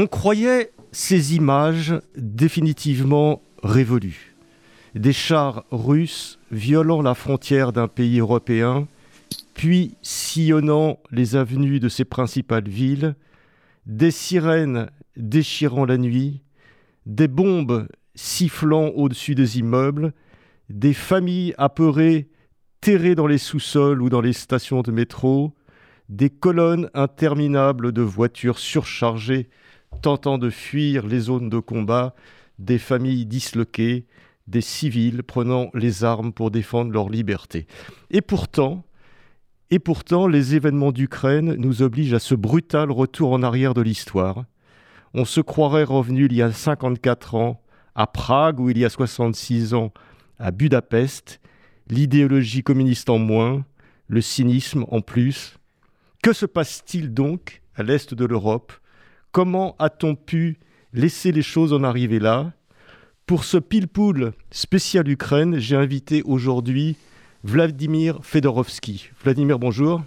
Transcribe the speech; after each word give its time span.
On 0.00 0.06
croyait 0.06 0.70
ces 0.92 1.34
images 1.34 1.92
définitivement 2.16 3.42
révolues. 3.64 4.36
Des 4.94 5.12
chars 5.12 5.64
russes 5.72 6.38
violant 6.52 7.02
la 7.02 7.14
frontière 7.14 7.72
d'un 7.72 7.88
pays 7.88 8.20
européen, 8.20 8.86
puis 9.54 9.96
sillonnant 10.00 11.00
les 11.10 11.34
avenues 11.34 11.80
de 11.80 11.88
ses 11.88 12.04
principales 12.04 12.68
villes, 12.68 13.16
des 13.86 14.12
sirènes 14.12 14.88
déchirant 15.16 15.84
la 15.84 15.98
nuit, 15.98 16.44
des 17.04 17.26
bombes 17.26 17.88
sifflant 18.14 18.90
au-dessus 18.90 19.34
des 19.34 19.58
immeubles, 19.58 20.12
des 20.70 20.94
familles 20.94 21.54
apeurées 21.58 22.28
terrées 22.80 23.16
dans 23.16 23.26
les 23.26 23.36
sous-sols 23.36 24.00
ou 24.00 24.10
dans 24.10 24.20
les 24.20 24.32
stations 24.32 24.82
de 24.82 24.92
métro, 24.92 25.56
des 26.08 26.30
colonnes 26.30 26.88
interminables 26.94 27.90
de 27.90 28.02
voitures 28.02 28.60
surchargées 28.60 29.50
tentant 30.02 30.38
de 30.38 30.50
fuir 30.50 31.06
les 31.06 31.20
zones 31.20 31.48
de 31.48 31.58
combat, 31.58 32.14
des 32.58 32.78
familles 32.78 33.26
disloquées, 33.26 34.06
des 34.46 34.60
civils 34.60 35.22
prenant 35.22 35.70
les 35.74 36.04
armes 36.04 36.32
pour 36.32 36.50
défendre 36.50 36.92
leur 36.92 37.08
liberté. 37.08 37.66
Et 38.10 38.20
pourtant, 38.20 38.84
les 40.26 40.54
événements 40.54 40.92
d'Ukraine 40.92 41.54
nous 41.54 41.82
obligent 41.82 42.14
à 42.14 42.18
ce 42.18 42.34
brutal 42.34 42.90
retour 42.90 43.32
en 43.32 43.42
arrière 43.42 43.74
de 43.74 43.82
l'histoire. 43.82 44.44
On 45.14 45.24
se 45.24 45.40
croirait 45.40 45.84
revenu 45.84 46.26
il 46.26 46.34
y 46.34 46.42
a 46.42 46.52
54 46.52 47.34
ans 47.34 47.62
à 47.94 48.06
Prague, 48.06 48.60
où 48.60 48.70
il 48.70 48.78
y 48.78 48.84
a 48.84 48.90
66 48.90 49.74
ans, 49.74 49.92
à 50.38 50.50
Budapest, 50.50 51.40
l'idéologie 51.90 52.62
communiste 52.62 53.10
en 53.10 53.18
moins, 53.18 53.64
le 54.06 54.20
cynisme 54.20 54.86
en 54.90 55.00
plus. 55.00 55.58
Que 56.22 56.32
se 56.32 56.46
passe-t-il 56.46 57.12
donc 57.12 57.60
à 57.74 57.82
l'est 57.82 58.14
de 58.14 58.24
l'Europe? 58.24 58.72
Comment 59.38 59.76
a-t-on 59.78 60.16
pu 60.16 60.58
laisser 60.92 61.30
les 61.30 61.42
choses 61.42 61.72
en 61.72 61.84
arriver 61.84 62.18
là? 62.18 62.50
Pour 63.24 63.44
ce 63.44 63.56
pile-poule 63.56 64.32
spécial 64.50 65.08
Ukraine, 65.08 65.60
j'ai 65.60 65.76
invité 65.76 66.22
aujourd'hui 66.24 66.96
Vladimir 67.44 68.18
Fedorovski. 68.22 69.10
Vladimir, 69.22 69.60
bonjour. 69.60 70.02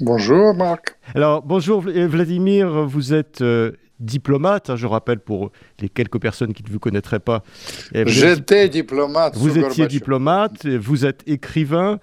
Bonjour 0.00 0.54
Marc. 0.54 0.96
Alors 1.16 1.42
bonjour 1.42 1.80
Vladimir, 1.80 2.86
vous 2.86 3.12
êtes 3.12 3.40
euh, 3.40 3.72
diplomate, 3.98 4.70
hein, 4.70 4.76
je 4.76 4.86
rappelle 4.86 5.18
pour 5.18 5.50
les 5.80 5.88
quelques 5.88 6.20
personnes 6.20 6.54
qui 6.54 6.62
ne 6.62 6.70
vous 6.70 6.78
connaîtraient 6.78 7.18
pas. 7.18 7.42
J'étais 7.92 8.68
diplomate. 8.68 9.36
Vous 9.36 9.58
étiez 9.58 9.88
diplomate, 9.88 10.64
vous 10.64 11.04
êtes 11.06 11.24
écrivain, 11.26 11.98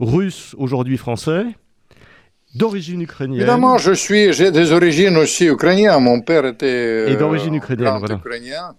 russe, 0.00 0.52
aujourd'hui 0.58 0.96
français, 0.96 1.44
d'origine 2.54 3.02
ukrainienne. 3.02 3.38
Évidemment, 3.38 3.78
je 3.78 3.92
suis, 3.92 4.32
j'ai 4.32 4.50
des 4.50 4.72
origines 4.72 5.16
aussi 5.16 5.46
ukrainiennes. 5.46 6.00
Mon 6.00 6.20
père 6.20 6.46
était. 6.46 7.12
Et 7.12 7.16
d'origine 7.16 7.54
ukrainienne, 7.54 7.98
voilà. 7.98 8.16
Ukrainien. 8.16 8.74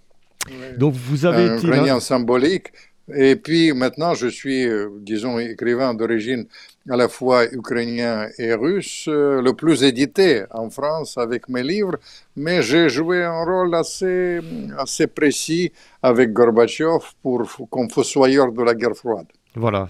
Donc 0.77 0.93
vous 0.93 1.25
avez 1.25 1.49
un 1.49 1.57
été. 1.57 1.67
Ukrainien 1.67 1.99
symbolique. 1.99 2.67
Et 3.13 3.35
puis 3.35 3.73
maintenant, 3.73 4.13
je 4.13 4.27
suis, 4.27 4.65
euh, 4.65 4.89
disons, 5.01 5.37
écrivain 5.39 5.93
d'origine 5.93 6.45
à 6.89 6.95
la 6.95 7.09
fois 7.09 7.45
ukrainien 7.51 8.27
et 8.37 8.53
russe, 8.53 9.05
euh, 9.07 9.41
le 9.41 9.53
plus 9.53 9.83
édité 9.83 10.43
en 10.51 10.69
France 10.69 11.17
avec 11.17 11.49
mes 11.49 11.61
livres, 11.61 11.97
mais 12.35 12.61
j'ai 12.61 12.89
joué 12.89 13.23
un 13.23 13.43
rôle 13.43 13.75
assez, 13.75 14.39
assez 14.77 15.07
précis 15.07 15.71
avec 16.01 16.31
Gorbatchev 16.31 17.03
pour, 17.21 17.43
comme 17.69 17.89
fossoyeur 17.89 18.51
de 18.51 18.63
la 18.63 18.73
guerre 18.73 18.95
froide. 18.95 19.27
Voilà, 19.55 19.89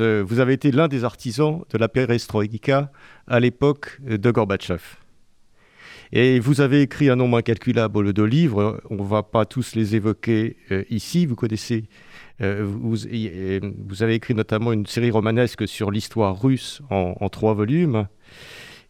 euh, 0.00 0.24
vous 0.26 0.40
avez 0.40 0.54
été 0.54 0.70
l'un 0.72 0.88
des 0.88 1.04
artisans 1.04 1.62
de 1.70 1.78
la 1.78 1.88
perestroïka 1.88 2.90
à 3.26 3.40
l'époque 3.40 4.00
de 4.02 4.30
Gorbatchev. 4.30 4.82
Et 6.12 6.38
vous 6.38 6.60
avez 6.60 6.82
écrit 6.82 7.10
un 7.10 7.16
nombre 7.16 7.36
incalculable 7.36 8.12
de 8.12 8.22
livres, 8.22 8.80
on 8.90 8.96
ne 8.96 9.08
va 9.08 9.22
pas 9.24 9.44
tous 9.44 9.74
les 9.74 9.96
évoquer 9.96 10.56
ici, 10.88 11.26
vous 11.26 11.34
connaissez 11.34 11.88
euh, 12.42 12.66
vous, 12.66 14.02
avez 14.02 14.14
écrit 14.14 14.34
notamment 14.34 14.72
une 14.72 14.86
série 14.86 15.10
romanesque 15.10 15.66
sur 15.66 15.90
l'histoire 15.90 16.40
russe 16.40 16.82
en, 16.90 17.28
trois 17.28 17.54
volumes. 17.54 18.08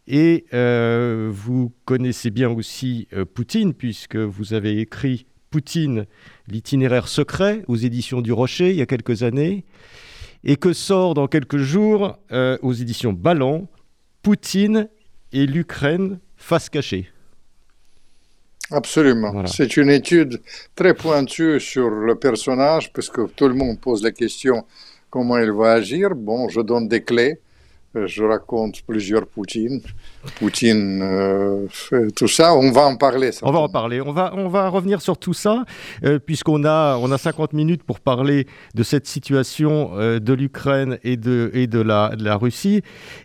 Et 0.07 0.45
euh, 0.53 1.29
vous 1.31 1.73
connaissez 1.85 2.29
bien 2.29 2.49
aussi 2.49 3.07
euh, 3.13 3.25
Poutine, 3.25 3.73
puisque 3.73 4.15
vous 4.15 4.53
avez 4.53 4.79
écrit 4.79 5.25
Poutine, 5.49 6.05
l'itinéraire 6.47 7.07
secret 7.07 7.63
aux 7.67 7.75
éditions 7.75 8.21
du 8.21 8.31
Rocher 8.31 8.71
il 8.71 8.77
y 8.77 8.81
a 8.81 8.85
quelques 8.85 9.23
années, 9.23 9.65
et 10.43 10.55
que 10.55 10.73
sort 10.73 11.13
dans 11.13 11.27
quelques 11.27 11.57
jours 11.57 12.17
aux 12.61 12.73
éditions 12.73 13.13
Ballant 13.13 13.67
Poutine 14.21 14.89
et 15.33 15.45
l'Ukraine 15.45 16.19
face 16.35 16.69
cachée. 16.69 17.09
Absolument. 18.69 19.45
C'est 19.45 19.77
une 19.77 19.89
étude 19.89 20.41
très 20.75 20.93
pointue 20.93 21.59
sur 21.59 21.89
le 21.89 22.15
personnage, 22.15 22.91
parce 22.91 23.09
que 23.09 23.27
tout 23.27 23.47
le 23.47 23.53
monde 23.53 23.79
pose 23.79 24.03
la 24.03 24.11
question 24.11 24.65
comment 25.09 25.37
il 25.37 25.51
va 25.51 25.71
agir. 25.71 26.15
Bon, 26.15 26.49
je 26.49 26.59
donne 26.61 26.87
des 26.87 27.01
clés. 27.01 27.39
Euh, 27.97 28.07
je 28.07 28.23
raconte 28.23 28.81
plusieurs 28.83 29.27
Poutine. 29.27 29.81
Poutine, 30.39 31.01
euh, 31.01 31.67
tout 32.15 32.27
ça, 32.27 32.53
on 32.55 32.71
va 32.71 32.81
en 32.81 32.95
parler. 32.95 33.31
On 33.41 33.51
va 33.51 33.59
en 33.59 33.69
parler. 33.69 34.01
On 34.01 34.11
va, 34.11 34.33
on 34.35 34.47
va 34.47 34.69
revenir 34.69 35.01
sur 35.01 35.17
tout 35.17 35.33
ça, 35.33 35.63
euh, 36.03 36.19
puisqu'on 36.19 36.63
a, 36.65 36.97
on 36.97 37.11
a 37.11 37.17
50 37.17 37.53
minutes 37.53 37.83
pour 37.83 37.99
parler 37.99 38.47
de 38.75 38.83
cette 38.83 39.07
situation 39.07 39.91
de 39.97 40.33
l'Ukraine 40.33 40.99
et, 41.03 41.17
de, 41.17 41.51
et 41.53 41.67
de, 41.67 41.79
la, 41.79 42.15
de 42.15 42.23
la 42.23 42.35
Russie. 42.35 42.81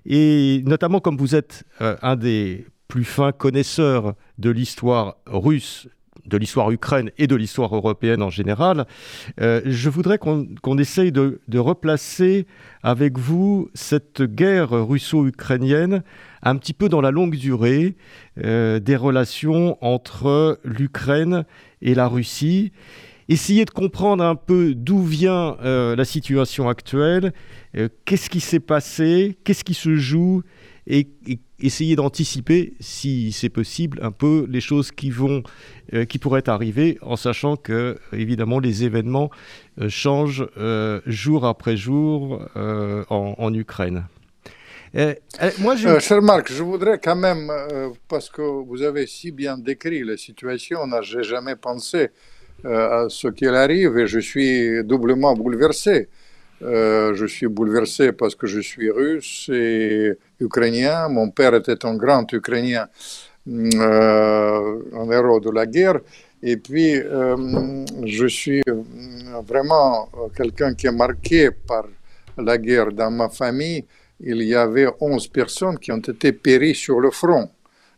Et 0.06 0.62
notamment, 0.66 1.00
comme 1.00 1.16
vous 1.16 1.34
êtes 1.34 1.64
un 1.80 2.16
des 2.16 2.66
plus 2.88 3.04
fin 3.04 3.32
connaisseur 3.32 4.14
de 4.38 4.50
l'histoire 4.50 5.16
russe, 5.26 5.88
de 6.26 6.36
l'histoire 6.36 6.70
ukraine 6.70 7.10
et 7.18 7.26
de 7.26 7.36
l'histoire 7.36 7.74
européenne 7.74 8.22
en 8.22 8.30
général, 8.30 8.86
euh, 9.40 9.60
je 9.64 9.88
voudrais 9.88 10.18
qu'on 10.18 10.78
essaye 10.78 11.12
de, 11.12 11.40
replacer 11.54 12.46
avec 12.82 13.18
vous 13.18 13.68
cette 13.74 14.22
guerre 14.22 14.70
russo-ukrainienne 14.70 16.02
un 16.42 16.56
petit 16.56 16.72
peu 16.72 16.88
dans 16.88 17.00
la 17.00 17.10
longue 17.10 17.36
durée 17.36 17.94
euh, 18.44 18.80
des 18.80 18.96
relations 18.96 19.78
entre 19.80 20.58
l'Ukraine 20.64 21.44
et 21.82 21.94
la 21.94 22.08
Russie. 22.08 22.72
Essayer 23.28 23.64
de 23.64 23.70
comprendre 23.70 24.24
un 24.24 24.34
peu 24.34 24.74
d'où 24.74 25.02
vient 25.02 25.56
euh, 25.62 25.94
la 25.94 26.04
situation 26.04 26.68
actuelle, 26.68 27.32
qu'est-ce 28.04 28.28
qui 28.28 28.40
s'est 28.40 28.60
passé, 28.60 29.38
qu'est-ce 29.44 29.64
qui 29.64 29.74
se 29.74 29.94
joue 29.94 30.42
et, 30.86 31.08
essayer 31.60 31.94
d'anticiper, 31.94 32.74
si 32.80 33.30
c'est 33.30 33.48
possible, 33.48 34.00
un 34.02 34.10
peu 34.10 34.46
les 34.48 34.60
choses 34.60 34.90
qui 34.90 35.10
vont, 35.10 35.44
euh, 35.94 36.04
qui 36.04 36.18
pourraient 36.18 36.48
arriver, 36.48 36.98
en 37.02 37.14
sachant 37.14 37.54
que 37.56 37.98
évidemment 38.12 38.58
les 38.58 38.82
événements 38.82 39.30
euh, 39.80 39.88
changent 39.88 40.48
euh, 40.56 41.00
jour 41.06 41.46
après 41.46 41.76
jour 41.76 42.44
en, 42.56 43.54
Ukraine. 43.54 44.06
moi, 45.60 45.76
cher 45.76 46.20
Marc, 46.20 46.52
je 46.52 46.64
voudrais 46.64 46.98
quand 46.98 47.16
même, 47.16 47.52
parce 48.08 48.28
que 48.28 48.42
vous 48.42 48.82
avez 48.82 49.06
si 49.06 49.30
bien 49.30 49.56
décrit 49.56 50.02
la 50.02 50.16
situation, 50.16 50.80
je 51.02 51.18
n'ai 51.18 51.24
jamais 51.24 51.54
pensé 51.54 52.10
à 52.64 53.06
ce 53.08 53.28
qu'il 53.28 53.48
arrive 53.48 53.98
et 53.98 54.06
je 54.08 54.18
suis 54.18 54.82
doublement 54.82 55.34
bouleversé. 55.34 56.08
Euh, 56.62 57.14
je 57.14 57.26
suis 57.26 57.48
bouleversé 57.48 58.12
parce 58.12 58.34
que 58.34 58.46
je 58.46 58.60
suis 58.60 58.90
russe 58.90 59.50
et 59.52 60.12
ukrainien. 60.40 61.08
Mon 61.08 61.30
père 61.30 61.54
était 61.54 61.84
un 61.84 61.96
grand 61.96 62.30
ukrainien, 62.32 62.86
euh, 63.48 64.82
un 64.94 65.10
héros 65.10 65.40
de 65.40 65.50
la 65.50 65.66
guerre. 65.66 66.00
Et 66.42 66.56
puis, 66.56 66.96
euh, 66.96 67.84
je 68.04 68.26
suis 68.26 68.62
vraiment 69.46 70.08
quelqu'un 70.36 70.74
qui 70.74 70.86
est 70.86 70.92
marqué 70.92 71.50
par 71.50 71.86
la 72.38 72.58
guerre. 72.58 72.92
Dans 72.92 73.10
ma 73.10 73.28
famille, 73.28 73.84
il 74.20 74.42
y 74.42 74.54
avait 74.54 74.86
11 75.00 75.28
personnes 75.28 75.78
qui 75.78 75.90
ont 75.90 75.98
été 75.98 76.32
péries 76.32 76.74
sur 76.74 77.00
le 77.00 77.10
front, 77.10 77.48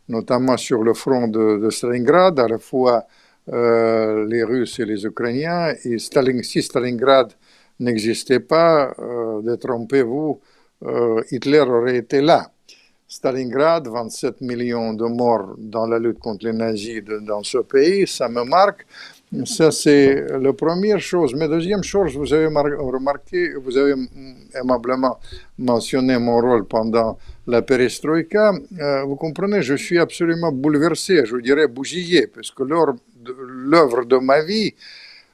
notamment 0.09 0.57
sur 0.57 0.83
le 0.83 0.93
front 0.93 1.27
de, 1.27 1.69
Stalingrad, 1.69 2.39
à 2.39 2.47
la 2.47 2.57
fois 2.57 3.05
les 3.47 4.43
Russes 4.43 4.79
et 4.79 4.85
les 4.85 5.05
Ukrainiens. 5.05 5.73
Et 5.83 5.97
Stalin, 5.99 6.41
si 6.43 6.61
Stalingrad 6.61 7.33
n'existait 7.79 8.39
pas, 8.39 8.93
détrompez-vous, 9.43 10.39
Hitler 11.31 11.59
aurait 11.59 11.97
été 11.97 12.21
là. 12.21 12.51
Stalingrad, 13.07 13.87
27 13.87 14.41
millions 14.41 14.93
de 14.93 15.05
morts 15.05 15.55
dans 15.57 15.85
la 15.85 15.99
lutte 15.99 16.19
contre 16.19 16.45
les 16.45 16.53
nazis 16.53 17.03
dans 17.03 17.43
ce 17.43 17.59
pays, 17.59 18.07
ça 18.07 18.27
me 18.27 18.43
marque. 18.43 18.85
Ça, 19.43 19.69
c'est 19.71 20.25
la 20.39 20.53
première 20.53 20.99
chose. 20.99 21.33
Mais 21.35 21.47
deuxième 21.47 21.83
chose, 21.83 22.15
vous 22.15 22.33
avez 22.33 22.47
remarqué, 22.47 23.53
vous 23.55 23.77
avez 23.77 23.93
aimablement 24.53 25.19
mentionné 25.57 26.17
mon 26.17 26.39
rôle 26.39 26.65
pendant 26.65 27.17
la 27.45 27.61
perestroïka. 27.61 28.53
Euh, 28.79 29.03
vous 29.03 29.15
comprenez, 29.15 29.61
je 29.61 29.75
suis 29.75 29.99
absolument 29.99 30.51
bouleversé, 30.51 31.25
je 31.25 31.37
dirais 31.37 31.67
bousillé, 31.67 32.27
parce 32.27 32.51
que 32.51 32.63
l'œuvre 32.63 34.05
de 34.05 34.17
ma 34.17 34.41
vie, 34.41 34.73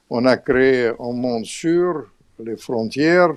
on 0.10 0.26
a 0.26 0.38
créé 0.38 0.88
un 0.88 1.14
monde 1.14 1.46
sûr, 1.46 2.11
les 2.46 2.58
frontières, 2.58 3.34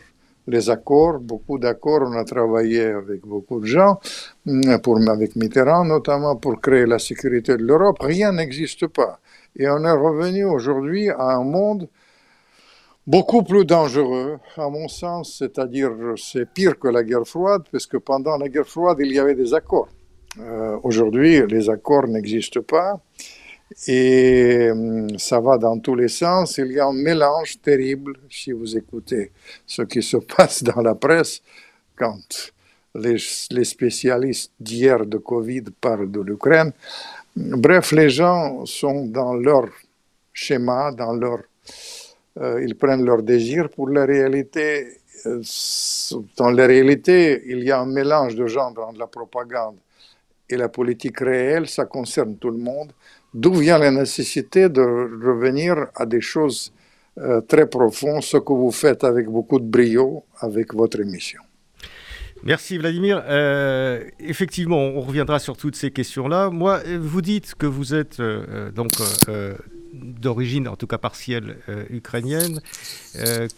les 0.46 0.70
accords, 0.70 1.18
beaucoup 1.18 1.58
d'accords. 1.58 2.02
On 2.02 2.12
a 2.12 2.24
travaillé 2.24 2.82
avec 2.84 3.22
beaucoup 3.22 3.60
de 3.60 3.66
gens, 3.66 3.98
mm, 4.46 4.78
pour, 4.78 4.98
avec 5.08 5.36
Mitterrand 5.36 5.84
notamment, 5.84 6.36
pour 6.36 6.60
créer 6.60 6.86
la 6.86 6.98
sécurité 6.98 7.56
de 7.56 7.64
l'Europe. 7.64 7.98
Rien 8.00 8.32
n'existe 8.32 8.86
pas. 8.86 9.20
Et 9.56 9.68
on 9.68 9.84
est 9.84 9.92
revenu 9.92 10.44
aujourd'hui 10.44 11.08
à 11.10 11.36
un 11.36 11.44
monde 11.44 11.88
beaucoup 13.06 13.42
plus 13.42 13.64
dangereux, 13.64 14.38
à 14.56 14.68
mon 14.68 14.88
sens, 14.88 15.36
c'est-à-dire 15.38 15.92
c'est 16.16 16.48
pire 16.50 16.78
que 16.78 16.88
la 16.88 17.02
guerre 17.04 17.26
froide, 17.26 17.62
parce 17.70 17.86
que 17.86 17.98
pendant 17.98 18.36
la 18.38 18.48
guerre 18.48 18.66
froide, 18.66 18.98
il 19.00 19.12
y 19.12 19.18
avait 19.18 19.34
des 19.34 19.52
accords. 19.54 19.88
Euh, 20.40 20.78
aujourd'hui, 20.82 21.46
les 21.46 21.70
accords 21.70 22.08
n'existent 22.08 22.62
pas 22.62 23.00
et 23.86 24.70
hum, 24.70 25.18
ça 25.18 25.40
va 25.40 25.58
dans 25.58 25.78
tous 25.78 25.94
les 25.94 26.08
sens. 26.08 26.58
Il 26.58 26.72
y 26.72 26.80
a 26.80 26.86
un 26.86 26.92
mélange 26.92 27.60
terrible 27.60 28.14
si 28.30 28.52
vous 28.52 28.76
écoutez 28.76 29.32
ce 29.66 29.82
qui 29.82 30.02
se 30.02 30.16
passe 30.36 30.62
dans 30.62 30.80
la 30.80 30.94
presse 30.94 31.42
quand 31.96 32.52
les, 32.94 33.18
spécialistes 33.64 34.52
d'hier 34.60 35.04
de 35.06 35.18
Covid 35.18 35.64
parlent 35.80 36.10
de 36.10 36.20
l'Ukraine. 36.20 36.72
Bref, 37.36 37.92
les 37.92 38.10
gens 38.10 38.64
sont 38.66 39.06
dans 39.06 39.34
leur 39.34 39.66
schéma, 40.32 40.92
dans 40.92 41.12
leur, 41.12 41.40
euh, 42.38 42.62
ils 42.62 42.76
prennent 42.76 43.04
leur 43.04 43.22
désir 43.22 43.68
pour 43.70 43.88
la 43.88 44.04
réalité. 44.04 45.00
Euh, 45.26 45.42
dans 46.36 46.50
la 46.50 46.66
réalité, 46.66 47.42
il 47.46 47.64
y 47.64 47.72
a 47.72 47.80
un 47.80 47.86
mélange 47.86 48.36
de 48.36 48.46
gens 48.46 48.70
dans 48.70 48.92
la 48.92 49.06
propagande 49.06 49.76
et 50.48 50.56
la 50.56 50.68
politique 50.68 51.20
réelle, 51.20 51.68
ça 51.68 51.86
concerne 51.86 52.36
tout 52.36 52.50
le 52.50 52.58
monde 52.58 52.92
d'où 53.34 53.54
vient 53.54 53.78
la 53.78 53.90
nécessité 53.90 54.68
de 54.68 54.80
revenir 54.80 55.88
à 55.94 56.06
des 56.06 56.20
choses 56.20 56.72
euh, 57.18 57.40
très 57.40 57.68
profondes, 57.68 58.22
ce 58.22 58.38
que 58.38 58.52
vous 58.52 58.70
faites 58.70 59.04
avec 59.04 59.28
beaucoup 59.28 59.58
de 59.58 59.66
brio 59.66 60.24
avec 60.40 60.72
votre 60.72 61.00
émission? 61.00 61.40
Merci 62.42 62.76
Vladimir. 62.78 63.22
Euh, 63.26 64.04
effectivement, 64.18 64.78
on 64.78 65.00
reviendra 65.00 65.38
sur 65.38 65.56
toutes 65.56 65.76
ces 65.76 65.90
questions-là. 65.90 66.50
Moi, 66.50 66.80
vous 67.00 67.22
dites 67.22 67.54
que 67.54 67.66
vous 67.66 67.94
êtes 67.94 68.20
euh, 68.20 68.70
donc 68.70 68.90
d'origine, 69.92 70.66
en 70.66 70.74
tout 70.76 70.88
cas 70.88 70.98
partielle, 70.98 71.56
ukrainienne, 71.88 72.60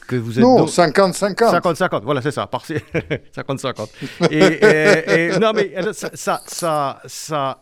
que 0.06 0.17
vous 0.17 0.38
êtes... 0.38 0.44
Non, 0.44 0.67
50-50. 0.67 1.34
50-50, 1.34 2.02
voilà, 2.05 2.20
c'est 2.20 2.31
ça, 2.31 2.49
50-50. 2.52 3.88
et, 4.31 5.38
non, 5.38 5.52
mais 5.55 5.75
ça, 5.94 6.43
ça, 6.44 7.00
ça, 7.06 7.61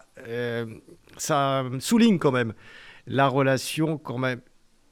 ça 1.16 1.64
souligne 1.80 2.18
quand 2.18 2.32
même 2.32 2.54
la 3.06 3.28
relation 3.28 3.98
quand 3.98 4.18
même 4.18 4.40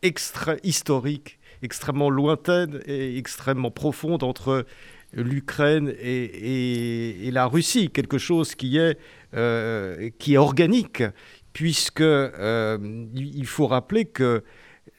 extra 0.02 0.56
historique, 0.62 1.38
extrêmement 1.62 2.10
lointaine 2.10 2.80
et 2.86 3.16
extrêmement 3.16 3.70
profonde 3.70 4.22
entre 4.22 4.66
l'Ukraine 5.12 5.94
et, 6.00 7.30
la 7.32 7.46
Russie, 7.46 7.90
quelque 7.90 8.18
chose 8.18 8.54
qui 8.54 8.78
est, 8.78 8.98
euh, 9.34 10.10
qui 10.18 10.34
est 10.34 10.38
organique, 10.38 11.02
puisque 11.52 12.00
euh, 12.00 12.78
il 13.14 13.46
faut 13.46 13.66
rappeler 13.66 14.06
que 14.06 14.42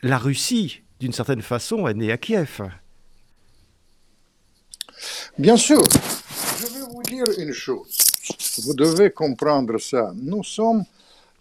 la 0.02 0.18
Russie, 0.18 0.82
d'une 1.00 1.14
certaine 1.14 1.42
façon, 1.42 1.88
est 1.88 1.94
née 1.94 2.12
à 2.12 2.18
Kiev. 2.18 2.62
Bien 5.38 5.58
sûr, 5.58 5.82
je 6.60 6.68
vais 6.68 6.86
vous 6.92 7.04
dire 7.04 7.26
une 7.38 7.52
chose. 7.52 7.98
Vous 8.64 8.74
devez 8.74 9.10
comprendre 9.10 9.80
ça. 9.80 10.14
Nous 10.16 10.44
sommes 10.44 10.86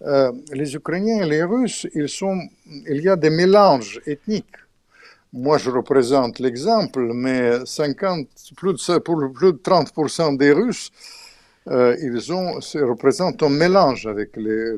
euh, 0.04 0.32
les 0.52 0.75
Ukrainiens 0.75 1.25
et 1.25 1.28
les 1.28 1.44
Russes, 1.44 1.87
il 1.94 3.02
y 3.02 3.08
a 3.08 3.16
des 3.16 3.31
mélanges 3.31 4.00
ethniques. 4.06 4.46
Moi, 5.32 5.58
je 5.58 5.70
représente 5.70 6.40
l'exemple, 6.40 7.12
mais 7.14 7.64
50, 7.64 8.26
plus 8.56 8.75
de, 8.75 8.99
pour 8.99 9.32
plus 9.32 9.52
de 9.52 9.58
30% 9.58 10.37
des 10.37 10.52
Russes, 10.52 10.90
euh, 11.69 11.96
ils 12.02 12.32
ont, 12.32 12.54
représentent 12.54 13.43
un 13.43 13.49
mélange 13.49 14.06
avec 14.06 14.37
les, 14.37 14.76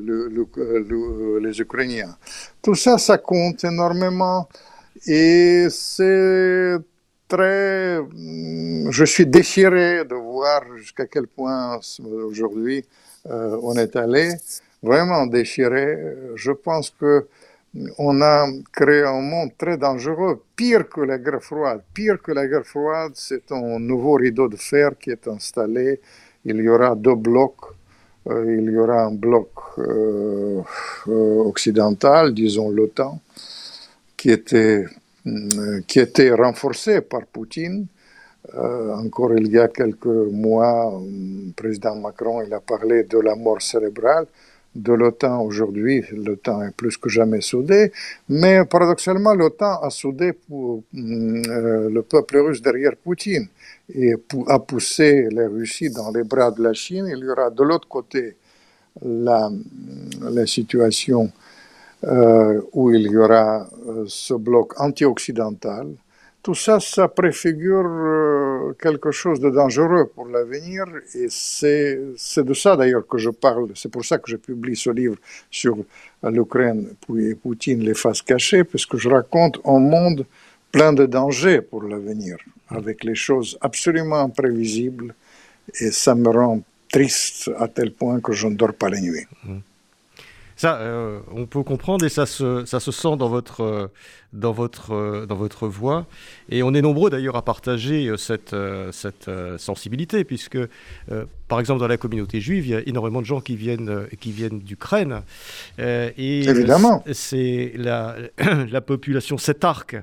Ukrainiens. 1.59 2.15
Tout 2.61 2.75
ça, 2.75 2.99
ça 2.99 3.17
compte 3.17 3.63
énormément 3.63 4.47
et 5.07 5.67
c'est 5.71 6.77
très. 7.27 7.99
Je 8.91 9.05
suis 9.05 9.25
déchiré 9.25 10.05
de 10.05 10.15
voir 10.15 10.61
jusqu'à 10.77 11.07
quel 11.07 11.25
point 11.25 11.79
aujourd'hui 12.03 12.85
euh, 13.25 13.57
on 13.63 13.75
est 13.75 13.95
allé 13.95 14.35
vraiment 14.81 15.25
déchiré. 15.25 15.97
Je 16.35 16.51
pense 16.51 16.89
que 16.89 17.27
on 17.97 18.21
a 18.21 18.47
créé 18.71 19.03
un 19.03 19.21
monde 19.21 19.51
très 19.57 19.77
dangereux, 19.77 20.41
pire 20.55 20.87
que 20.87 21.01
la 21.01 21.17
guerre 21.17 21.43
froide. 21.43 21.81
Pire 21.93 22.21
que 22.21 22.31
la 22.31 22.47
guerre 22.47 22.65
froide, 22.65 23.11
c'est 23.15 23.51
un 23.51 23.79
nouveau 23.79 24.13
rideau 24.13 24.47
de 24.47 24.55
fer 24.55 24.91
qui 24.97 25.09
est 25.09 25.27
installé. 25.27 25.99
Il 26.45 26.57
y 26.57 26.69
aura 26.69 26.95
deux 26.95 27.15
blocs. 27.15 27.75
Euh, 28.27 28.57
il 28.57 28.71
y 28.71 28.77
aura 28.77 29.03
un 29.03 29.11
bloc 29.11 29.49
euh, 29.77 30.61
euh, 31.07 31.43
occidental, 31.43 32.33
disons 32.33 32.69
l'OTAN, 32.69 33.19
qui 34.17 34.31
était, 34.31 34.85
qui 35.87 35.99
était 35.99 36.31
renforcé 36.31 37.01
par 37.01 37.25
Poutine. 37.27 37.85
encore 38.53 39.33
il 39.37 39.47
y 39.51 39.59
a 39.59 39.67
quelques 39.67 40.05
mois, 40.05 40.99
le 41.03 41.51
président 41.53 41.95
Macron 41.95 42.41
il 42.43 42.53
a 42.53 42.59
parlé 42.59 43.03
de 43.03 43.19
la 43.19 43.35
mort 43.35 43.61
cérébrale 43.61 44.27
de 44.75 44.93
l'OTAN 44.93 45.41
aujourd'hui, 45.41 46.03
l'OTAN 46.11 46.63
est 46.63 46.71
plus 46.71 46.97
que 46.97 47.09
jamais 47.09 47.41
soudé, 47.41 47.91
mais 48.27 48.65
paradoxalement, 48.65 49.33
l'OTAN 49.33 49.81
a 49.81 49.89
soudé 49.89 50.33
pour, 50.33 50.83
euh, 50.95 51.89
le 51.89 52.01
peuple 52.01 52.37
russe 52.37 52.61
derrière 52.61 52.95
Poutine 52.97 53.47
et 53.93 54.13
a 54.47 54.59
poussé 54.59 55.29
la 55.31 55.47
Russie 55.47 55.89
dans 55.89 56.11
les 56.11 56.23
bras 56.23 56.51
de 56.51 56.61
la 56.61 56.73
Chine. 56.73 57.07
Il 57.07 57.19
y 57.19 57.29
aura 57.29 57.49
de 57.49 57.63
l'autre 57.63 57.87
côté 57.87 58.35
la, 59.01 59.49
situation 60.45 61.31
euh, 62.03 62.61
où 62.73 62.91
il 62.91 63.03
y 63.03 63.17
aura 63.17 63.67
euh, 63.87 64.05
ce 64.07 64.33
bloc 64.33 64.79
anti-occidental 64.79 65.87
tout 66.45 66.53
ça, 66.53 66.79
ça 66.79 67.07
préfigure 67.07 67.87
euh, 67.87 68.77
quelque 68.79 69.09
chose 69.09 69.39
de 69.39 69.49
dangereux 69.49 70.05
pour 70.13 70.27
l'avenir 70.27 70.85
et 71.15 71.25
c'est 71.27 72.43
de 72.43 72.53
ça 72.53 72.75
d'ailleurs 72.75 73.07
que 73.07 73.17
je 73.17 73.31
parle. 73.31 73.69
C'est 73.73 73.89
pour 73.89 74.05
ça 74.05 74.19
que 74.19 74.29
je 74.29 74.35
publie 74.35 74.75
ce 74.75 74.91
livre 74.91 75.17
sur 75.49 75.75
l'Ukraine 76.21 76.89
et 77.17 77.33
Poutine, 77.33 77.79
les 77.79 77.95
faces 77.95 78.21
cachées, 78.21 78.63
parce 78.63 78.85
que 78.85 78.95
je 78.95 79.09
raconte 79.09 79.59
un 79.65 79.79
monde 79.79 80.27
plein 80.71 80.93
de 80.93 81.07
dangers 81.07 81.61
pour 81.61 81.81
l'avenir, 81.81 82.37
avec 82.69 83.03
les 83.03 83.15
choses 83.15 83.57
absolument 83.61 84.19
imprévisibles 84.19 85.15
et 85.79 85.89
ça 85.89 86.13
me 86.13 86.29
rend 86.29 86.61
triste 86.91 87.49
à 87.57 87.67
tel 87.67 87.91
point 87.91 88.19
que 88.19 88.33
je 88.33 88.45
ne 88.45 88.55
dors 88.55 88.75
pas 88.75 88.89
la 88.89 89.01
nuit. 89.01 89.25
Mmh. 89.45 89.57
Ça, 90.57 90.77
euh, 90.77 91.19
on 91.33 91.45
peut 91.47 91.63
comprendre 91.63 92.05
et 92.05 92.09
ça 92.09 92.25
se, 92.25 92.63
ça 92.65 92.79
se 92.79 92.91
sent 92.91 93.17
dans 93.17 93.27
votre, 93.27 93.61
euh, 93.61 93.87
dans, 94.35 94.51
votre, 94.51 94.93
euh, 94.93 95.25
dans 95.25 95.35
votre 95.35 95.67
voix. 95.67 96.05
Et 96.49 96.63
on 96.63 96.73
est 96.73 96.81
nombreux 96.81 97.09
d'ailleurs 97.09 97.35
à 97.35 97.41
partager 97.41 98.13
cette, 98.17 98.55
cette 98.91 99.29
sensibilité, 99.57 100.23
puisque 100.23 100.59
par 101.47 101.59
exemple, 101.59 101.79
dans 101.79 101.87
la 101.87 101.97
communauté 101.97 102.41
juive, 102.41 102.65
il 102.65 102.71
y 102.71 102.75
a 102.75 102.81
énormément 102.87 103.21
de 103.21 103.25
gens 103.25 103.39
qui 103.39 103.55
viennent, 103.55 103.89
euh, 103.89 104.07
qui 104.19 104.31
viennent 104.31 104.59
d'Ukraine. 104.59 105.21
Euh, 105.79 106.09
et 106.17 106.43
Évidemment. 106.45 107.03
C'est 107.11 107.73
la, 107.75 108.15
la, 108.71 108.81
population, 108.81 109.37
cet 109.37 109.63
arc, 109.63 109.95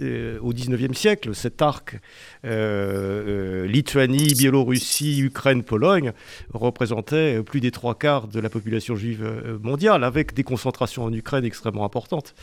euh, 0.00 0.38
au 0.40 0.52
19e 0.52 0.92
siècle, 0.92 1.34
cet 1.34 1.62
arc 1.62 1.98
Lituanie, 2.44 4.34
Biélorussie, 4.34 5.20
Ukraine, 5.20 5.62
Pologne, 5.62 6.12
représentait 6.52 7.42
plus 7.42 7.60
des 7.60 7.70
trois 7.70 7.94
quarts 7.94 8.28
de 8.28 8.40
la 8.40 8.48
population 8.48 8.94
juive 8.96 9.58
mondiale, 9.62 10.04
avec 10.04 10.34
des 10.34 10.44
concentrations 10.44 11.04
en 11.04 11.12
Ukraine 11.12 11.44
extrêmement 11.44 11.84
importantes, 11.84 12.34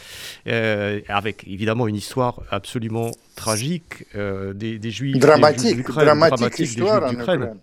avec 1.08 1.48
évidemment 1.48 1.88
une 1.88 1.96
histoire 1.96 2.42
absolument 2.52 3.12
tragique 3.36 4.06
des, 4.14 4.80
des, 4.80 4.92
juifs. 4.92 5.18
Dramatique, 5.20 5.86
dramatique, 5.86 6.60
histoire 6.60 7.04
en 7.04 7.12
Ukraine. 7.12 7.56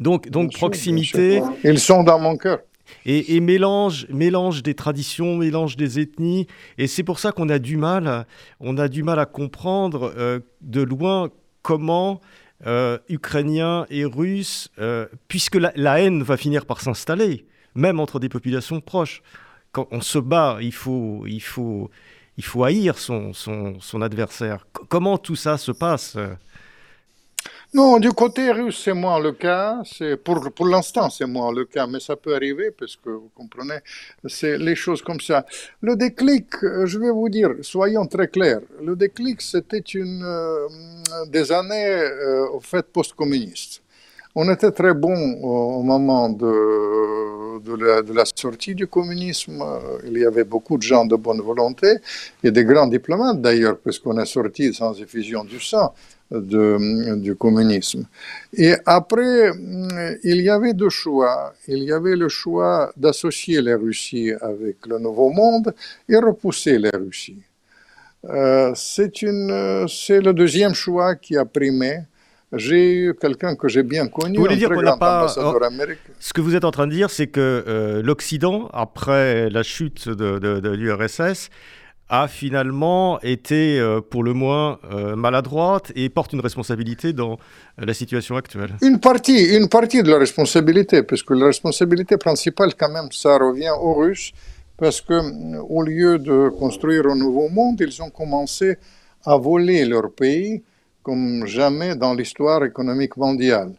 Donc, 0.00 0.28
donc 0.28 0.52
proximité. 0.52 1.42
Ils 1.64 1.80
sont 1.80 2.02
dans 2.02 2.18
mon 2.18 2.36
cœur. 2.36 2.60
et, 3.04 3.40
mélange, 3.40 4.06
mélange 4.10 4.62
des 4.62 4.74
traditions, 4.74 5.36
mélange 5.36 5.76
des 5.76 5.98
ethnies. 5.98 6.46
Et 6.78 6.86
c'est 6.86 7.02
pour 7.02 7.18
ça 7.18 7.32
qu'on 7.32 7.48
a 7.48 7.58
du 7.58 7.76
mal, 7.76 8.26
on 8.60 8.78
a 8.78 8.88
du 8.88 9.02
mal 9.02 9.18
à 9.18 9.26
comprendre 9.26 10.12
euh, 10.16 10.40
de 10.60 10.82
loin 10.82 11.30
comment 11.62 12.20
euh, 12.66 12.98
Ukrainiens 13.08 13.86
et 13.90 14.04
Russes, 14.04 14.70
euh, 14.78 15.06
puisque 15.28 15.56
la, 15.56 16.00
haine 16.00 16.22
va 16.22 16.36
finir 16.36 16.64
par 16.66 16.80
s'installer, 16.80 17.46
même 17.74 18.00
entre 18.00 18.18
des 18.18 18.28
populations 18.28 18.80
proches. 18.80 19.22
Quand 19.72 19.88
on 19.90 20.00
se 20.00 20.18
bat, 20.18 20.58
il 20.60 20.72
faut, 20.72 21.24
il 21.26 21.40
faut, 21.40 21.90
il 22.36 22.44
faut 22.44 22.64
haïr 22.64 22.98
son, 22.98 23.32
son, 23.32 23.80
son 23.80 24.02
adversaire. 24.02 24.66
comment 24.88 25.18
tout 25.18 25.36
ça 25.36 25.58
se 25.58 25.72
passe 25.72 26.16
non, 27.74 27.98
du 27.98 28.10
côté 28.10 28.52
russe, 28.52 28.80
c'est 28.84 28.94
moins 28.94 29.20
le 29.20 29.32
cas. 29.32 29.82
C'est 29.84 30.16
pour, 30.16 30.50
pour 30.52 30.66
l'instant, 30.66 31.10
c'est 31.10 31.26
moins 31.26 31.52
le 31.52 31.64
cas, 31.64 31.86
mais 31.86 32.00
ça 32.00 32.16
peut 32.16 32.34
arriver 32.34 32.70
parce 32.70 32.96
que 32.96 33.10
vous 33.10 33.30
comprenez, 33.34 33.80
c'est 34.26 34.56
les 34.56 34.74
choses 34.74 35.02
comme 35.02 35.20
ça. 35.20 35.44
Le 35.82 35.96
déclic, 35.96 36.46
euh, 36.62 36.86
je 36.86 36.98
vais 36.98 37.10
vous 37.10 37.28
dire, 37.28 37.50
soyons 37.62 38.06
très 38.06 38.28
clairs. 38.28 38.60
Le 38.82 38.96
déclic, 38.96 39.42
c'était 39.42 39.80
une 39.80 40.22
euh, 40.24 40.66
des 41.26 41.52
années 41.52 41.86
euh, 41.86 42.58
fait 42.60 42.86
post-communistes. 42.90 43.82
On 44.38 44.50
était 44.52 44.70
très 44.70 44.92
bon 44.92 45.16
au, 45.42 45.82
moment 45.82 46.28
de, 46.28 48.12
la, 48.14 48.24
sortie 48.26 48.74
du 48.74 48.86
communisme. 48.86 49.64
Il 50.04 50.18
y 50.18 50.26
avait 50.26 50.44
beaucoup 50.44 50.76
de 50.76 50.82
gens 50.82 51.06
de 51.06 51.16
bonne 51.16 51.40
volonté 51.40 51.86
et 52.44 52.50
des 52.50 52.64
grands 52.64 52.86
diplomates 52.86 53.40
d'ailleurs, 53.40 53.78
puisqu'on 53.78 54.18
est 54.20 54.26
sorti 54.26 54.74
sans 54.74 54.92
effusion 55.00 55.42
du 55.42 55.58
sang 55.58 55.94
du 56.30 57.34
communisme. 57.38 58.04
Et 58.52 58.74
après, 58.84 59.52
il 60.22 60.42
y 60.42 60.50
avait 60.50 60.74
deux 60.74 60.90
choix. 60.90 61.54
Il 61.66 61.84
y 61.84 61.92
avait 61.92 62.16
le 62.16 62.28
choix 62.28 62.92
d'associer 62.94 63.62
la 63.62 63.78
Russie 63.78 64.32
avec 64.42 64.84
le 64.86 64.98
Nouveau 64.98 65.30
Monde 65.30 65.74
et 66.10 66.16
repousser 66.16 66.78
la 66.78 66.90
Russie. 66.92 67.38
Euh, 68.28 68.74
c'est 68.74 70.20
le 70.20 70.32
deuxième 70.32 70.74
choix 70.74 71.14
qui 71.14 71.38
a 71.38 71.46
primé. 71.46 72.00
J'ai 72.52 72.94
eu 72.94 73.14
quelqu'un 73.14 73.56
que 73.56 73.68
j'ai 73.68 73.82
bien 73.82 74.06
connu, 74.06 74.36
Vous 74.36 74.44
voulez 74.44 74.56
dire 74.56 74.70
qu'on 74.70 74.82
n'a 74.82 74.96
pas. 74.96 75.28
Ce 75.28 76.32
que 76.32 76.40
vous 76.40 76.54
êtes 76.54 76.64
en 76.64 76.70
train 76.70 76.86
de 76.86 76.92
dire, 76.92 77.10
c'est 77.10 77.26
que 77.26 77.64
euh, 77.66 78.02
l'Occident, 78.02 78.68
après 78.72 79.50
la 79.50 79.62
chute 79.62 80.08
de, 80.08 80.38
de, 80.38 80.60
de 80.60 80.70
l'URSS, 80.70 81.50
a 82.08 82.28
finalement 82.28 83.18
été 83.20 83.80
euh, 83.80 84.00
pour 84.00 84.22
le 84.22 84.32
moins 84.32 84.78
euh, 84.92 85.16
maladroite 85.16 85.90
et 85.96 86.08
porte 86.08 86.32
une 86.32 86.40
responsabilité 86.40 87.12
dans 87.12 87.32
euh, 87.32 87.84
la 87.84 87.94
situation 87.94 88.36
actuelle 88.36 88.76
Une 88.80 89.00
partie, 89.00 89.56
une 89.56 89.68
partie 89.68 90.02
de 90.02 90.10
la 90.10 90.18
responsabilité, 90.18 91.02
puisque 91.02 91.30
la 91.32 91.46
responsabilité 91.46 92.16
principale 92.16 92.74
quand 92.76 92.90
même, 92.90 93.08
ça 93.10 93.36
revient 93.38 93.72
aux 93.80 93.94
Russes, 93.94 94.32
parce 94.76 95.00
que 95.00 95.14
au 95.62 95.82
lieu 95.82 96.18
de 96.18 96.48
construire 96.50 97.06
un 97.06 97.16
nouveau 97.16 97.48
monde, 97.48 97.80
ils 97.80 98.00
ont 98.02 98.10
commencé 98.10 98.76
à 99.24 99.36
voler 99.36 99.84
leur 99.84 100.12
pays 100.12 100.62
comme 101.06 101.46
jamais 101.46 101.94
dans 101.94 102.14
l'histoire 102.14 102.64
économique 102.64 103.16
mondiale. 103.16 103.72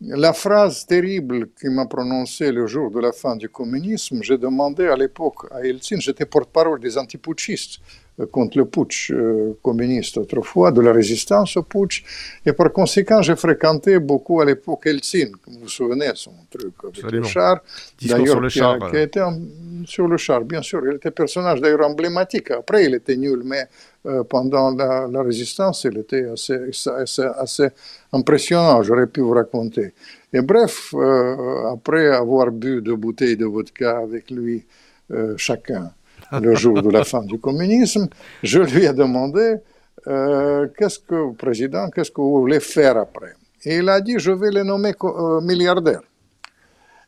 La 0.00 0.32
phrase 0.32 0.86
terrible 0.86 1.48
qu'il 1.58 1.72
m'a 1.72 1.86
prononcée 1.86 2.52
le 2.52 2.68
jour 2.68 2.92
de 2.92 3.00
la 3.00 3.10
fin 3.10 3.34
du 3.34 3.48
communisme, 3.48 4.22
j'ai 4.22 4.38
demandé 4.38 4.86
à 4.86 4.94
l'époque 4.94 5.50
à 5.50 5.64
Eltsine, 5.64 6.00
j'étais 6.00 6.24
porte-parole 6.24 6.78
des 6.78 6.96
antiputschistes 6.96 7.80
contre 8.26 8.58
le 8.58 8.64
putsch 8.64 9.10
euh, 9.10 9.56
communiste 9.62 10.18
autrefois, 10.18 10.72
de 10.72 10.80
la 10.80 10.92
résistance 10.92 11.56
au 11.56 11.62
putsch, 11.62 12.04
et 12.44 12.52
par 12.52 12.72
conséquent, 12.72 13.22
j'ai 13.22 13.36
fréquenté 13.36 13.98
beaucoup 13.98 14.40
à 14.40 14.44
l'époque 14.44 14.86
Eltsine, 14.86 15.32
vous 15.46 15.60
vous 15.60 15.68
souvenez, 15.68 16.10
son 16.14 16.32
truc 16.50 16.74
avec 16.84 17.12
le 17.12 17.22
char, 17.22 17.60
d'ailleurs, 18.02 18.40
le 18.40 18.48
char, 18.48 18.78
qui, 18.90 18.96
a, 18.96 19.02
été 19.02 19.20
sur 19.86 20.08
le 20.08 20.16
char, 20.16 20.40
bien 20.42 20.62
sûr, 20.62 20.80
il 20.86 20.96
était 20.96 21.10
personnage 21.10 21.60
d'ailleurs 21.60 21.86
emblématique, 21.86 22.50
après 22.50 22.84
il 22.86 22.94
était 22.94 23.16
nul, 23.16 23.42
mais 23.44 23.64
euh, 24.06 24.22
pendant 24.24 24.70
la, 24.74 25.22
résistance, 25.22 25.84
il 25.84 25.98
était 25.98 26.24
assez, 26.24 26.70
assez, 26.96 27.22
assez 27.22 27.68
impressionnant, 28.12 28.82
j'aurais 28.82 29.06
pu 29.06 29.20
vous 29.20 29.32
raconter. 29.32 29.92
Et 30.32 30.40
bref, 30.40 30.94
euh, 30.94 31.72
après 31.72 32.08
avoir 32.08 32.50
bu 32.50 32.80
deux 32.80 32.96
bouteilles 32.96 33.36
de 33.36 33.44
vodka 33.44 33.98
avec 33.98 34.30
lui, 34.30 34.64
euh, 35.10 35.34
chacun, 35.36 35.90
le 36.32 36.54
jour 36.54 36.82
de 36.82 36.90
la 36.90 37.04
fin 37.04 37.22
du 37.22 37.38
communisme, 37.38 38.08
je 38.42 38.60
lui 38.60 38.84
ai 38.84 38.92
demandé 38.92 39.56
qu'est-ce 40.04 40.98
que, 40.98 41.32
président, 41.34 41.90
qu'est-ce 41.90 42.10
que 42.10 42.20
vous 42.20 42.40
voulez 42.40 42.60
faire 42.60 42.96
après? 42.96 43.34
Et 43.64 43.78
il 43.78 43.88
a 43.88 44.00
dit, 44.00 44.18
je 44.18 44.30
vais 44.30 44.50
les 44.50 44.64
nommer 44.64 44.94
milliardaires. 45.42 46.02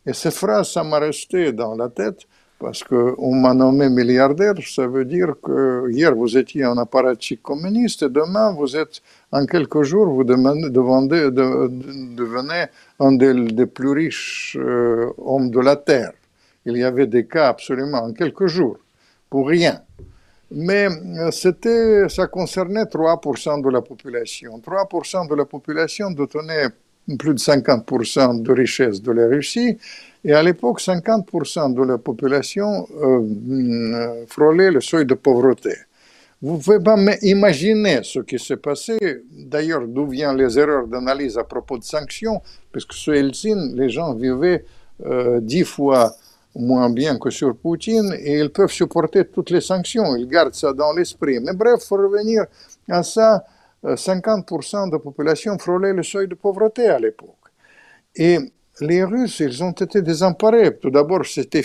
Et 0.07 0.12
cette 0.12 0.35
phrase, 0.35 0.71
ça 0.71 0.83
m'a 0.83 0.99
resté 0.99 1.53
dans 1.53 1.75
la 1.75 1.89
tête 1.89 2.27
parce 2.61 2.85
qu'on 2.85 3.35
m'a 3.35 3.55
nommé 3.55 3.89
milliardaire, 3.89 4.55
ça 4.62 4.87
veut 4.87 5.07
dire 5.07 5.35
que 5.43 5.89
hier 5.91 6.15
vous 6.15 6.37
étiez 6.37 6.65
un 6.65 6.77
apparatchik 6.77 7.41
communiste, 7.43 8.03
et 8.03 8.11
demain 8.11 8.53
vous 8.53 8.77
êtes, 8.77 9.00
en 9.33 9.47
quelques 9.47 9.83
jours, 9.83 10.09
vous 10.09 10.25
devenez 10.25 11.17
un 13.00 13.12
des, 13.12 13.67
plus 13.67 13.93
riches 13.93 14.59
euh, 14.61 15.11
hommes 15.17 15.50
de 15.50 15.61
la 15.61 15.77
Terre. 15.77 16.12
Il 16.67 16.77
y 16.77 16.85
avait 16.85 17.07
des 17.07 17.25
cas 17.27 17.49
absolument 17.49 18.03
en 18.05 18.12
quelques 18.12 18.47
jours, 18.47 18.77
pour 19.31 19.49
rien. 19.49 19.81
Mais 20.51 20.89
euh, 20.89 21.31
c'était, 21.31 22.09
ça 22.09 22.27
concernait 22.27 22.83
3% 22.83 23.63
de 23.63 23.71
la 23.71 23.81
population. 23.81 24.59
3% 24.59 25.29
de 25.29 25.35
la 25.37 25.45
population 25.45 26.11
détenait 26.11 26.67
plus 27.19 27.35
de 27.35 27.39
50% 27.39 28.43
de 28.43 28.53
richesse 28.53 29.01
de 29.01 29.13
la 29.13 29.27
Russie 29.27 29.79
et 30.25 30.33
à 30.33 30.43
l'époque, 30.43 30.81
50% 30.81 31.73
de 31.73 31.83
la 31.83 31.99
population 31.99 32.87
euh, 33.01 33.21
euh, 33.51 34.27
frôlait 34.27 34.71
le 34.71 34.81
seuil 34.81 35.07
de 35.07 35.15
pauvreté. 35.15 35.75
Vous 36.43 36.59
pouvez 36.59 36.81
pas 36.81 36.97
imaginer 37.23 38.01
ce 38.03 38.21
qui 38.21 38.39
s'est 38.39 38.57
passé. 38.57 38.99
D'ailleurs, 39.31 39.87
d'où 39.87 40.07
viennent 40.07 40.37
les 40.37 40.59
erreurs 40.59 40.87
d'analyse 40.87 41.37
à 41.39 41.45
propos 41.45 41.79
de 41.79 41.85
sanctions, 41.85 42.41
parce 42.73 42.87
que 42.87 42.95
sur 42.95 43.13
Helsinki, 43.13 43.75
les 43.75 43.91
gens 43.91 44.15
vivaient 44.15 44.65
dix 45.41 45.65
fois 45.65 46.15
moins 46.54 46.90
bien 46.90 47.19
que 47.19 47.30
sur 47.30 47.57
Poutine 47.57 48.12
et 48.19 48.38
ils 48.40 48.50
peuvent 48.50 48.71
supporter 48.73 49.25
toutes 49.26 49.50
les 49.50 49.61
sanctions. 49.61 50.16
Ils 50.16 50.28
gardent 50.28 50.54
ça 50.54 50.73
dans 50.73 50.92
l'esprit. 50.92 51.38
Mais 51.40 51.54
bref, 51.54 51.87
pour 51.88 51.99
revenir 51.99 52.45
à 52.88 53.02
ça, 53.02 53.45
50% 53.85 54.88
de 54.88 54.92
la 54.92 54.99
population 54.99 55.59
frôlait 55.59 55.92
le 55.92 56.02
seuil 56.02 56.28
de 56.28 56.35
pauvreté 56.35 56.88
à 56.88 56.99
l'époque. 56.99 57.37
Et 58.14 58.38
les 58.80 59.04
Russes, 59.04 59.40
ils 59.40 59.62
ont 59.62 59.73
été 59.73 60.02
désemparés. 60.02 60.76
Tout 60.76 60.90
d'abord, 60.90 61.25
c'était 61.25 61.62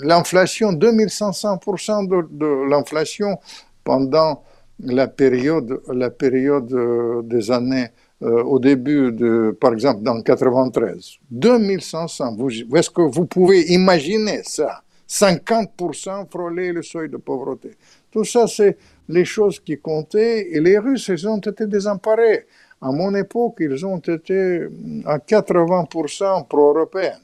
l'inflation, 0.00 0.72
2500% 0.72 2.08
de, 2.08 2.28
de 2.30 2.70
l'inflation 2.70 3.38
pendant 3.84 4.42
la 4.80 5.08
période, 5.08 5.80
la 5.92 6.10
période 6.10 6.72
euh, 6.72 7.22
des 7.22 7.50
années, 7.50 7.88
euh, 8.22 8.42
au 8.44 8.58
début 8.58 9.10
de, 9.12 9.56
par 9.60 9.72
exemple, 9.72 10.02
dans 10.02 10.20
93. 10.22 11.18
2500. 11.30 12.36
Est-ce 12.74 12.90
que 12.90 13.02
vous 13.02 13.26
pouvez 13.26 13.72
imaginer 13.72 14.42
ça? 14.44 14.82
50% 15.08 16.30
frôler 16.30 16.72
le 16.72 16.82
seuil 16.82 17.08
de 17.08 17.16
pauvreté. 17.18 17.72
Tout 18.10 18.24
ça, 18.24 18.46
c'est 18.46 18.78
les 19.08 19.24
choses 19.24 19.60
qui 19.60 19.78
comptaient 19.78 20.48
et 20.52 20.60
les 20.60 20.78
Russes, 20.78 21.08
ils 21.08 21.28
ont 21.28 21.38
été 21.38 21.66
désemparés. 21.66 22.46
À 22.80 22.90
mon 22.92 23.14
époque, 23.14 23.56
ils 23.60 23.84
ont 23.84 23.98
été 23.98 24.62
à 25.04 25.18
80% 25.18 26.46
pro-européens. 26.48 27.18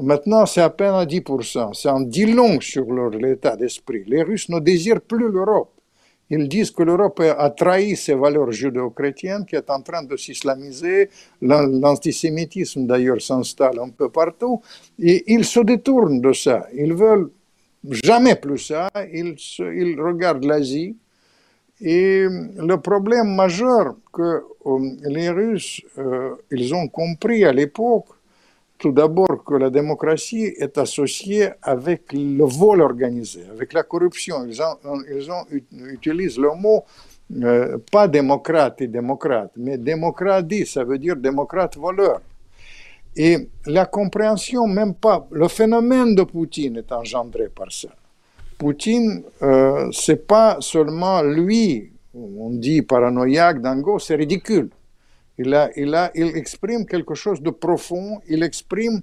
Maintenant, 0.00 0.46
c'est 0.46 0.62
à 0.62 0.70
peine 0.70 0.94
à 0.94 1.04
10%. 1.04 1.74
C'est 1.74 1.88
un 1.88 2.00
dit 2.00 2.32
long 2.32 2.60
sur 2.60 2.90
leur 2.90 3.14
état 3.24 3.56
d'esprit. 3.56 4.04
Les 4.06 4.22
Russes 4.22 4.48
ne 4.48 4.58
désirent 4.58 5.02
plus 5.02 5.30
l'Europe. 5.30 5.72
Ils 6.34 6.48
disent 6.48 6.70
que 6.70 6.82
l'Europe 6.82 7.20
a 7.20 7.50
trahi 7.50 7.94
ses 7.94 8.14
valeurs 8.14 8.50
judéo-chrétiennes, 8.50 9.44
qui 9.44 9.54
est 9.54 9.68
en 9.68 9.82
train 9.82 10.02
de 10.02 10.16
s'islamiser. 10.16 11.10
L'antisémitisme, 11.42 12.86
d'ailleurs, 12.86 13.20
s'installe 13.20 13.78
un 13.78 13.90
peu 13.90 14.08
partout. 14.08 14.62
Et 14.98 15.30
ils 15.34 15.44
se 15.44 15.60
détournent 15.60 16.22
de 16.22 16.32
ça. 16.32 16.68
Ils 16.74 16.94
veulent 16.94 17.28
jamais 18.02 18.36
plus 18.36 18.56
ça. 18.56 18.88
Ils, 19.12 20.00
regardent 20.00 20.44
l'Asie 20.44 20.96
et 21.82 22.26
le 22.70 22.76
problème 22.76 23.34
majeur 23.34 23.96
que 24.10 24.42
euh, 24.64 24.78
les 25.04 25.28
Russes, 25.28 25.82
euh, 25.98 26.30
ils 26.50 26.74
ont 26.74 26.88
compris 26.88 27.44
à 27.44 27.52
l'époque, 27.52 28.06
tout 28.82 28.90
d'abord 28.90 29.44
que 29.44 29.54
la 29.54 29.70
démocratie 29.70 30.52
est 30.58 30.76
associée 30.76 31.50
avec 31.62 32.12
le 32.12 32.44
vol 32.44 32.82
organisé, 32.82 33.44
avec 33.48 33.72
la 33.74 33.84
corruption. 33.84 34.44
Ils, 34.44 34.60
utilisent 35.94 36.36
le 36.36 36.52
mot 36.56 36.82
euh, 37.44 37.78
pas 37.92 38.08
démocrate 38.08 38.80
et 38.80 38.88
démocrate, 38.88 39.52
mais 39.56 39.78
démocratie, 39.78 40.66
ça 40.66 40.82
veut 40.82 40.98
dire 40.98 41.14
démocrate 41.14 41.76
voleur. 41.76 42.20
Et 43.14 43.48
la 43.66 43.86
compréhension, 43.86 44.66
même 44.66 44.94
pas, 44.94 45.28
le 45.30 45.46
phénomène 45.46 46.16
de 46.16 46.24
Poutine 46.24 46.78
est 46.78 46.90
engendré 46.90 47.48
par 47.48 47.70
ça. 47.70 47.90
Poutine, 48.58 49.22
euh, 49.42 49.90
c'est 49.92 50.26
pas 50.26 50.56
seulement 50.58 51.22
lui, 51.22 51.92
on 52.14 52.50
dit 52.50 52.82
paranoïaque, 52.82 53.62
dingo, 53.62 54.00
c'est 54.00 54.16
ridicule. 54.16 54.70
Il, 55.38 55.54
a, 55.54 55.70
il, 55.76 55.94
a, 55.94 56.10
il 56.14 56.36
exprime 56.36 56.86
quelque 56.86 57.14
chose 57.14 57.40
de 57.40 57.50
profond, 57.50 58.20
il 58.28 58.42
exprime 58.42 59.00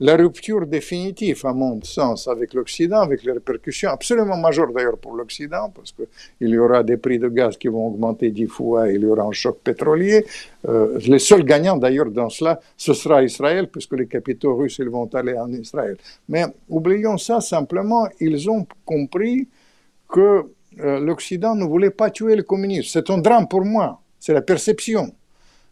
la 0.00 0.16
rupture 0.16 0.66
définitive, 0.66 1.44
à 1.44 1.52
mon 1.52 1.82
sens, 1.82 2.28
avec 2.28 2.54
l'Occident, 2.54 3.00
avec 3.00 3.24
les 3.24 3.32
répercussions 3.32 3.90
absolument 3.90 4.36
majeures 4.36 4.72
d'ailleurs 4.72 4.96
pour 4.98 5.14
l'Occident, 5.14 5.70
parce 5.74 5.92
qu'il 5.92 6.50
y 6.50 6.58
aura 6.58 6.84
des 6.84 6.96
prix 6.96 7.18
de 7.18 7.28
gaz 7.28 7.56
qui 7.56 7.68
vont 7.68 7.88
augmenter 7.88 8.30
dix 8.30 8.46
fois, 8.46 8.88
il 8.90 9.02
y 9.02 9.06
aura 9.06 9.24
un 9.24 9.32
choc 9.32 9.58
pétrolier. 9.62 10.24
Euh, 10.68 10.98
les 11.06 11.18
seuls 11.18 11.44
gagnants 11.44 11.76
d'ailleurs 11.76 12.10
dans 12.10 12.30
cela, 12.30 12.60
ce 12.76 12.94
sera 12.94 13.22
Israël, 13.24 13.68
puisque 13.68 13.94
les 13.94 14.06
capitaux 14.06 14.54
russes 14.56 14.78
ils 14.78 14.88
vont 14.88 15.08
aller 15.14 15.36
en 15.36 15.52
Israël. 15.52 15.96
Mais 16.28 16.44
oublions 16.68 17.18
ça 17.18 17.40
simplement, 17.40 18.06
ils 18.20 18.48
ont 18.48 18.66
compris 18.84 19.48
que 20.08 20.44
euh, 20.78 21.00
l'Occident 21.00 21.56
ne 21.56 21.64
voulait 21.64 21.90
pas 21.90 22.10
tuer 22.10 22.36
le 22.36 22.44
communisme. 22.44 22.88
C'est 22.92 23.10
un 23.10 23.18
drame 23.18 23.48
pour 23.48 23.64
moi, 23.64 24.00
c'est 24.20 24.32
la 24.32 24.42
perception. 24.42 25.12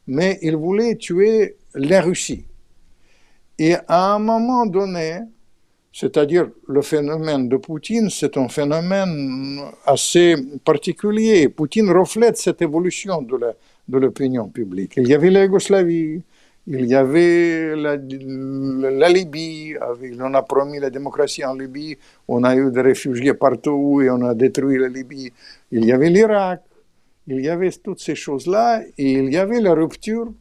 Mais 0.06 0.38
ils 0.42 0.56
voulaient 0.56 0.96
tuer 0.96 1.56
la 1.74 2.00
Russie. 2.00 2.44
Et 3.58 3.74
à 3.88 4.14
un 4.14 4.18
moment 4.18 4.66
donné, 4.66 5.20
c'est-à-dire 5.92 6.50
le 6.68 6.82
phénomène 6.82 7.48
de 7.48 7.56
Poutine, 7.56 8.10
c'est 8.10 8.36
un 8.36 8.48
phénomène 8.48 9.60
assez 9.86 10.36
particulier. 10.62 11.48
Poutine 11.48 11.90
reflète 11.90 12.36
cette 12.36 12.60
évolution 12.60 13.22
de 13.22 13.98
l'opinion 13.98 14.48
publique. 14.48 14.92
Il 14.98 15.08
y 15.08 15.14
avait 15.14 15.30
la 15.30 15.44
Yougoslavie, 15.44 16.20
il 16.66 16.84
y 16.86 16.94
avait 16.94 17.76
la, 17.76 17.96
la, 17.96 19.08
Libye, 19.08 19.74
on 20.20 20.34
a 20.34 20.42
promis 20.42 20.80
la 20.80 20.90
démocratie 20.90 21.44
en 21.44 21.54
Libye, 21.54 21.96
on 22.26 22.42
a 22.44 22.56
eu 22.56 22.70
des 22.72 22.80
réfugiés 22.82 23.34
partout 23.34 24.02
et 24.02 24.10
on 24.10 24.20
a 24.22 24.34
détruit 24.34 24.76
la 24.78 24.88
Libye. 24.88 25.32
Il 25.70 25.84
y 25.84 25.92
avait 25.92 26.10
l'Irak, 26.10 26.62
il 27.26 27.40
y 27.40 27.48
avait 27.48 27.70
toutes 27.70 28.00
ces 28.00 28.14
choses-là 28.14 28.82
et 28.98 29.12
il 29.12 29.32
y 29.32 29.36
avait 29.36 29.60
la 29.60 29.74
rupture 29.74 30.32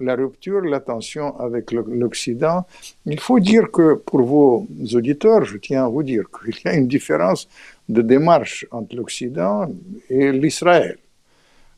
la 0.00 0.16
rupture, 0.16 0.60
la 0.62 0.80
tension 0.80 1.38
avec 1.38 1.72
l'Occident. 1.72 2.66
Il 3.06 3.20
faut 3.20 3.40
dire 3.40 3.70
que 3.70 3.94
pour 3.94 4.22
vos 4.22 4.66
auditeurs, 4.94 5.44
je 5.44 5.58
tiens 5.58 5.84
à 5.84 5.88
vous 5.88 6.02
dire 6.02 6.24
qu'il 6.44 6.54
y 6.64 6.68
a 6.68 6.74
une 6.74 6.88
différence 6.88 7.48
de 7.88 8.02
démarche 8.02 8.66
entre 8.70 8.96
l'Occident 8.96 9.68
et 10.08 10.32
l'Israël. 10.32 10.98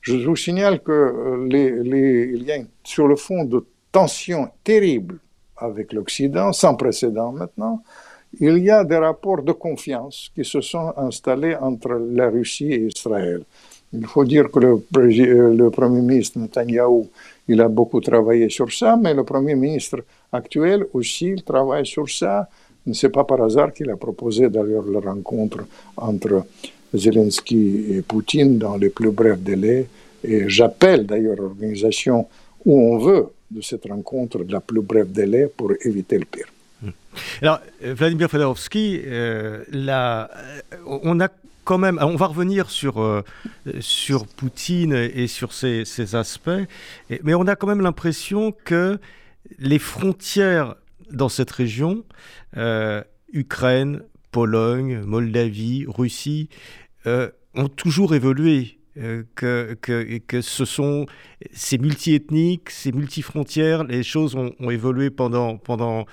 Je 0.01 0.17
vous 0.17 0.37
signale 0.37 0.83
que 0.83 0.93
euh, 0.93 2.37
y 2.37 2.53
a 2.53 2.59
sur 2.85 3.09
le 3.09 3.17
fond 3.17 3.45
de 3.45 3.67
tensions 3.91 4.49
terribles 4.63 5.19
avec 5.57 5.93
l'Occident, 5.93 6.53
sans 6.53 6.75
précédent 6.77 7.33
maintenant. 7.33 7.83
Il 8.39 8.59
y 8.59 8.71
a 8.71 8.85
des 8.85 8.99
rapports 8.99 9.43
de 9.43 9.53
confiance 9.53 10.31
qui 10.35 10.45
se 10.45 10.61
sont 10.61 10.93
installés 10.97 11.57
entre 11.57 11.95
la 11.95 12.29
Russie 12.29 12.73
et 12.73 12.87
Israël. 12.87 13.43
Il 13.93 14.07
faut 14.07 14.25
dire 14.25 14.51
que 14.51 14.59
le, 14.59 14.83
le 15.55 15.71
Premier 15.71 16.01
ministre 16.01 16.39
Netanyahou 16.39 17.09
il 17.49 17.61
a 17.61 17.69
beaucoup 17.69 18.01
travaillé 18.01 18.49
sur 18.49 18.73
ça, 18.73 18.97
mais 18.97 19.15
le 19.15 19.25
Premier 19.25 19.55
ministre 19.55 20.05
actuel 20.33 20.87
aussi 20.93 21.27
il 21.37 21.43
travaille 21.43 21.87
sur 21.87 22.09
ça. 22.11 22.49
Ce 22.91 23.07
n'est 23.07 23.13
pas 23.13 23.25
par 23.25 23.43
hasard 23.43 23.73
qu'il 23.73 23.91
a 23.91 23.97
proposé 23.97 24.49
d'ailleurs 24.49 24.85
la 24.87 25.01
rencontre 25.01 25.67
entre 25.97 26.45
Zelensky 26.95 27.87
et 27.91 28.03
Poutine 28.03 28.59
dans 28.59 28.77
les 28.77 28.91
plus 28.91 29.11
brefs 29.11 29.41
délais. 29.41 29.87
Et 30.23 30.49
j'appelle 30.49 31.07
d'ailleurs 31.07 31.37
l'organisation 31.37 32.27
où 32.65 32.81
on 32.81 32.99
veut 32.99 33.27
de 33.51 33.61
cette 33.61 33.87
rencontre 33.87 34.45
de 34.45 34.53
la 34.53 34.61
plus 34.61 34.81
bref 34.81 35.09
délai 35.09 35.47
pour 35.47 35.73
éviter 35.85 36.19
le 36.19 36.25
pire. 36.25 36.47
Alors, 37.41 37.61
Vladimir 37.81 38.29
Fedorovski, 38.29 39.01
euh, 39.07 39.65
euh, 39.73 40.25
on 40.87 41.21
a 41.21 41.29
même, 41.75 41.99
on 42.01 42.17
va 42.17 42.27
revenir 42.27 42.71
sur, 42.71 43.01
euh, 43.01 43.23
sur 43.81 44.27
Poutine 44.27 44.93
et 44.93 45.27
sur 45.27 45.53
ses, 45.53 46.15
aspects, 46.15 46.51
mais 47.23 47.35
on 47.35 47.47
a 47.47 47.57
quand 47.57 47.67
même 47.67 47.81
l'impression 47.81 48.53
que 48.53 48.99
les 49.59 49.79
frontières 49.79 50.77
dans 51.11 51.29
cette 51.29 51.51
région, 51.51 52.05
euh, 52.57 53.03
Ukraine, 53.33 54.03
Pologne, 54.31 55.01
Moldavie, 55.05 55.85
Russie, 55.87 56.49
euh, 57.07 57.31
ont 57.55 57.69
toujours 57.69 58.15
évolué. 58.15 58.73
Que, 59.35 59.77
que, 59.83 60.19
que, 60.27 60.41
ce 60.41 60.65
sont 60.65 61.05
ces 61.53 61.77
multi-ethniques, 61.77 62.71
ces 62.71 62.93
multi-frontières, 62.93 63.85
les 63.85 64.03
choses 64.03 64.35
ont, 64.35 64.71
évolué 64.71 65.11
pendant, 65.11 65.59
pendant, 65.59 66.07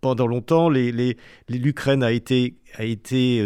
pendant 0.00 0.26
longtemps, 0.26 0.68
l'Ukraine 0.68 2.02
a 2.02 2.12
été, 2.12 2.54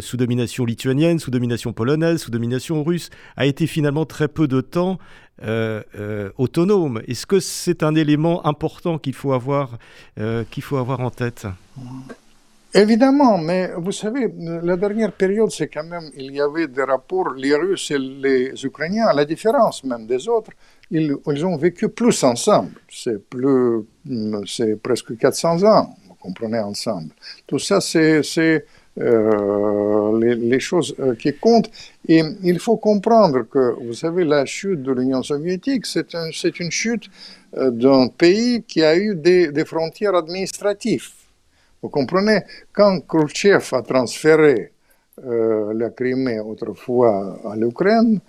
sous 0.01 0.17
domination 0.17 0.65
lituanienne, 0.65 1.19
sous 1.19 1.31
domination 1.31 1.73
polonaise, 1.73 2.23
sous 2.23 2.31
domination 2.31 2.85
russe, 2.85 3.11
a 3.37 3.47
été 3.47 3.67
finalement 3.67 4.05
très 4.05 4.29
peu 4.29 4.47
de 4.47 4.61
temps 4.61 4.99
euh, 5.43 5.83
euh, 5.99 6.31
autonome. 6.39 7.03
Est-ce 7.09 7.27
que 7.27 7.41
c'est 7.41 7.83
un 7.83 7.95
élément 7.95 8.47
important 8.47 8.99
qu'il 8.99 9.15
faut, 9.15 9.33
avoir, 9.33 9.79
euh, 10.21 10.45
qu'il 10.51 10.63
faut 10.63 10.77
avoir 10.77 11.01
en 11.01 11.11
tête? 11.11 11.47
Évidemment, 12.73 13.39
mais 13.39 13.71
vous 13.77 13.93
savez, 13.93 14.33
la 14.37 14.77
dernière 14.77 15.13
période, 15.13 15.51
c'est 15.51 15.69
quand 15.69 15.85
même, 15.85 16.11
il 16.17 16.33
y 16.33 16.41
avait 16.41 16.67
des 16.67 16.83
rapports, 16.83 17.33
les 17.35 17.55
Russes 17.55 17.91
et 17.91 17.99
les 17.99 18.65
Ukrainiens, 18.65 19.07
à 19.07 19.13
la 19.13 19.25
différence 19.25 19.85
même 19.85 20.07
des 20.07 20.29
autres, 20.29 20.51
ils, 20.91 21.15
ils 21.27 21.47
ont 21.47 21.57
vécu 21.57 21.89
plus 21.89 22.23
ensemble. 22.25 22.73
C'est 22.89 23.25
plus, 23.29 23.85
c'est 24.47 24.81
presque 24.81 25.17
400 25.17 25.63
ans 25.65 25.97
comprenez, 26.25 26.59
ensemble. 26.59 27.11
Tout 27.47 27.59
ça, 27.59 27.81
c'est 27.81 28.23
euh, 29.01 30.37
les, 30.37 30.61
choses 30.61 30.95
euh, 31.01 31.17
qui 31.17 31.33
comptent. 31.35 31.71
Et 32.09 32.23
il 32.45 32.59
faut 32.61 32.77
comprendre 32.77 33.43
que, 33.43 33.75
vous 33.85 33.93
savez, 33.93 34.25
la 34.25 34.45
chute 34.47 34.83
de 34.83 34.93
l'Union 34.93 35.23
soviétique, 35.23 35.85
c'est 35.87 36.15
un, 36.15 36.31
une 36.61 36.71
chute 36.71 37.07
euh, 37.57 37.71
d'un 37.73 38.07
pays 38.07 38.63
qui 38.63 38.85
a 38.85 38.97
eu 38.97 39.17
des, 39.17 39.65
frontières 39.65 40.15
administratives. 40.15 41.09
Vous 41.83 41.89
comprenez, 41.89 42.41
quand 42.73 43.01
Khrushchev 43.01 43.65
a 43.73 43.83
transféré 43.83 44.71
la 45.83 45.91
Crimée 45.91 46.41
autrefois 46.41 47.39
à 47.45 47.55
l'Ukraine, 47.55 48.21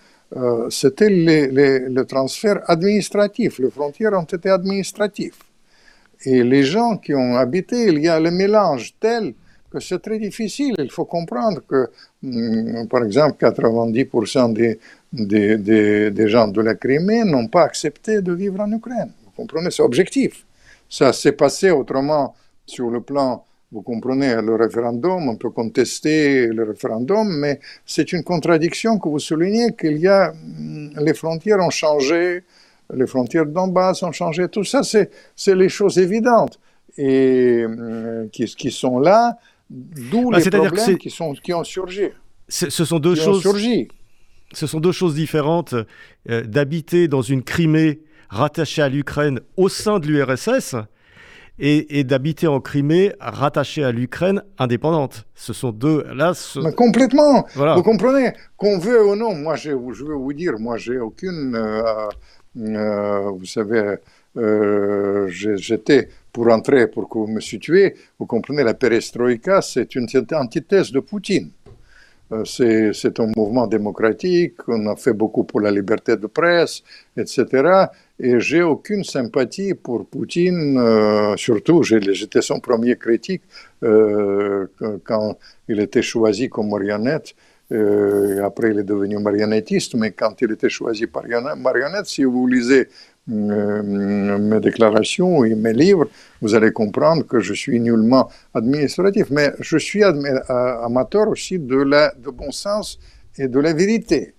c'était 0.69 1.09
le 1.09 2.03
transfert 2.03 2.59
administratif. 2.69 3.57
Les 3.57 3.71
frontières 3.71 4.13
ont 4.13 4.31
été 4.37 4.49
administratives. 4.49 5.44
Et 6.25 6.43
les 6.43 6.63
gens 6.63 6.97
qui 6.97 7.13
ont 7.13 7.35
habité, 7.35 7.85
il 7.87 7.99
y 7.99 8.07
a 8.07 8.19
le 8.19 8.31
mélange 8.31 8.95
tel 8.99 9.33
que 9.71 9.79
c'est 9.79 10.01
très 10.01 10.17
difficile. 10.17 10.73
Il 10.79 10.91
faut 10.91 11.05
comprendre 11.05 11.61
que, 11.67 11.89
mm, 12.23 12.87
par 12.87 13.03
exemple, 13.03 13.37
90% 13.37 14.53
des, 14.53 14.79
des, 15.11 16.09
des, 16.11 16.27
gens 16.27 16.47
de 16.47 16.61
la 16.61 16.75
Crimée 16.75 17.23
n'ont 17.23 17.47
pas 17.47 17.63
accepté 17.63 18.21
de 18.21 18.33
vivre 18.33 18.59
en 18.59 18.71
Ukraine. 18.71 19.11
Vous 19.25 19.31
comprenez, 19.35 19.69
c'est 19.71 19.83
objectif. 19.83 20.45
Ça 20.89 21.13
s'est 21.13 21.33
passé 21.33 21.71
autrement 21.71 22.35
sur 22.65 22.89
le 22.89 23.01
plan, 23.01 23.43
vous 23.71 23.81
comprenez, 23.81 24.35
le 24.41 24.55
référendum, 24.55 25.29
on 25.29 25.35
peut 25.35 25.49
contester 25.49 26.47
le 26.47 26.63
référendum, 26.63 27.27
mais 27.39 27.59
c'est 27.85 28.11
une 28.13 28.23
contradiction 28.23 28.97
que 28.97 29.09
vous 29.09 29.19
soulignez 29.19 29.73
qu'il 29.73 29.97
y 29.97 30.07
a, 30.07 30.31
mm, 30.31 30.99
les 30.99 31.13
frontières 31.13 31.59
ont 31.59 31.69
changé, 31.69 32.43
les 32.93 33.07
frontières 33.07 33.45
de 33.45 33.51
Donbass 33.51 34.03
ont 34.03 34.11
changé, 34.11 34.47
tout 34.47 34.63
ça, 34.63 34.81
c'est 34.83 35.55
les 35.55 35.69
choses 35.69 35.97
évidentes 35.97 36.59
et 36.97 37.65
euh, 37.67 38.27
qui, 38.31 38.45
qui, 38.45 38.71
sont 38.71 38.99
là, 38.99 39.37
d'où 39.69 40.31
bah, 40.31 40.39
les 40.39 40.49
problèmes 40.49 40.97
qui, 40.97 41.09
sont, 41.09 41.33
qui 41.33 41.53
ont 41.53 41.63
surgi. 41.63 42.09
Ce 42.47 42.69
sont 42.69 42.99
deux 42.99 43.15
choses. 43.15 43.43
Ce 44.53 44.67
sont 44.67 44.79
deux 44.79 44.91
choses 44.91 45.15
différentes 45.15 45.75
euh, 46.29 46.43
d'habiter 46.43 47.07
dans 47.07 47.23
une 47.23 47.43
Crimée 47.43 48.01
rattachée 48.29 48.81
à 48.81 48.89
l'Ukraine 48.89 49.39
au 49.57 49.69
sein 49.69 49.99
de 49.99 50.07
l'URSS 50.07 50.75
et, 51.57 52.03
d'habiter 52.03 52.47
en 52.47 52.59
Crimée 52.59 53.13
rattachée 53.19 53.83
à 53.83 53.91
l'Ukraine 53.91 54.43
indépendante. 54.57 55.25
Ce 55.35 55.53
sont 55.53 55.71
deux. 55.71 56.05
Là, 56.13 56.33
complètement. 56.75 57.45
Vous 57.55 57.83
comprenez? 57.83 58.33
Qu'on 58.57 58.77
veut 58.77 59.05
ou 59.05 59.15
non, 59.15 59.35
moi 59.35 59.55
je, 59.55 59.71
je 59.71 60.03
veux 60.03 60.15
vous 60.15 60.33
dire, 60.33 60.53
moi 60.59 60.77
j'ai 60.77 60.99
aucune 60.99 61.55
euh, 61.55 62.07
vous 62.55 63.45
savez, 63.45 63.95
euh, 64.37 65.27
j'étais 65.29 66.09
pour 66.31 66.49
entrer, 66.51 66.87
pour 66.87 67.09
que 67.09 67.17
vous 67.17 67.27
me 67.27 67.39
situiez, 67.39 67.95
vous 68.19 68.25
comprenez, 68.25 68.63
la 68.63 68.73
perestroïka, 68.73 69.61
c'est 69.61 69.95
une, 69.95 70.07
antithèse 70.33 70.91
de 70.91 70.99
Poutine. 70.99 71.51
Euh, 72.31 72.43
c'est 72.43 73.19
un 73.19 73.31
mouvement 73.35 73.67
démocratique, 73.67 74.55
on 74.67 74.87
a 74.87 74.95
fait 74.95 75.13
beaucoup 75.13 75.43
pour 75.43 75.61
la 75.61 75.69
liberté 75.71 76.17
de 76.17 76.27
presse, 76.27 76.81
etc. 77.15 77.85
Et 78.19 78.39
j'ai 78.39 78.63
aucune 78.63 79.03
sympathie 79.03 79.73
pour 79.75 80.07
Poutine, 80.07 81.35
surtout 81.37 81.83
j'étais 81.83 82.41
son 82.41 82.59
premier 82.59 82.95
critique 82.95 83.43
quand 83.81 85.37
il 85.67 85.79
était 85.79 86.01
choisi 86.01 86.49
comme 86.49 86.69
marionnette 86.69 87.35
euh, 87.35 87.54
après, 87.71 88.71
il 88.71 88.79
est 88.79 88.83
devenu 88.83 89.17
marionnettiste, 89.17 89.95
mais 89.95 90.11
quand 90.11 90.41
il 90.41 90.51
était 90.51 90.69
choisi 90.69 91.07
par 91.07 91.23
marionnette, 91.57 92.05
si 92.05 92.23
vous 92.23 92.47
lisez 92.47 92.87
euh, 93.31 94.37
mes 94.37 94.59
déclarations 94.59 95.43
et 95.43 95.55
mes 95.55 95.73
livres, 95.73 96.07
vous 96.41 96.53
allez 96.53 96.71
comprendre 96.71 97.25
que 97.25 97.39
je 97.39 97.55
suis 97.55 97.79
nullement 97.79 98.29
administratif, 98.53 99.31
mais 99.31 99.51
je 99.59 99.79
suis 99.79 100.03
amateur 100.03 101.27
aussi 101.29 101.57
de, 101.57 101.77
la, 101.77 102.13
de 102.15 102.29
bon 102.29 102.51
sens 102.51 102.99
et 103.37 103.47
de 103.47 103.59
la 103.59 103.73
vérité. 103.73 104.35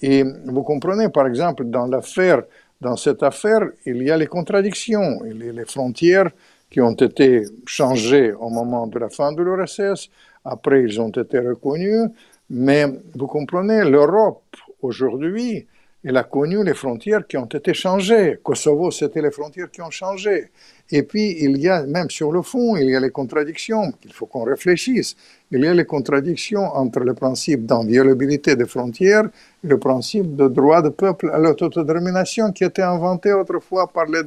Et 0.00 0.24
vous 0.46 0.62
comprenez, 0.62 1.10
par 1.10 1.26
exemple, 1.26 1.64
dans 1.64 1.86
l'affaire, 1.86 2.42
dans 2.80 2.96
cette 2.96 3.22
affaire, 3.22 3.60
il 3.84 4.02
y 4.02 4.10
a 4.10 4.16
les 4.16 4.26
contradictions, 4.26 5.20
les, 5.22 5.64
frontières 5.66 6.30
qui 6.70 6.80
ont 6.80 6.94
été 6.94 7.44
changés 7.66 8.32
au 8.32 8.48
moment 8.48 8.86
de 8.86 8.98
la 8.98 9.10
fin 9.10 9.32
de 9.32 9.42
l'URSS. 9.42 10.08
Après, 10.44 10.82
ils 10.82 10.98
ont 10.98 11.10
été 11.10 11.38
reconnus. 11.40 12.08
Mais 12.50 12.84
vous 13.14 13.28
comprenez, 13.28 13.84
l'Europe 13.88 14.42
aujourd'hui, 14.82 15.66
elle 16.02 16.16
a 16.16 16.24
connu 16.24 16.64
les 16.64 16.74
frontières 16.74 17.26
qui 17.26 17.36
ont 17.36 17.44
été 17.44 17.74
changées. 17.74 18.40
Kosovo, 18.42 18.90
c'était 18.90 19.20
les 19.20 19.30
frontières 19.30 19.70
qui 19.70 19.82
ont 19.82 19.90
changé. 19.90 20.50
Et 20.90 21.02
puis, 21.02 21.36
il 21.40 21.58
y 21.58 21.68
a, 21.68 21.84
même 21.84 22.08
sur 22.10 22.32
le 22.32 22.42
fond, 22.42 22.76
il 22.76 22.88
y 22.88 22.96
a 22.96 23.00
les 23.00 23.10
contradictions 23.10 23.92
qu'il 24.00 24.12
faut 24.12 24.26
qu'on 24.26 24.42
réfléchisse. 24.42 25.14
Il 25.52 25.60
y 25.62 25.66
a 25.66 25.74
les 25.74 25.84
contradictions 25.84 26.64
entre 26.64 27.00
le 27.00 27.14
principe 27.14 27.66
d'inviolabilité 27.66 28.56
des 28.56 28.64
frontières 28.64 29.28
et 29.62 29.68
le 29.68 29.78
principe 29.78 30.34
de 30.34 30.48
droit 30.48 30.80
de 30.80 30.88
peuple 30.88 31.30
à 31.32 31.38
l'autodétermination 31.38 32.50
qui 32.50 32.64
a 32.64 32.68
été 32.68 32.82
inventé 32.82 33.32
autrefois 33.32 33.86
par 33.86 34.06
les 34.06 34.22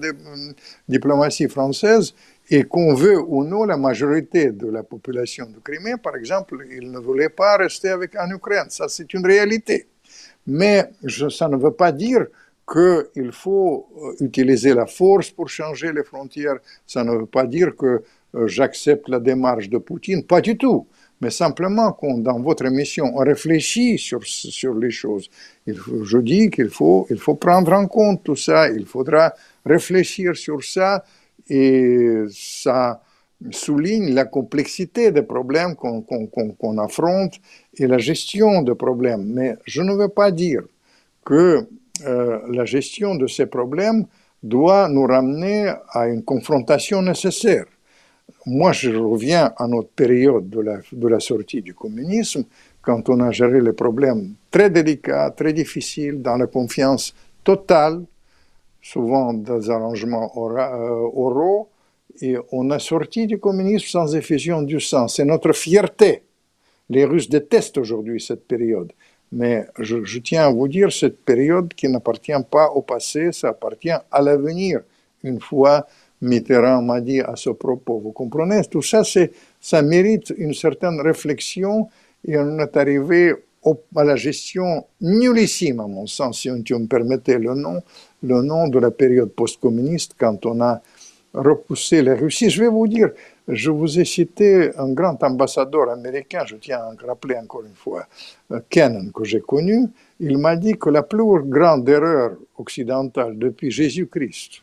diplomaties 0.88 1.50
françaises 1.50 2.14
et 2.50 2.64
qu'on 2.64 2.94
veut 2.94 3.20
ou 3.20 3.44
non, 3.44 3.64
la 3.64 3.78
majorité 3.78 4.52
de 4.52 4.68
la 4.68 4.84
population 4.84 5.46
de 5.46 5.60
Crimée, 5.60 5.96
par 6.02 6.16
exemple, 6.16 6.58
ils 6.72 6.92
ne 6.92 7.00
voulaient 7.00 7.30
pas 7.30 7.58
rester 7.58 7.90
avec 7.90 8.16
en 8.16 8.30
Ukraine. 8.30 8.70
Ça, 8.70 8.88
c'est 8.90 9.14
une 9.14 9.26
réalité. 9.26 9.88
Mais 10.46 10.90
ça 11.30 11.48
ne 11.48 11.58
veut 11.58 11.72
pas 11.72 11.92
dire 11.92 12.26
qu'il 12.72 13.32
faut 13.32 13.88
euh, 13.98 14.26
utiliser 14.26 14.74
la 14.74 14.86
force 14.86 15.30
pour 15.30 15.50
changer 15.50 15.92
les 15.92 16.04
frontières. 16.04 16.58
Ça 16.86 17.04
ne 17.04 17.12
veut 17.12 17.26
pas 17.26 17.46
dire 17.46 17.76
que 17.76 18.04
euh, 18.36 18.48
j'accepte 18.48 19.10
la 19.10 19.20
démarche 19.20 19.70
de 19.70 19.78
Poutine. 19.78 20.24
Pas 20.24 20.42
du 20.42 20.58
tout. 20.58 20.88
Mais 21.22 21.30
simplement, 21.30 21.94
quand 21.94 22.18
dans 22.18 22.42
votre 22.42 22.66
émission, 22.66 23.06
on 23.16 23.20
réfléchit 23.20 23.98
sur, 23.98 24.22
sur 24.26 24.74
les 24.76 24.92
choses, 24.92 25.30
je 25.66 26.18
dis 26.18 26.50
qu'il 26.50 26.70
faut, 26.70 27.08
il 27.10 27.18
faut 27.18 27.36
prendre 27.36 27.72
en 27.72 27.88
compte 27.88 28.24
tout 28.24 28.36
ça, 28.36 28.70
il 28.70 28.86
faudra 28.86 29.34
réfléchir 29.66 30.36
sur 30.36 30.62
ça, 30.64 31.06
et 31.50 32.24
ça 32.30 33.02
souligne 33.52 34.14
la 34.14 34.26
complexité 34.26 35.12
des 35.12 35.22
problèmes 35.24 35.76
qu'on 35.76 36.78
affronte 36.78 37.40
et 37.78 37.88
la 37.88 37.98
gestion 37.98 38.62
des 38.62 38.76
problèmes. 38.76 39.26
Mais 39.26 39.56
je 39.66 39.82
ne 39.82 39.94
veux 39.94 40.10
pas 40.10 40.32
dire 40.32 40.64
que 41.26 41.68
euh, 42.06 42.40
la 42.50 42.66
gestion 42.66 43.16
de 43.16 43.28
ces 43.28 43.46
problèmes 43.46 44.06
doit 44.42 44.90
nous 44.90 45.06
ramener 45.06 45.74
à 45.90 46.08
une 46.08 46.24
confrontation 46.24 47.02
nécessaire. 47.02 47.66
Moi, 48.46 48.72
je 48.74 48.90
reviens 48.92 49.54
à 49.58 49.68
notre 49.68 49.90
période 49.90 50.50
de 50.50 50.60
la, 50.60 50.80
de 50.92 51.08
la 51.08 51.20
sortie 51.20 51.62
du 51.62 51.74
communisme, 51.74 52.44
quand 52.82 53.08
on 53.08 53.22
a 53.22 53.32
géré 53.32 53.62
les 53.62 53.72
problèmes 53.72 54.34
très 54.52 54.70
délicats, 54.70 55.32
très 55.32 55.54
difficiles, 55.54 56.22
dans 56.22 56.36
la 56.36 56.48
confiance 56.48 57.16
totale, 57.44 58.04
souvent 58.84 59.34
des 59.34 59.70
arrangements 59.70 60.32
euh, 60.36 61.10
oraux, 61.16 61.70
et 62.22 62.36
on 62.52 62.70
a 62.70 62.78
sorti 62.78 63.26
du 63.26 63.40
communisme 63.40 63.88
sans 63.88 64.16
effusion 64.16 64.62
du 64.62 64.80
sang. 64.80 65.08
C'est 65.08 65.26
notre 65.26 65.54
fierté. 65.54 66.22
Les 66.90 67.06
Russes 67.06 67.30
détestent 67.30 67.80
aujourd'hui 67.80 68.22
cette 68.22 68.46
période. 68.46 68.92
Mais 69.32 69.66
je, 69.80 70.20
tiens 70.20 70.46
à 70.46 70.52
vous 70.52 70.68
dire, 70.68 70.92
cette 70.92 71.26
période 71.26 71.74
qui 71.74 71.88
n'appartient 71.88 72.44
pas 72.52 72.70
au 72.70 72.84
passé, 72.84 73.32
ça 73.32 73.50
appartient 73.50 73.90
à 73.90 74.22
l'avenir. 74.22 74.82
Une 75.24 75.40
fois 75.40 75.88
Mitterrand 76.22 76.84
m'a 76.84 77.02
dit 77.02 77.22
à 77.22 77.36
ce 77.36 77.50
propos, 77.50 77.98
vous 77.98 78.12
comprenez, 78.12 78.62
tout 78.70 78.84
ça, 78.84 79.02
ça 79.60 79.82
mérite 79.82 80.34
une 80.38 80.54
certaine 80.54 81.02
réflexion 81.02 81.90
et 82.28 82.38
on 82.38 82.60
est 82.60 82.78
arrivé 82.78 83.34
à 83.96 84.04
la 84.04 84.16
gestion 84.16 84.86
nullissime, 85.02 85.80
à 85.80 85.88
mon 85.88 86.08
sens, 86.08 86.42
si 86.42 86.64
tu 86.64 86.76
me 86.76 86.88
permettais 86.88 87.40
le 87.40 87.54
nom, 87.54 87.82
le 88.22 88.42
nom 88.42 88.68
de 88.68 88.80
la 88.80 88.92
période 88.92 89.32
post-communiste 89.32 90.16
quand 90.18 90.46
on 90.46 90.62
a 90.62 90.82
repoussé 91.34 92.02
les 92.02 92.14
Russie. 92.14 92.50
Je 92.50 92.64
vais 92.64 92.70
vous 92.70 92.88
dire, 92.88 93.10
je 93.48 93.72
vous 93.72 94.00
ai 94.00 94.06
cité 94.06 94.72
un 94.78 94.92
grand 94.94 95.22
ambassadeur 95.24 95.90
américain, 95.90 96.44
je 96.46 96.56
tiens 96.56 96.80
à 96.80 97.06
rappeler 97.06 97.36
encore 97.36 97.64
une 97.66 97.76
fois, 97.76 98.06
euh, 98.52 98.60
Kennan, 98.70 99.12
que 99.12 99.24
j'ai 99.24 99.42
connu. 99.42 99.88
Il 100.20 100.38
m'a 100.38 100.56
dit 100.56 100.74
que 100.74 100.90
la 100.90 101.04
plus 101.04 101.42
grande 101.44 101.88
erreur 101.90 102.34
occidentale 102.58 103.38
depuis 103.38 103.72
Jésus-Christ, 103.72 104.62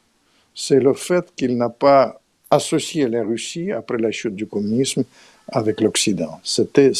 c'est 0.54 0.80
le 0.80 0.94
fait 0.94 1.32
qu'il 1.34 1.56
n'a 1.56 1.68
pas 1.68 2.20
associé 2.50 3.08
la 3.08 3.22
Russie, 3.22 3.70
après 3.70 3.98
la 3.98 4.10
chute 4.10 4.34
du 4.34 4.46
communisme, 4.46 5.04
avec 5.52 5.80
l'Occident. 5.80 6.40
C'était, 6.42 6.90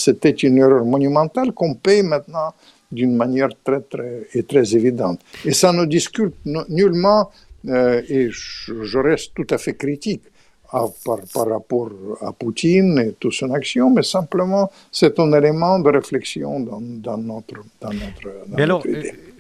une 0.43 0.59
erreur 0.59 0.85
monumentale 0.85 1.53
qu'on 1.53 1.75
paye 1.75 2.03
maintenant 2.03 2.55
d'une 2.91 3.17
manière 3.17 3.51
très, 3.65 3.81
très, 3.81 4.27
et 4.35 4.43
très 4.43 4.75
évidente. 4.75 5.21
Et 5.45 5.53
ça 5.53 5.73
ne 5.73 5.85
discute 5.85 6.35
nullement, 6.69 7.31
euh, 7.69 8.03
et 8.09 8.29
je, 8.31 8.99
reste 8.99 9.33
tout 9.35 9.47
à 9.51 9.59
fait 9.59 9.75
critique 9.75 10.23
par, 10.71 10.91
par, 11.33 11.49
rapport 11.49 11.91
à 12.21 12.33
Poutine 12.33 12.99
et 12.99 13.13
toute 13.13 13.33
son 13.33 13.53
action, 13.53 13.91
mais 13.91 14.03
simplement 14.03 14.71
c'est 14.91 15.19
un 15.19 15.33
élément 15.33 15.79
de 15.79 15.91
réflexion 15.91 16.61
dans, 16.61 16.81
dans 16.81 17.19
notre, 17.19 17.61
dans 17.81 17.93
notre, 17.93 18.61
alors, 18.61 18.85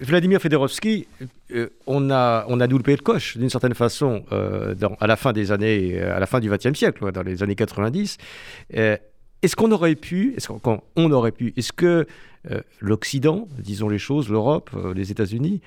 Vladimir 0.00 0.40
Fedorovski, 0.40 1.06
euh, 1.52 1.68
on, 1.86 2.10
a, 2.10 2.44
on 2.48 2.60
a 2.60 2.66
doublé 2.66 2.96
le 2.96 3.02
coche 3.02 3.36
d'une 3.36 3.50
certaine 3.50 3.74
façon 3.74 4.24
dans, 4.30 4.96
à 5.00 5.06
la 5.06 5.16
fin 5.16 5.32
des 5.32 5.52
années, 5.52 6.00
à 6.00 6.18
la 6.18 6.26
fin 6.26 6.40
du 6.40 6.50
XXe 6.50 6.78
siècle, 6.78 7.12
dans 7.12 7.22
les 7.22 7.42
années 7.42 7.54
90. 7.54 8.16
est-ce 8.70 9.56
qu'on 9.56 9.72
aurait 9.72 9.94
pu, 9.94 10.34
est-ce 10.36 10.48
qu'on 10.48 10.80
on 10.96 11.12
aurait 11.12 11.32
pu, 11.32 11.52
est-ce 11.56 11.72
que 11.72 12.06
euh, 12.50 12.60
l'Occident, 12.80 13.48
disons 13.58 13.88
les 13.88 13.98
choses, 13.98 14.30
l'Europe, 14.30 14.70
euh, 14.74 14.94
les 14.94 15.10
États-Unis, 15.10 15.60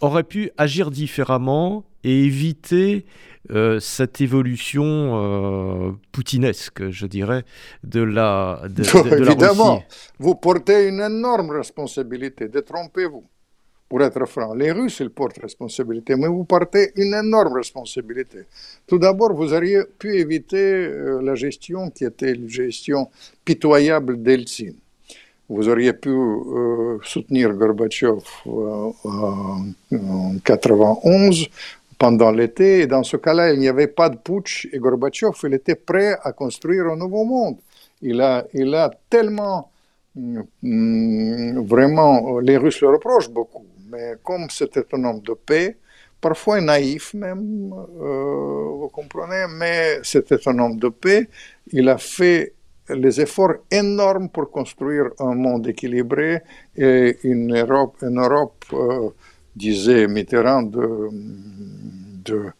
auraient 0.00 0.22
pu 0.22 0.50
agir 0.56 0.90
différemment 0.92 1.84
et 2.04 2.24
éviter 2.24 3.06
euh, 3.50 3.80
cette 3.80 4.20
évolution 4.20 5.98
poutinesque, 6.12 6.90
je 6.90 7.06
dirais, 7.06 7.44
de 7.82 8.02
la, 8.02 8.62
de, 8.68 8.82
Évidemment, 9.20 9.82
vous 10.18 10.36
portez 10.36 10.88
une 10.88 11.00
énorme 11.00 11.50
responsabilité, 11.50 12.48
détrompez-vous. 12.48 13.24
Pour 13.88 14.02
être 14.02 14.26
franc, 14.26 14.52
les 14.54 14.72
Russes, 14.72 14.98
ils 15.00 15.10
portent 15.10 15.38
responsabilité, 15.38 16.16
mais 16.16 16.26
vous 16.26 16.44
portez 16.44 16.92
une 16.96 17.14
énorme 17.14 17.54
responsabilité. 17.54 18.40
Tout 18.86 18.98
d'abord, 18.98 19.32
vous 19.32 19.52
auriez 19.52 19.82
pu 19.98 20.16
éviter 20.16 20.88
la 21.22 21.34
gestion 21.36 21.90
qui 21.90 22.04
était 22.04 22.32
une 22.32 22.48
gestion 22.48 23.08
pitoyable 23.44 24.20
d'Eltsine 24.22 24.74
vous 25.48 25.68
auriez 25.68 25.92
pu 25.92 26.10
euh, 26.10 26.98
soutenir 27.02 27.52
Gorbatchev 27.54 28.20
euh, 28.46 28.90
en 29.04 29.60
1991 29.90 31.48
pendant 31.98 32.30
l'été, 32.30 32.80
et 32.80 32.86
dans 32.86 33.02
ce 33.02 33.16
cas-là, 33.16 33.52
il 33.52 33.60
n'y 33.60 33.68
avait 33.68 33.86
pas 33.86 34.10
de 34.10 34.16
putsch, 34.16 34.68
et 34.72 34.78
Gorbatchev, 34.78 35.32
il 35.44 35.54
était 35.54 35.76
prêt 35.76 36.18
à 36.22 36.32
construire 36.32 36.86
un 36.86 36.96
nouveau 36.96 37.24
monde. 37.24 37.56
Il 38.02 38.20
a, 38.20 38.44
tellement, 39.08 39.70
mm, 40.14 41.60
vraiment, 41.60 42.38
les 42.40 42.58
Russes 42.58 42.82
le 42.82 42.90
reprochent 42.90 43.30
beaucoup, 43.30 43.64
mais 43.90 44.14
comme 44.22 44.48
c'était 44.50 44.84
un 44.92 45.04
homme 45.04 45.20
de 45.20 45.34
paix, 45.34 45.76
parfois 46.20 46.60
naïf 46.60 47.14
même, 47.14 47.72
euh, 48.00 48.68
vous 48.80 48.88
comprenez, 48.92 49.46
mais 49.50 50.00
c'était 50.02 50.48
un 50.48 50.58
homme 50.58 50.78
de 50.78 50.88
paix, 50.88 51.28
il 51.72 51.88
a 51.88 51.98
fait 51.98 52.54
les 52.88 53.20
efforts 53.20 53.56
énormes 53.70 54.28
pour 54.28 54.50
construire 54.50 55.06
un 55.18 55.34
monde 55.34 55.66
équilibré 55.66 56.42
et 56.76 57.18
une 57.24 57.56
Europe, 57.56 57.96
une 58.02 58.20
Europe 58.20 58.64
euh, 58.72 59.10
disait 59.54 60.06
Mitterrand, 60.06 60.62
de, 60.62 61.08
de 62.24 62.52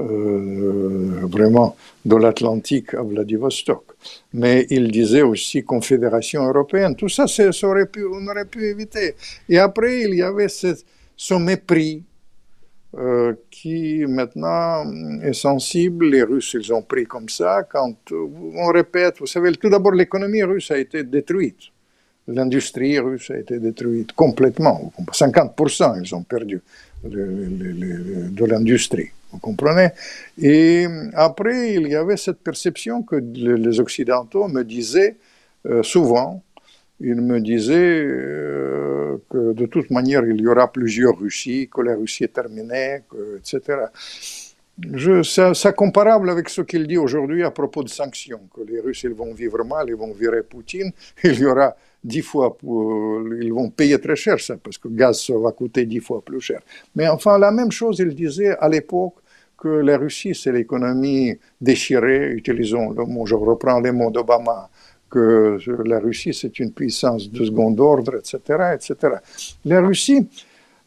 euh, 0.00 1.20
vraiment 1.26 1.76
de 2.04 2.16
l'Atlantique 2.16 2.94
à 2.94 3.02
Vladivostok. 3.02 3.84
Mais 4.32 4.66
il 4.70 4.90
disait 4.90 5.22
aussi 5.22 5.62
Confédération 5.62 6.42
européenne. 6.44 6.96
Tout 6.96 7.08
ça, 7.08 7.28
ça 7.28 7.44
on 7.62 8.26
aurait 8.26 8.44
pu 8.44 8.64
éviter. 8.64 9.14
Et 9.48 9.58
après, 9.58 10.02
il 10.02 10.16
y 10.16 10.22
avait 10.22 10.48
ce, 10.48 11.34
mépris 11.34 12.02
euh, 12.96 13.34
qui 13.52 14.04
maintenant 14.08 14.84
est 15.22 15.32
sensible. 15.32 16.06
Les 16.06 16.24
Russes, 16.24 16.56
ils 16.60 16.72
ont 16.72 16.82
pris 16.82 17.04
comme 17.04 17.28
ça. 17.28 17.62
Quand 17.62 17.94
on 18.10 18.66
répète, 18.72 19.20
vous 19.20 19.26
savez, 19.26 19.52
tout 19.52 19.70
d'abord, 19.70 19.92
l'économie 19.92 20.42
russe 20.42 20.72
a 20.72 20.78
été 20.78 21.04
détruite. 21.04 21.70
L'industrie 22.26 22.98
russe 22.98 23.30
a 23.30 23.38
été 23.38 23.58
détruite 23.58 24.12
complètement. 24.12 24.92
50% 25.12 26.00
ils 26.02 26.14
ont 26.14 26.22
perdu 26.22 26.60
de 27.08 28.44
l'industrie. 28.44 29.10
Vous 29.32 29.38
comprenez? 29.38 29.88
Et 30.40 30.86
après, 31.14 31.74
il 31.74 31.88
y 31.88 31.96
avait 31.96 32.16
cette 32.16 32.38
perception 32.38 33.02
que 33.02 33.16
les 33.16 33.80
Occidentaux 33.80 34.48
me 34.48 34.62
disaient 34.62 35.16
euh, 35.66 35.82
souvent, 35.82 36.42
ils 37.00 37.20
me 37.20 37.40
disaient 37.40 38.04
euh, 38.04 39.16
que 39.30 39.52
de 39.52 39.66
toute 39.66 39.90
manière, 39.90 40.24
il 40.24 40.40
y 40.40 40.46
aura 40.46 40.70
plusieurs 40.70 41.18
Russies, 41.18 41.68
que 41.72 41.80
la 41.80 41.96
Russie 41.96 42.24
est 42.24 42.32
terminée, 42.32 43.00
etc. 43.38 43.86
C'est 45.22 45.74
comparable 45.74 46.30
avec 46.30 46.48
ce 46.48 46.62
qu'il 46.62 46.86
dit 46.86 46.98
aujourd'hui 46.98 47.44
à 47.44 47.50
propos 47.50 47.82
de 47.82 47.88
sanctions, 47.88 48.40
que 48.54 48.60
les 48.62 48.80
Russes 48.80 49.04
ils 49.04 49.14
vont 49.14 49.32
vivre 49.32 49.64
mal, 49.64 49.86
ils 49.88 49.96
vont 49.96 50.12
virer 50.12 50.42
Poutine, 50.42 50.92
il 51.24 51.38
y 51.38 51.46
aura 51.46 51.74
dix 52.04 52.22
fois, 52.22 52.56
ils 52.62 53.52
vont 53.52 53.70
payer 53.70 53.98
très 53.98 54.16
cher 54.16 54.38
ça, 54.38 54.56
parce 54.62 54.78
que 54.78 54.88
le 54.88 54.94
gaz 54.94 55.30
va 55.30 55.52
coûter 55.52 55.86
dix 55.86 56.00
fois 56.00 56.22
plus 56.22 56.40
cher. 56.40 56.60
Mais 56.94 57.08
enfin, 57.08 57.38
la 57.38 57.50
même 57.50 57.72
chose, 57.72 57.98
il 57.98 58.14
disait 58.14 58.56
à 58.58 58.68
l'époque 58.68 59.14
que 59.56 59.68
la 59.68 59.96
Russie, 59.96 60.34
c'est 60.34 60.52
l'économie 60.52 61.38
déchirée, 61.60 62.32
utilisons 62.32 62.90
le 62.90 63.04
mot, 63.06 63.24
je 63.24 63.34
reprends 63.34 63.80
les 63.80 63.92
mots 63.92 64.10
d'Obama, 64.10 64.68
que 65.08 65.58
la 65.84 66.00
Russie, 66.00 66.34
c'est 66.34 66.58
une 66.58 66.72
puissance 66.72 67.30
de 67.30 67.44
second 67.44 67.74
ordre, 67.78 68.16
etc., 68.16 68.38
etc. 68.74 69.14
La 69.64 69.80
Russie, 69.80 70.26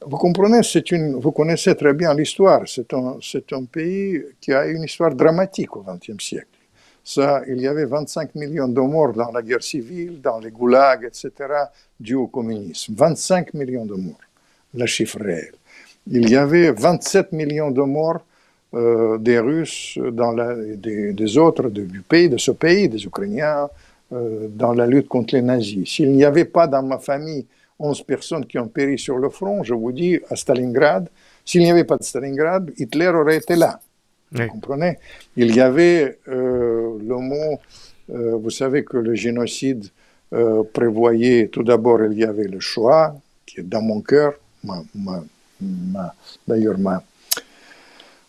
vous 0.06 0.18
comprenez, 0.18 0.62
une, 0.92 1.16
vous 1.16 1.32
connaissez 1.32 1.74
très 1.76 1.94
bien 1.94 2.14
l'histoire. 2.14 2.64
C'est 2.68 2.94
un, 2.94 3.18
un, 3.52 3.66
pays 3.66 4.24
qui 4.40 4.54
a 4.54 4.68
une 4.68 4.84
histoire 4.84 5.16
dramatique 5.16 5.76
au 5.76 5.84
XXe 5.84 6.24
siècle. 6.24 6.57
Ça, 7.10 7.42
il 7.48 7.62
y 7.62 7.68
avait 7.68 7.86
25 7.86 8.36
millions 8.36 8.68
de 8.68 8.82
morts 8.82 9.14
dans 9.14 9.32
la 9.32 9.42
guerre 9.42 9.64
civile, 9.64 10.20
dans 10.20 10.40
les 10.40 10.52
goulags, 10.52 11.06
etc., 11.06 11.32
dû 11.98 12.16
au 12.16 12.28
communisme. 12.28 12.96
25 12.98 13.54
millions 13.54 13.86
de 13.86 13.94
morts, 13.94 14.20
la 14.74 14.88
chiffre 14.88 15.18
réelle. 15.22 15.54
Il 16.12 16.30
y 16.30 16.36
avait 16.36 16.70
27 16.70 17.32
millions 17.32 17.72
de 17.72 17.82
morts 17.82 18.20
euh, 18.74 19.18
des 19.20 19.40
Russes, 19.40 19.98
des, 19.98 21.38
autres 21.38 21.70
du 21.70 22.02
pays, 22.02 22.28
de 22.28 22.36
ce 22.36 22.52
pays, 22.52 22.90
des 22.90 23.06
Ukrainiens, 23.06 23.70
euh, 24.12 24.50
dans 24.50 24.74
la 24.74 24.86
lutte 24.86 25.08
contre 25.08 25.34
les 25.34 25.42
nazis. 25.42 25.90
S'il 25.90 26.12
n'y 26.12 26.26
avait 26.26 26.44
pas 26.44 26.68
dans 26.68 26.84
ma 26.84 27.00
famille 27.00 27.46
11 27.80 28.02
personnes 28.02 28.46
qui 28.46 28.60
ont 28.60 28.68
péri 28.68 29.00
sur 29.00 29.18
le 29.18 29.30
front, 29.30 29.64
je 29.64 29.74
vous 29.74 29.94
dis, 29.94 30.20
à 30.30 30.36
Stalingrad, 30.36 31.08
s'il 31.46 31.62
n'y 31.62 31.72
avait 31.72 31.86
pas 31.86 31.96
de 31.96 32.04
Stalingrad, 32.04 32.70
Hitler 32.78 33.08
aurait 33.08 33.38
été 33.38 33.56
là. 33.56 33.80
Vous 34.32 34.48
comprenez? 34.48 34.98
Il 35.36 35.56
y 35.56 35.62
avait 35.62 36.20
euh, 36.28 36.98
le 37.00 37.18
mot, 37.18 37.60
vous 38.10 38.50
savez 38.50 38.84
que 38.84 38.98
le 38.98 39.16
génocide 39.16 39.86
prévoyait, 40.74 41.48
tout 41.48 41.64
d'abord, 41.64 42.04
il 42.04 42.18
y 42.18 42.24
avait 42.24 42.48
le 42.48 42.60
choix, 42.60 43.16
qui 43.46 43.62
est 43.62 43.64
dans 43.64 43.82
mon 43.82 44.02
cœur, 44.02 44.34
d'ailleurs 46.48 46.78
ma, 46.78 47.04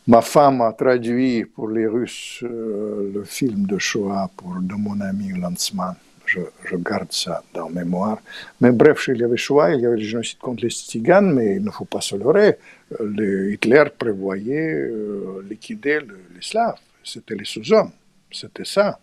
Ma 0.08 0.22
femme 0.22 0.62
a 0.62 0.72
traduit 0.72 1.44
pour 1.44 1.68
les 1.68 1.86
Russes 1.86 2.42
euh, 2.42 3.12
le 3.14 3.24
film 3.24 3.66
de 3.66 3.76
Shoah 3.76 4.30
pour, 4.34 4.54
de 4.58 4.72
mon 4.72 4.98
ami 5.02 5.38
Lanzmann. 5.38 5.96
Je, 6.24 6.40
garde 6.76 7.12
ça 7.12 7.42
dans 7.52 7.68
mémoire. 7.68 8.18
Mais 8.62 8.72
bref, 8.72 9.10
il 9.12 9.18
y 9.18 9.24
avait 9.24 9.36
Shoah, 9.36 9.74
il 9.74 9.82
y 9.82 9.86
avait 9.86 9.98
le 9.98 10.02
génocide 10.02 10.38
contre 10.38 10.62
les 10.62 10.70
Tziganes, 10.70 11.34
mais 11.34 11.56
il 11.56 11.62
ne 11.62 11.70
faut 11.70 11.84
pas 11.84 12.00
se 12.00 12.16
leurrer. 12.16 12.56
Le 13.00 13.52
Hitler 13.52 13.84
prévoyait 13.98 14.72
euh, 14.72 15.42
liquider 15.48 16.00
les 16.00 16.40
Slaves. 16.42 16.78
C'était 17.04 17.34
les 17.34 17.44
sous-hommes. 17.44 17.92
C'était 18.30 18.64
ça, 18.64 18.98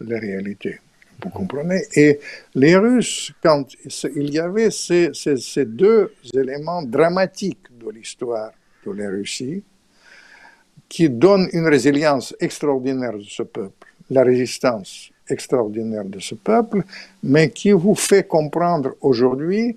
la 0.00 0.18
réalité. 0.18 0.80
Vous 1.22 1.30
comprenez? 1.30 1.82
Et 1.94 2.20
les 2.54 2.76
Russes, 2.76 3.32
quand 3.42 3.66
il 4.16 4.32
y 4.32 4.38
avait 4.38 4.70
ces, 4.70 5.10
ces 5.14 5.64
deux 5.64 6.12
éléments 6.32 6.82
dramatiques 6.82 7.66
de 7.78 7.90
l'histoire 7.90 8.52
de 8.84 8.92
la 8.92 9.08
Russie, 9.08 9.62
qui 10.88 11.08
donne 11.08 11.48
une 11.52 11.66
résilience 11.66 12.36
extraordinaire 12.38 13.16
de 13.16 13.24
ce 13.24 13.42
peuple, 13.42 13.88
la 14.10 14.22
résistance 14.22 15.10
extraordinaire 15.28 16.04
de 16.04 16.20
ce 16.20 16.34
peuple, 16.34 16.84
mais 17.22 17.50
qui 17.50 17.72
vous 17.72 17.94
fait 17.94 18.26
comprendre 18.26 18.94
aujourd'hui 19.00 19.76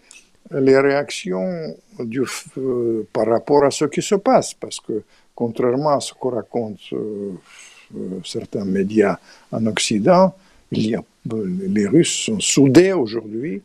les 0.52 0.78
réactions 0.78 1.76
du, 2.06 2.24
euh, 2.58 3.08
par 3.12 3.28
rapport 3.28 3.64
à 3.64 3.72
ce 3.72 3.86
qui 3.86 4.02
se 4.02 4.16
passe, 4.16 4.54
parce 4.54 4.80
que 4.80 5.04
contrairement 5.36 5.92
à 5.92 6.00
ce 6.00 6.14
que 6.14 6.28
racontent 6.28 6.80
euh, 6.94 7.32
euh, 7.96 8.20
certains 8.24 8.66
médias 8.66 9.18
en 9.52 9.66
Occident, 9.68 10.34
les 10.72 11.88
Russes 11.88 12.26
sont 12.26 12.40
soudés 12.40 12.92
aujourd'hui 12.92 13.62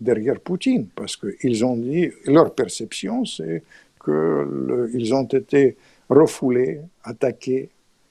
derrière 0.00 0.40
Poutine, 0.40 0.86
parce 0.94 1.16
qu'ils 1.16 1.64
ont 1.64 1.76
dit, 1.76 2.10
leur 2.26 2.54
perception, 2.54 3.24
c'est 3.24 3.62
qu'ils 4.02 5.14
ont 5.14 5.24
été 5.24 5.76
refoulés, 6.08 6.80
attaqués, 7.04 7.68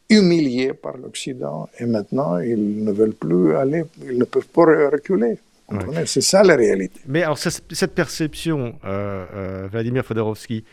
humiliés 0.10 0.74
par 0.74 0.98
l'Occident, 0.98 1.70
et 1.80 1.86
maintenant 1.86 2.38
ils 2.38 2.84
ne 2.84 2.92
veulent 2.92 3.16
plus 3.16 3.56
aller, 3.56 3.84
ils 4.04 4.18
ne 4.18 4.24
peuvent 4.26 4.48
pas 4.48 4.90
reculer. 4.90 5.38
C'est 6.06 6.22
ça 6.22 6.44
la 6.44 6.56
réalité. 6.56 7.00
Mais 7.08 7.24
alors 7.24 7.38
cette 7.38 7.94
perception, 7.94 8.80
euh, 8.86 9.26
euh, 9.34 9.68
Vladimir 9.72 10.06
Fodorovski, 10.06 10.64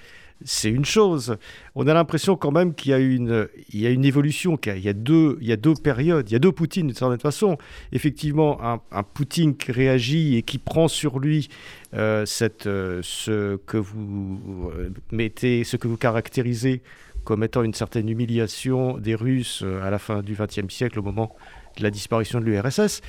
c'est 0.44 0.68
une 0.68 0.84
chose. 0.84 1.36
On 1.74 1.86
a 1.86 1.94
l'impression 1.94 2.36
quand 2.36 2.50
même 2.52 2.74
qu'il 2.74 2.90
y 2.90 2.94
a 2.94 2.98
une, 2.98 3.48
il 3.72 3.80
y 3.80 3.86
a 3.86 3.90
une 3.90 4.04
évolution, 4.04 4.56
qu'il 4.56 4.78
y 4.78 4.88
a 4.88 4.92
deux, 4.92 5.38
il 5.40 5.48
y 5.48 5.52
a 5.52 5.56
deux 5.56 5.74
périodes, 5.74 6.28
il 6.30 6.32
y 6.32 6.36
a 6.36 6.38
deux 6.38 6.52
Poutines 6.52 6.86
d'une 6.86 6.96
certaine 6.96 7.20
façon. 7.20 7.56
Effectivement, 7.92 8.58
un, 8.62 9.02
Poutine 9.02 9.56
qui 9.56 9.72
réagit 9.72 10.36
et 10.36 10.42
qui 10.42 10.58
prend 10.58 10.86
sur 10.88 11.18
lui 11.18 11.48
euh, 11.94 12.26
cette, 12.26 12.64
ce 12.64 13.56
que 13.56 13.76
vous 13.76 14.70
mettez, 15.10 15.64
ce 15.64 15.76
que 15.76 15.88
vous 15.88 15.96
caractérisez 15.96 16.82
comme 17.24 17.42
étant 17.42 17.62
une 17.62 17.72
certaine 17.72 18.08
humiliation 18.08 18.98
des 18.98 19.14
Russes 19.14 19.64
à 19.82 19.90
la 19.90 19.98
fin 19.98 20.20
du 20.20 20.34
XXe 20.34 20.68
siècle, 20.68 20.98
au 20.98 21.02
moment 21.02 21.34
de 21.78 21.82
la 21.82 21.90
disparition 21.90 22.40
de 22.40 22.44
l'URSS. 22.44 23.00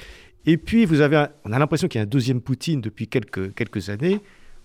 Et 0.45 0.57
puis, 0.57 0.85
vous 0.85 1.01
avez 1.01 1.25
on 1.43 1.51
a 1.51 1.59
l'impression 1.59 1.87
qu'il 1.87 1.99
y 1.99 2.01
a 2.01 2.03
un 2.03 2.07
deuxième 2.07 2.41
Poutine 2.41 2.81
depuis 2.81 3.07
quelques, 3.07 3.53
quelques 3.55 3.89
années, 3.89 4.19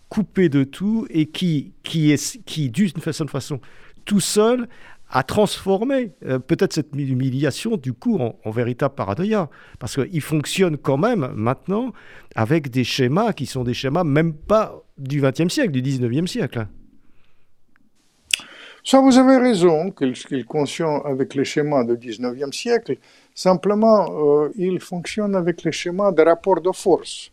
coupé 0.09 0.49
de 0.49 0.65
tout 0.65 1.07
et 1.11 1.27
qui, 1.27 1.73
qui, 1.83 2.11
est, 2.11 2.43
qui 2.45 2.69
d'une 2.71 2.91
façon, 2.91 3.27
façon, 3.27 3.61
tout 4.05 4.21
seul, 4.21 4.69
a 5.11 5.23
transformé 5.23 6.13
euh, 6.25 6.39
peut-être 6.39 6.73
cette 6.73 6.95
humiliation 6.95 7.77
du 7.77 7.93
coup 7.93 8.19
en, 8.19 8.51
véritable 8.51 8.95
paranoïa. 8.95 9.49
Parce 9.79 9.97
qu'il 9.97 10.21
fonctionne 10.21 10.77
quand 10.77 10.99
même 10.99 11.33
maintenant 11.35 11.93
avec 12.35 12.71
des 12.71 12.85
schémas 12.85 13.33
qui 13.33 13.47
sont 13.47 13.65
des 13.65 13.75
schémas 13.75 14.05
même 14.05 14.35
pas 14.35 14.83
du 14.99 15.21
XXe 15.21 15.53
siècle, 15.53 15.73
du 15.73 15.83
XIXe 15.83 16.31
siècle. 16.31 16.67
Ça, 18.83 19.01
vous 19.01 19.19
avez 19.19 19.37
raison 19.37 19.91
qu'il 19.91 20.13
qu 20.13 20.45
conscient 20.45 21.03
avec 21.03 21.35
les 21.35 21.45
schémas 21.45 21.85
du 21.85 21.95
19e 21.95 22.53
siècle. 22.53 22.97
Simplement, 23.35 24.07
euh, 24.11 24.51
il 24.57 24.81
fonctionne 24.81 25.35
avec 25.35 25.63
les 25.65 25.73
schémas 25.73 26.13
de 26.13 26.23
rapport 26.23 26.61
de 26.61 26.73
force. 26.73 27.31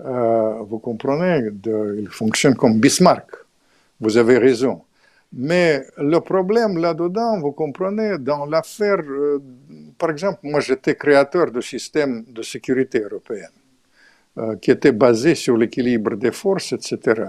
Euh, 0.00 0.54
vous 0.62 0.78
comprenez, 0.78 1.50
de, 1.50 1.96
il 2.00 2.08
fonctionne 2.08 2.54
comme 2.54 2.78
Bismarck. 2.80 3.30
Vous 4.00 4.16
avez 4.16 4.38
raison. 4.38 4.82
Mais 5.32 5.84
le 5.98 6.18
problème 6.20 6.78
là-dedans, 6.78 7.40
vous 7.40 7.52
comprenez, 7.52 8.18
dans 8.18 8.46
l'affaire, 8.46 9.00
euh, 9.00 9.42
par 9.98 10.10
exemple, 10.10 10.38
moi 10.44 10.60
j'étais 10.60 10.94
créateur 10.94 11.50
du 11.50 11.62
système 11.62 12.24
de 12.28 12.42
sécurité 12.42 13.00
européenne, 13.00 13.56
qui 14.60 14.70
était 14.70 14.92
basé 14.92 15.34
sur 15.34 15.56
l'équilibre 15.56 16.16
des 16.16 16.32
forces, 16.32 16.72
etc. 16.72 17.24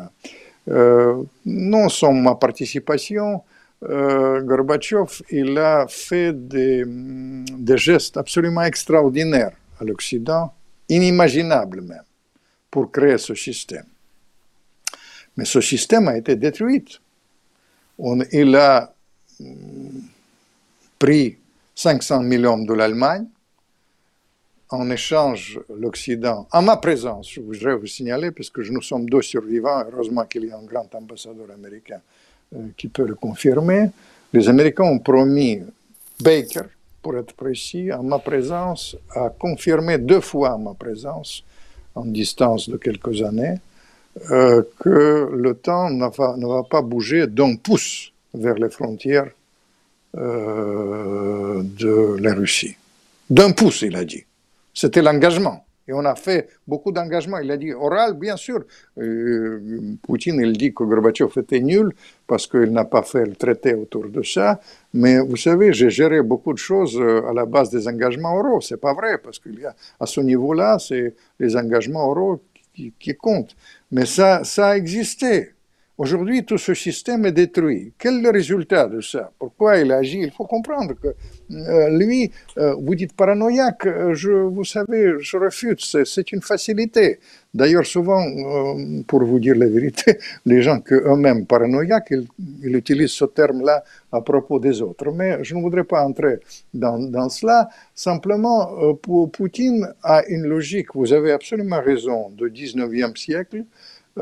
Non 0.68 1.90
sans 1.90 2.14
ma 2.14 2.36
participation, 2.36 3.42
euh, 3.84 4.42
Gorbatchev 4.42 5.22
il 5.30 5.58
a 5.58 5.86
fait 5.88 6.34
des, 6.34 6.84
des 6.86 7.78
gestes 7.78 8.18
absolument 8.18 8.64
extraordinaires 8.64 9.56
à 9.80 9.84
l'Occident, 9.84 10.54
inimaginables 10.90 11.82
même, 11.82 12.04
pour 12.72 12.92
créer 12.92 13.18
ce 13.18 13.36
système. 13.36 13.86
Mais 15.38 15.46
ce 15.46 15.60
système 15.60 16.08
a 16.08 16.18
été 16.18 16.36
détruit. 16.36 17.00
On, 18.00 18.22
il 18.32 18.56
a 18.56 18.94
pris 20.98 21.38
500 21.76 22.22
millions 22.22 22.58
de 22.58 22.74
l'Allemagne, 22.74 23.26
en 24.70 24.90
échange 24.90 25.60
l'Occident, 25.70 26.48
en 26.52 26.62
ma 26.62 26.78
présence, 26.78 27.30
je 27.32 27.42
voudrais 27.42 27.76
vous 27.76 27.86
signaler, 27.86 28.32
parce 28.32 28.50
que 28.50 28.62
nous 28.62 28.82
sommes 28.82 29.08
deux 29.08 29.22
survivants, 29.22 29.84
heureusement 29.92 30.26
qu'il 30.26 30.46
y 30.46 30.52
a 30.52 30.58
un 30.58 30.64
grand 30.64 30.94
ambassadeur 30.96 31.52
américain 31.52 32.02
qui 32.78 32.88
peut 32.88 33.06
le 33.06 33.16
confirmer, 33.16 33.90
les 34.34 34.50
Américains 34.50 34.84
ont 34.84 35.00
promis, 35.00 35.62
Baker, 36.22 36.64
pour 37.02 37.18
être 37.18 37.34
précis, 37.34 37.92
en 37.92 38.04
ma 38.04 38.20
présence, 38.20 38.98
a 39.12 39.30
confirmé 39.30 39.98
deux 39.98 40.22
fois 40.22 40.58
ma 40.58 40.74
présence, 40.74 41.44
en 41.94 42.06
distance 42.06 42.70
de 42.70 42.78
quelques 42.78 43.22
années, 43.22 43.56
euh, 44.32 44.64
que 44.80 45.30
le 45.32 45.56
temps 45.56 45.90
ne 45.90 46.08
va, 46.08 46.36
ne 46.38 46.48
va 46.48 46.64
pas 46.64 46.82
bouger 46.82 47.28
d'un 47.28 47.56
pouce 47.56 48.12
vers 48.34 48.56
les 48.56 48.70
frontières 48.70 49.30
euh, 50.18 51.62
de 51.64 52.18
la 52.22 52.34
Russie. 52.34 52.76
D'un 53.30 53.52
pouce, 53.52 53.82
il 53.82 53.96
a 53.96 54.06
dit. 54.06 54.24
C'était 54.74 55.02
l'engagement. 55.02 55.65
Et 55.88 55.94
on 55.94 56.04
a 56.06 56.16
fait 56.16 56.50
beaucoup 56.68 56.92
d'engagement. 56.92 57.38
Il 57.38 57.52
a 57.52 57.58
dit 57.58 57.74
oral, 57.74 58.14
bien 58.14 58.36
sûr. 58.36 58.64
Euh, 58.98 59.96
Poutine, 60.04 60.40
il 60.42 60.54
dit 60.54 60.74
que 60.74 60.84
Gorbatchev 60.84 61.32
était 61.38 61.60
nul 61.60 61.92
parce 62.26 62.48
qu'il 62.48 62.72
n'a 62.72 62.86
pas 62.86 63.04
fait 63.04 63.26
le 63.26 63.36
traité 63.36 63.74
autour 63.76 64.10
de 64.10 64.24
ça. 64.24 64.60
Mais 64.94 65.20
vous 65.20 65.38
savez, 65.38 65.74
j'ai 65.74 65.90
géré 65.90 66.22
beaucoup 66.22 66.54
de 66.54 66.58
choses 66.58 66.98
euh, 67.00 67.30
à 67.30 67.34
la 67.34 67.46
base 67.46 67.70
des 67.70 67.88
engagements 67.88 68.36
oraux. 68.36 68.62
C'est 68.62 68.82
pas 68.82 68.94
vrai 68.94 69.18
parce 69.20 69.40
qu'il 69.40 69.60
y 69.60 69.66
a 69.66 69.76
à 70.00 70.06
ce 70.06 70.22
niveau-là, 70.22 70.80
c'est 70.80 71.14
les 71.40 71.56
engagements 71.56 72.10
oraux 72.10 72.42
qui, 72.74 72.92
qui, 73.00 73.16
comptent. 73.16 73.56
Mais 73.92 74.06
ça, 74.06 74.44
ça 74.44 74.70
a 74.70 74.78
existé. 74.78 75.55
Aujourd'hui, 75.98 76.44
tout 76.44 76.58
ce 76.58 76.74
système 76.74 77.26
est 77.26 77.32
détruit. 77.32 77.94
Quel 77.98 78.16
est 78.16 78.22
le 78.24 78.30
résultat 78.30 78.88
de 78.88 79.00
ça? 79.00 79.32
Pourquoi 79.40 79.78
il 79.78 79.94
agit? 79.94 80.20
Il 80.24 80.32
faut 80.32 80.44
comprendre 80.44 80.94
que 80.94 81.16
euh, 81.52 81.98
lui, 81.98 82.30
euh, 82.58 82.76
vous 82.78 82.96
dites 82.96 83.14
paranoïaque, 83.14 83.86
euh, 83.86 84.14
je, 84.14 84.32
vous 84.32 84.66
savez, 84.66 85.14
je 85.20 85.38
refuse, 85.38 85.96
c'est 86.04 86.32
une 86.34 86.42
facilité. 86.42 87.20
D'ailleurs, 87.54 87.86
souvent, 87.86 88.22
pour 89.08 89.24
vous 89.24 89.40
dire 89.40 89.56
la 89.56 89.68
vérité, 89.68 90.18
les 90.46 90.62
gens 90.62 90.82
que 90.82 90.96
eux-mêmes 90.96 91.46
paranoïaques, 91.46 92.12
ils, 92.12 92.76
utilisent 92.76 93.12
ce 93.12 93.24
terme-là 93.24 93.82
à 94.12 94.20
propos 94.20 94.60
des 94.60 94.82
autres. 94.82 95.10
Mais 95.14 95.42
je 95.46 95.56
ne 95.56 95.62
voudrais 95.62 95.86
pas 95.86 96.04
entrer 96.04 96.40
dans, 96.74 97.30
cela. 97.30 97.70
Simplement, 97.94 98.96
pour 98.96 99.32
Poutine 99.32 99.88
a 100.04 100.26
une 100.28 100.44
logique, 100.44 100.94
vous 100.94 101.14
avez 101.14 101.32
absolument 101.32 101.80
raison, 101.80 102.30
du 102.32 102.52
19e 102.52 103.16
siècle, 103.16 103.64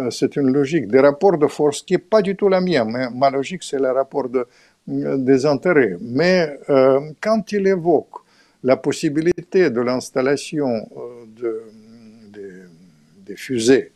c'est 0.10 0.36
une 0.36 0.52
logique 0.52 0.88
des 0.88 1.00
rapports 1.00 1.38
de 1.38 1.48
force 1.48 1.82
qui 1.84 1.94
n'est 1.94 2.00
pas 2.00 2.22
du 2.22 2.36
tout 2.36 2.50
la 2.50 2.62
mienne. 2.62 3.12
Ma 3.14 3.30
logique, 3.30 3.64
c'est 3.64 3.80
le 3.80 3.92
rapport 3.92 4.28
de, 4.28 4.48
euh, 4.90 5.18
des 5.18 5.46
intérêts. 5.46 5.98
Mais 6.02 6.60
euh, 6.70 7.00
quand 7.22 7.52
il 7.52 7.68
évoque 7.68 8.16
la 8.64 8.78
possibilité 8.78 9.70
de 9.70 9.82
l'installation 9.82 10.88
de, 11.36 11.64
des 13.26 13.36
fusées 13.36 13.92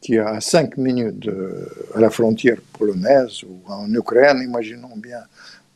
qui 0.00 0.14
est 0.14 0.18
à 0.18 0.40
5 0.40 0.76
minutes 0.78 1.30
à 1.94 2.00
la 2.00 2.10
frontière 2.10 2.56
polonaise 2.76 3.44
ou 3.44 3.60
en 3.70 3.92
Ukraine, 3.94 4.40
imaginons 4.42 4.96
bien 4.96 5.20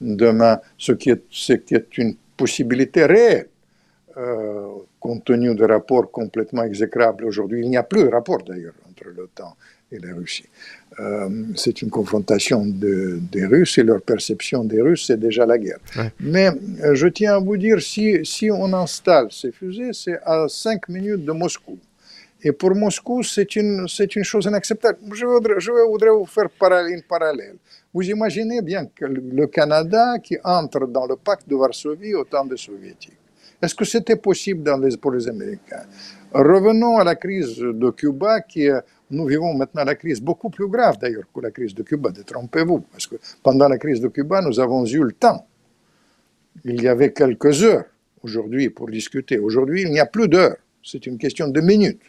demain, 0.00 0.59
ce 0.76 0.92
qui 0.92 1.11
est, 1.11 1.22
ce 1.30 1.52
qui 1.52 1.74
est 1.74 1.98
une 1.98 2.16
possibilité 2.37 3.04
réelle, 3.04 3.48
compte 4.98 5.24
tenu 5.24 5.54
de 5.54 5.64
rapports 5.64 6.11
complètement 6.11 6.64
exécrables 6.64 7.24
aujourd'hui. 7.26 7.62
Il 7.62 7.70
n'y 7.70 7.76
a 7.76 7.82
plus 7.82 8.04
de 8.04 8.09
rapport 8.09 8.42
d'ailleurs 8.42 8.74
entre 8.96 9.11
l'OTAN 9.11 9.56
et 9.92 9.98
la 9.98 10.14
Russie. 10.14 10.48
Euh, 10.98 11.28
c'est 11.54 11.82
une 11.82 11.90
confrontation 11.90 12.64
des 12.66 13.46
Russes 13.46 13.78
et 13.78 13.82
leur 13.82 14.02
perception 14.02 14.64
des 14.64 14.80
Russes, 14.80 15.04
c'est 15.06 15.20
déjà 15.20 15.46
la 15.46 15.59
guerre. 15.59 15.78
Mais 16.20 16.50
euh, 16.82 16.94
je 16.94 17.09
tiens 17.09 17.35
à 17.37 17.38
vous 17.38 17.56
dire, 17.56 17.80
si, 17.80 18.24
si 18.24 18.50
on 18.50 18.72
installe 18.72 19.28
ces 19.30 19.52
fusées, 19.52 19.92
c'est 19.92 20.18
à 20.24 20.46
5 20.48 20.88
minutes 20.88 21.24
de 21.24 21.32
Moscou. 21.32 21.78
Et 22.42 22.52
pour 22.52 22.74
Moscou, 22.74 23.22
c'est 23.22 23.56
une, 23.56 23.87
c'est 23.88 24.14
une 24.14 24.24
chose 24.24 24.44
inacceptable. 24.44 24.98
Je 25.12 25.26
voudrais, 25.26 25.59
je 25.59 25.70
voudrais 25.70 26.11
vous 26.11 26.26
faire 26.26 26.48
une 26.88 27.02
parallèle. 27.02 27.56
Vous 27.92 28.02
imaginez 28.02 28.61
bien 28.61 28.87
que 28.87 29.06
le 29.06 29.46
Canada 29.46 30.18
qui 30.22 30.37
entre 30.44 30.87
dans 30.87 31.06
le 31.06 31.16
pacte 31.16 31.48
de 31.48 31.56
Varsovie 31.56 32.14
au 32.14 32.24
temps 32.24 32.44
des 32.44 32.59
Soviétiques. 32.59 33.18
Est-ce 33.61 33.74
que 33.74 33.85
c'était 33.85 34.16
possible 34.16 34.62
dans 34.62 34.76
les, 34.76 34.96
pour 34.96 35.12
les 35.12 35.26
Américains? 35.28 35.87
Revenons 36.38 36.99
à 36.99 37.05
la 37.05 37.14
crise 37.14 37.57
de 37.57 37.90
Cuba, 37.90 38.42
qui 38.42 38.68
nous 39.11 39.27
vivons 39.27 39.55
maintenant 39.55 39.85
la 39.85 39.94
crise 39.94 40.20
beaucoup 40.20 40.51
plus 40.51 40.68
grave 40.68 40.99
d'ailleurs 40.99 41.25
que 41.35 41.40
la 41.40 41.51
crise 41.51 41.75
de 41.75 41.83
Cuba, 41.83 42.11
détrompez-vous, 42.11 42.81
parce 42.92 43.07
que 43.07 43.16
pendant 43.42 43.66
la 43.68 43.79
crise 43.79 44.03
de 44.03 44.09
Cuba, 44.09 44.42
nous 44.42 44.61
avons 44.61 44.85
eu 44.85 45.03
le 45.03 45.12
temps. 45.12 45.46
Il 46.66 46.83
y 46.83 46.88
avait 46.88 47.14
quelques 47.14 47.62
heures 47.62 47.87
aujourd'hui 48.22 48.68
pour 48.68 48.90
discuter. 48.90 49.38
Aujourd'hui, 49.38 49.83
il 49.83 49.90
n'y 49.90 49.99
a 49.99 50.05
plus 50.05 50.29
d'heures, 50.29 50.57
c'est 50.85 51.07
une 51.07 51.16
question 51.16 51.49
de 51.49 51.61
minutes. 51.62 52.03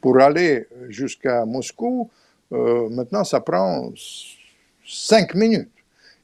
Pour 0.00 0.20
aller 0.20 0.68
jusqu'à 0.88 1.44
Moscou, 1.44 2.08
euh, 2.52 2.88
maintenant, 2.90 3.24
ça 3.24 3.40
prend 3.40 3.90
cinq 4.86 5.34
minutes. 5.34 5.70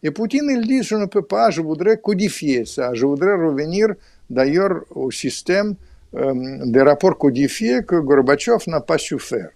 Et 0.04 0.12
Poutine, 0.12 0.48
il 0.48 0.64
dit, 0.64 0.84
je 0.84 0.94
ne 0.94 1.06
peux 1.06 1.22
pas, 1.22 1.50
je 1.50 1.60
voudrais 1.60 1.96
codifier 1.96 2.66
ça, 2.66 2.94
je 2.94 3.04
voudrais 3.04 3.34
revenir 3.34 3.88
d'ailleurs 4.30 4.84
au 4.94 5.10
système 5.10 5.74
des 6.12 6.82
rapports 6.82 7.16
codifiés 7.18 7.84
que 7.84 7.96
Gorbatchev 7.96 8.64
n'a 8.68 8.80
pas 8.80 8.98
su 8.98 9.18
faire. 9.18 9.50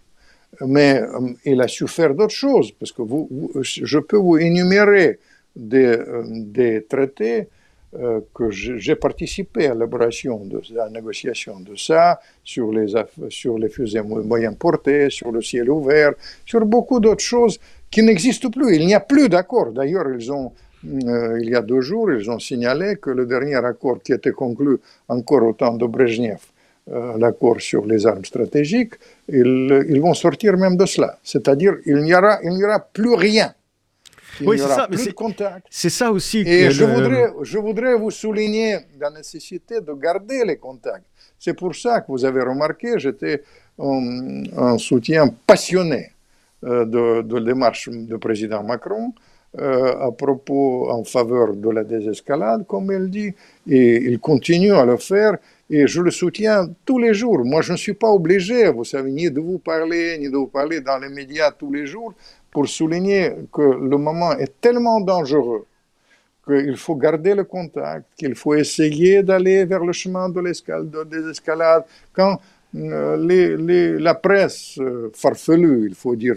Mais 0.60 1.00
euh, 1.00 1.34
il 1.44 1.60
a 1.60 1.68
su 1.68 1.86
faire 1.86 2.14
d'autres 2.14 2.34
choses, 2.34 2.72
parce 2.72 2.92
que 2.92 3.02
vous, 3.02 3.28
je 3.62 3.98
peux 3.98 4.16
vous 4.16 4.38
énumérer 4.38 5.18
des, 5.54 5.84
euh, 5.84 6.24
des 6.28 6.84
traités 6.84 7.48
que 8.34 8.50
j'ai 8.50 8.96
participé 8.96 9.68
à 9.68 9.72
l'élaboration 9.72 10.44
de 10.44 10.60
la 10.74 10.90
négociation 10.90 11.60
de 11.60 11.76
ça, 11.76 12.20
sur 12.44 12.70
les, 12.70 12.92
sur 13.30 13.58
les 13.58 13.70
fusées 13.70 14.02
moyen 14.02 14.52
portées, 14.52 15.08
sur 15.08 15.32
le 15.32 15.40
ciel 15.40 15.70
ouvert, 15.70 16.12
sur 16.44 16.66
beaucoup 16.66 17.00
d'autres 17.00 17.24
choses 17.24 17.58
qui 17.90 18.02
n'existent 18.02 18.50
plus. 18.50 18.76
Il 18.76 18.86
n'y 18.86 18.94
a 18.94 19.00
plus 19.00 19.28
d'accord. 19.30 19.72
D'ailleurs, 19.72 20.06
ils 20.18 20.30
ont 20.30 20.52
euh, 20.84 21.38
il 21.40 21.50
y 21.50 21.54
a 21.54 21.62
deux 21.62 21.80
jours, 21.80 22.12
ils 22.12 22.30
ont 22.30 22.38
signalé 22.38 22.96
que 22.96 23.10
le 23.10 23.26
dernier 23.26 23.56
accord 23.56 23.98
qui 24.02 24.12
était 24.12 24.32
conclu 24.32 24.78
encore 25.08 25.42
au 25.42 25.52
temps 25.52 25.74
de 25.74 25.86
Brezhnev, 25.86 26.38
euh, 26.90 27.18
l'accord 27.18 27.60
sur 27.60 27.84
les 27.86 28.06
armes 28.06 28.24
stratégiques, 28.24 28.94
ils, 29.28 30.00
vont 30.00 30.14
sortir 30.14 30.56
même 30.56 30.76
de 30.76 30.86
cela. 30.86 31.18
C'est-à-dire 31.22 31.74
il 31.86 31.96
n'y 32.02 32.14
aura, 32.14 32.38
il 32.42 32.50
n'y 32.50 32.64
aura 32.64 32.78
plus 32.80 33.14
rien. 33.14 33.54
Il 34.40 34.48
oui, 34.48 34.58
c'est 34.58 34.68
ça, 34.68 34.86
plus 34.86 35.06
de 35.06 35.12
contact. 35.12 35.66
C'est 35.70 35.88
ça 35.90 36.12
aussi. 36.12 36.40
Et 36.46 36.70
je, 36.70 36.84
voudrais, 36.84 37.32
je 37.42 37.58
voudrais 37.58 37.94
vous 37.94 38.10
souligner 38.10 38.78
la 39.00 39.10
nécessité 39.10 39.80
de 39.80 39.92
garder 39.94 40.44
les 40.44 40.58
contacts. 40.58 41.06
C'est 41.38 41.54
pour 41.54 41.74
ça 41.74 42.02
que 42.02 42.06
vous 42.08 42.24
avez 42.24 42.42
remarqué, 42.42 42.98
j'étais 42.98 43.42
un, 43.78 44.76
soutien 44.78 45.28
passionné 45.46 46.10
euh, 46.64 46.84
de, 46.84 47.22
de 47.22 47.34
la 47.38 47.44
démarche 47.46 47.88
du 47.88 48.18
président 48.18 48.62
Macron. 48.62 49.12
Euh, 49.58 50.08
à 50.08 50.12
propos 50.12 50.90
en 50.90 51.02
faveur 51.02 51.54
de 51.54 51.70
la 51.70 51.82
désescalade, 51.82 52.66
comme 52.66 52.90
elle 52.90 53.08
dit, 53.08 53.32
et 53.66 53.96
il 54.04 54.18
continue 54.18 54.72
à 54.72 54.84
le 54.84 54.98
faire, 54.98 55.38
et 55.70 55.86
je 55.86 56.02
le 56.02 56.10
soutiens 56.10 56.68
tous 56.84 56.98
les 56.98 57.14
jours. 57.14 57.42
Moi, 57.42 57.62
je 57.62 57.72
ne 57.72 57.78
suis 57.78 57.94
pas 57.94 58.10
obligé, 58.10 58.68
vous 58.68 58.84
savez, 58.84 59.10
ni 59.10 59.30
de 59.30 59.40
vous 59.40 59.58
parler, 59.58 60.18
ni 60.18 60.28
de 60.28 60.36
vous 60.36 60.48
parler 60.48 60.82
dans 60.82 60.98
les 60.98 61.08
médias 61.08 61.52
tous 61.52 61.72
les 61.72 61.86
jours, 61.86 62.12
pour 62.50 62.68
souligner 62.68 63.32
que 63.50 63.62
le 63.62 63.96
moment 63.96 64.32
est 64.32 64.60
tellement 64.60 65.00
dangereux 65.00 65.64
qu'il 66.46 66.76
faut 66.76 66.96
garder 66.96 67.34
le 67.34 67.44
contact, 67.44 68.04
qu'il 68.16 68.34
faut 68.34 68.54
essayer 68.54 69.22
d'aller 69.22 69.64
vers 69.64 69.84
le 69.84 69.92
chemin 69.92 70.28
de 70.28 70.40
l'escalade, 70.40 70.90
de 70.90 71.02
désescalade. 71.04 71.84
Quand 72.12 72.38
euh, 72.74 73.98
la 73.98 74.14
presse 74.14 74.78
euh, 74.78 75.10
farfelue, 75.14 75.86
il 75.88 75.94
faut 75.94 76.14
dire, 76.14 76.36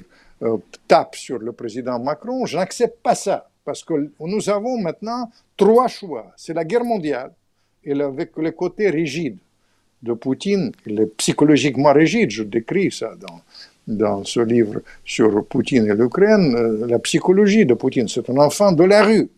tape 0.88 1.16
sur 1.16 1.40
le 1.40 1.52
président 1.52 2.00
Macron, 2.00 2.46
je 2.46 2.58
n'accepte 2.58 3.02
pas 3.02 3.16
ça. 3.16 3.50
Parce 3.66 3.84
que 3.84 4.10
nous 4.20 4.50
avons 4.50 4.80
maintenant 4.80 5.30
trois 5.56 5.88
choix. 5.88 6.32
C'est 6.38 6.54
la 6.54 6.66
guerre 6.66 6.84
mondiale, 6.84 7.32
et 7.84 8.00
avec 8.02 8.36
le 8.38 8.52
côté 8.52 8.90
rigide 8.90 9.38
de 10.02 10.14
Poutine, 10.14 10.72
il 10.86 11.00
est 11.02 11.18
psychologiquement 11.18 11.94
rigide, 11.94 12.32
je 12.32 12.44
décris 12.44 12.92
ça 12.92 13.16
dans, 13.20 13.42
dans 13.88 14.24
ce 14.24 14.40
livre 14.40 14.82
sur 15.04 15.46
Poutine 15.46 15.86
et 15.88 15.96
l'Ukraine, 15.96 16.56
euh, 16.56 16.88
la 16.88 17.00
psychologie 17.00 17.66
de 17.66 17.74
Poutine, 17.74 18.08
c'est 18.08 18.30
un 18.30 18.38
enfant 18.38 18.72
de 18.72 18.84
la 18.84 19.04
rue 19.04 19.30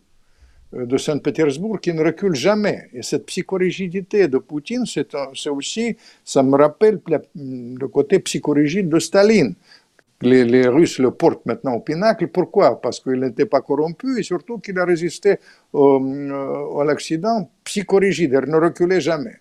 euh, 0.74 0.86
de 0.86 0.96
Saint-Pétersbourg 0.98 1.80
qui 1.80 1.92
ne 1.92 2.02
recule 2.04 2.34
jamais. 2.34 2.88
Et 2.92 3.02
cette 3.02 3.26
psychorigidité 3.26 4.28
de 4.28 4.38
Poutine, 4.38 4.84
c'est 4.86 5.48
aussi, 5.48 5.96
ça 6.24 6.42
me 6.42 6.56
rappelle 6.56 7.00
le 7.34 7.86
côté 7.88 8.20
psychorigide 8.20 8.88
de 8.88 8.98
Staline 8.98 9.54
les, 10.22 10.66
Russes 10.68 10.98
le 10.98 11.10
portent 11.10 11.44
maintenant 11.46 11.74
au 11.74 11.80
pinacle. 11.80 12.28
Pourquoi? 12.28 12.80
Parce 12.80 13.00
qu'il 13.00 13.20
n'était 13.20 13.46
pas 13.46 13.60
corrompu 13.60 14.18
et 14.18 14.22
surtout 14.22 14.58
qu'il 14.58 14.78
a 14.78 14.84
résisté 14.84 15.36
euh, 15.74 16.80
à 16.80 16.84
l'accident 16.84 17.50
psychorigide, 17.64 18.38
il 18.42 18.50
ne 18.50 18.56
reculait 18.56 19.00
jamais. 19.00 19.36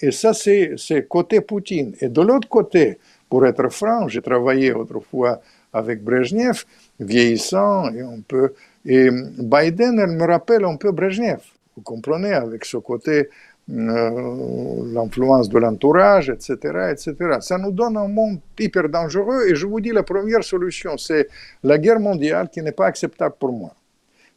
Et 0.00 0.10
ça, 0.10 0.32
c'est 0.34 1.06
côté 1.08 1.40
Poutine. 1.40 1.94
Et 2.00 2.08
de 2.08 2.20
l'autre 2.22 2.48
côté, 2.48 2.98
pour 3.28 3.46
être 3.46 3.68
franc, 3.68 4.08
j'ai 4.08 4.20
travaillé 4.20 4.72
autrefois 4.72 5.40
avec 5.72 6.02
Brezhnev, 6.02 6.64
vieillissant, 6.98 7.88
et 7.94 8.02
on 8.02 8.20
peut. 8.20 8.52
Et 8.84 9.08
Biden, 9.10 9.98
elle 10.00 10.16
me 10.16 10.26
rappelle 10.26 10.64
un 10.64 10.76
peu 10.76 10.90
Brezhnev. 10.92 11.40
Vous 11.76 11.82
comprenez, 11.82 12.32
avec 12.32 12.64
ce 12.64 12.76
côté 12.76 13.28
l'influence 13.68 15.48
de 15.48 15.58
l'entourage, 15.58 16.30
etc., 16.30 16.54
etc. 16.90 17.14
Ça 17.40 17.58
nous 17.58 17.70
donne 17.70 17.96
un 17.96 18.08
monde 18.08 18.40
hyper 18.58 18.88
dangereux 18.88 19.46
et 19.48 19.54
je 19.54 19.66
vous 19.66 19.80
dis, 19.80 19.90
la 19.90 20.02
première 20.02 20.42
solution, 20.42 20.98
c'est 20.98 21.28
la 21.62 21.78
guerre 21.78 22.00
mondiale 22.00 22.48
qui 22.50 22.60
n'est 22.60 22.72
pas 22.72 22.86
acceptable 22.86 23.36
pour 23.38 23.52
moi. 23.52 23.74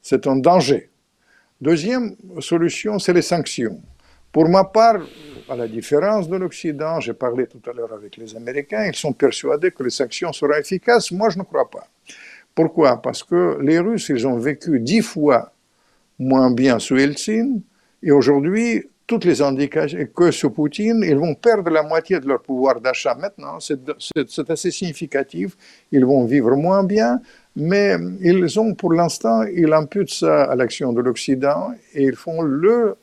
C'est 0.02 0.28
un 0.28 0.36
danger. 0.36 0.90
Deuxième 1.60 2.16
solution, 2.40 3.00
c'est 3.00 3.14
les 3.14 3.24
sanctions. 3.24 3.82
Pour 4.32 4.48
ma 4.50 4.66
part, 4.66 5.02
à 5.50 5.56
la 5.56 5.68
différence 5.68 6.28
de 6.30 6.36
l'Occident, 6.36 7.00
j'ai 7.00 7.14
parlé 7.14 7.48
tout 7.48 7.62
à 7.70 7.74
l'heure 7.74 7.94
avec 7.94 8.18
les 8.18 8.36
Américains, 8.36 8.86
ils 8.86 8.96
sont 8.96 9.14
persuadés 9.14 9.72
que 9.72 9.82
les 9.82 9.90
sanctions 9.90 10.34
seront 10.34 10.54
efficaces. 10.54 11.12
Moi, 11.12 11.30
je 11.30 11.40
ne 11.40 11.44
crois 11.44 11.70
pas. 11.70 11.88
Pourquoi? 12.54 13.02
Parce 13.02 13.24
que 13.24 13.58
les 13.62 13.80
Russes, 13.80 14.10
ils 14.10 14.28
ont 14.28 14.38
vécu 14.38 14.80
dix 14.80 15.02
fois 15.02 15.52
moins 16.20 16.52
bien 16.52 16.80
sous 16.80 16.98
Helsinki, 16.98 17.64
et 18.04 18.12
aujourd'hui, 18.12 18.90
toutes 19.08 19.26
les 19.26 19.42
indications 19.42 20.00
que 20.16 20.32
sous 20.32 20.50
Poutine, 20.50 21.04
ils 21.06 21.18
vont 21.18 21.36
perdre 21.36 21.70
la 21.70 21.84
moitié 21.84 22.20
de 22.20 22.28
leur 22.28 22.42
pouvoir 22.42 22.82
d'achat 22.82 23.16
maintenant. 23.16 23.60
C'est 23.60 24.50
assez 24.50 24.72
significatif. 24.72 25.56
Ils 25.92 26.06
vont 26.06 26.26
vivre 26.26 26.56
moins 26.56 26.84
bien, 26.84 27.20
mais 27.56 27.98
ils 28.22 28.60
ont 28.60 28.74
pour 28.74 28.94
l'instant, 28.94 29.44
ils 29.44 29.72
imputent 29.72 30.10
ça 30.10 30.44
à 30.44 30.56
l'action 30.56 30.92
de 30.92 31.02
l'Occident 31.02 31.72
et 31.94 32.04
ils 32.04 32.16
font 32.16 32.42
le 32.42 32.96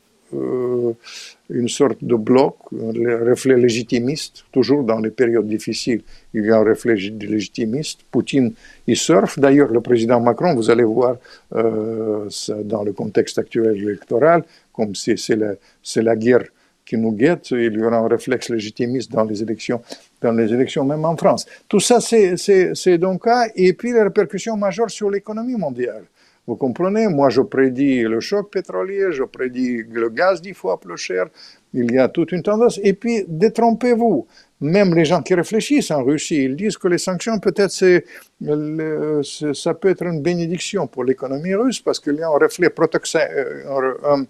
une 1.49 1.67
sorte 1.67 2.03
de 2.03 2.15
bloc, 2.15 2.55
un 2.73 3.29
reflet 3.29 3.55
légitimiste, 3.55 4.45
toujours 4.51 4.83
dans 4.83 4.97
les 4.97 5.11
périodes 5.11 5.47
difficiles, 5.47 6.01
il 6.33 6.43
y 6.45 6.49
a 6.49 6.57
un 6.57 6.63
reflet 6.63 6.95
légitimiste. 6.95 7.99
Poutine, 8.09 8.51
il 8.87 8.97
surfe. 8.97 9.37
D'ailleurs, 9.37 9.71
le 9.71 9.79
président 9.81 10.19
Macron, 10.19 10.55
vous 10.55 10.71
allez 10.71 10.85
voir 10.85 11.17
dans 11.51 12.83
le 12.83 12.93
contexte 12.93 13.37
actuel 13.37 13.77
électoral, 13.77 14.43
comme 14.73 14.93
c'est 14.95 15.35
la, 15.35 15.53
la 15.95 16.15
guerre 16.15 16.45
qui 16.85 16.97
nous 16.97 17.13
guette, 17.13 17.51
il 17.51 17.73
y 17.73 17.81
aura 17.81 17.97
un 17.97 18.07
réflexe 18.07 18.49
légitimiste 18.49 19.11
dans 19.11 19.23
les 19.23 19.41
élections, 19.41 19.81
dans 20.21 20.33
les 20.33 20.53
élections 20.53 20.83
même 20.83 21.05
en 21.05 21.15
France. 21.15 21.45
Tout 21.67 21.79
ça, 21.79 21.99
c'est 22.01 22.97
donc 22.97 23.23
cas. 23.23 23.45
Et 23.55 23.73
puis 23.73 23.93
les 23.93 24.01
répercussions 24.01 24.57
majeures 24.57 24.91
sur 24.91 25.09
l'économie 25.09 25.55
mondiale. 25.55 26.03
Vous 26.45 26.57
comprenez 26.57 27.07
Moi, 27.07 27.29
je 27.29 27.39
prédis 27.39 28.01
le 28.01 28.19
choc 28.19 28.51
pétrolier, 28.51 29.11
je 29.11 29.23
prédis 29.23 29.83
le 29.89 30.09
gaz 30.09 30.41
dix 30.41 30.53
fois 30.53 30.77
plus 30.77 30.97
cher. 30.97 31.27
Il 31.73 31.93
y 31.93 31.97
a 31.97 32.09
toute 32.09 32.33
une 32.33 32.43
tendance. 32.43 32.79
Et 32.83 32.93
puis, 32.93 33.23
détrompez-vous. 33.27 34.27
Même 34.59 34.93
les 34.93 35.05
gens 35.05 35.21
qui 35.21 35.35
réfléchissent 35.35 35.91
en 35.91 36.03
Russie, 36.03 36.43
ils 36.43 36.55
disent 36.55 36.77
que 36.77 36.89
les 36.89 36.97
sanctions, 36.97 37.39
peut-être, 37.39 37.71
ça 37.71 39.73
peut 39.73 39.89
être 39.89 40.03
une 40.03 40.21
bénédiction 40.21 40.87
pour 40.87 41.05
l'économie 41.05 41.55
russe 41.55 41.79
parce 41.79 41.99
qu'il 41.99 42.15
y 42.15 42.21
a 42.21 42.27
un 42.27 42.37
reflet 42.37 42.69
protection, 42.69 43.19
euh, 43.19 43.93
un 44.05 44.25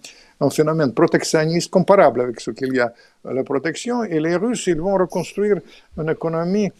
phénomène 0.50 0.92
protectionniste 0.92 1.70
comparable 1.70 2.20
avec 2.20 2.40
ce 2.40 2.50
qu'il 2.50 2.74
y 2.74 2.80
a 2.80 2.92
à 3.26 3.32
la 3.32 3.44
protection. 3.44 4.04
Et 4.04 4.20
les 4.20 4.36
Russes, 4.36 4.66
ils 4.66 4.80
vont 4.80 4.94
reconstruire 4.94 5.56
une 5.98 6.10
économie, 6.10 6.70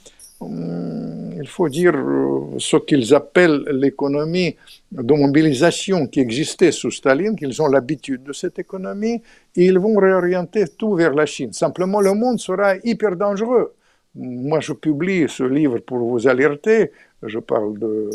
hum, 0.41 1.33
il 1.41 1.49
faut 1.49 1.69
dire 1.69 1.95
euh, 1.95 2.59
ce 2.59 2.77
qu'ils 2.77 3.15
appellent 3.15 3.65
l'économie 3.71 4.57
de 4.93 5.15
mobilisation 5.15 6.07
qui 6.07 6.21
existait 6.21 6.73
sous 6.73 6.91
Staline, 6.91 7.37
qu'ils 7.37 7.61
ont 7.63 7.69
l'habitude 7.69 8.23
de 8.23 8.33
cette 8.33 8.59
économie, 8.59 9.23
et 9.57 9.65
ils 9.65 9.79
vont 9.79 9.97
réorienter 9.97 10.65
tout 10.69 10.95
vers 10.95 11.15
la 11.15 11.27
Chine. 11.27 11.53
Simplement, 11.53 12.01
le 12.01 12.15
monde 12.15 12.39
sera 12.39 12.77
hyper 12.85 13.17
dangereux. 13.17 13.75
Moi, 14.15 14.61
je 14.61 14.73
publie 14.73 15.27
ce 15.29 15.43
livre 15.43 15.79
pour 15.79 15.99
vous 15.99 16.29
alerter 16.29 16.93
je 17.27 17.39
parle 17.39 17.79
de 17.79 18.11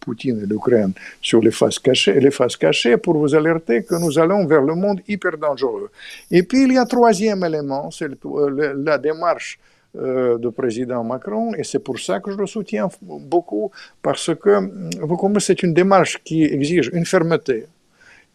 Poutine 0.00 0.40
et 0.42 0.46
l'Ukraine, 0.46 0.92
sur 1.20 1.40
les 1.40 1.50
faces 1.50 1.78
cachées, 1.78 2.18
les 2.20 2.30
faces 2.30 2.56
cachées 2.56 2.96
pour 2.96 3.16
vous 3.16 3.34
alerter 3.34 3.84
que 3.84 3.94
nous 3.94 4.18
allons 4.18 4.46
vers 4.46 4.62
le 4.62 4.74
monde 4.74 5.00
hyper 5.08 5.36
dangereux. 5.38 5.90
Et 6.30 6.42
puis 6.42 6.64
il 6.64 6.72
y 6.72 6.78
a 6.78 6.82
un 6.82 6.86
troisième 6.86 7.44
élément, 7.44 7.90
c'est 7.90 8.08
la 8.76 8.98
démarche 8.98 9.58
euh, 9.94 10.38
du 10.38 10.50
président 10.50 11.04
Macron, 11.04 11.52
et 11.54 11.64
c'est 11.64 11.78
pour 11.78 11.98
ça 11.98 12.18
que 12.20 12.30
je 12.30 12.38
le 12.38 12.46
soutiens 12.46 12.88
beaucoup, 13.02 13.70
parce 14.00 14.34
que, 14.34 14.54
vous 15.00 15.40
c'est 15.40 15.62
une 15.62 15.74
démarche 15.74 16.22
qui 16.24 16.44
exige 16.44 16.90
une 16.94 17.04
fermeté 17.04 17.66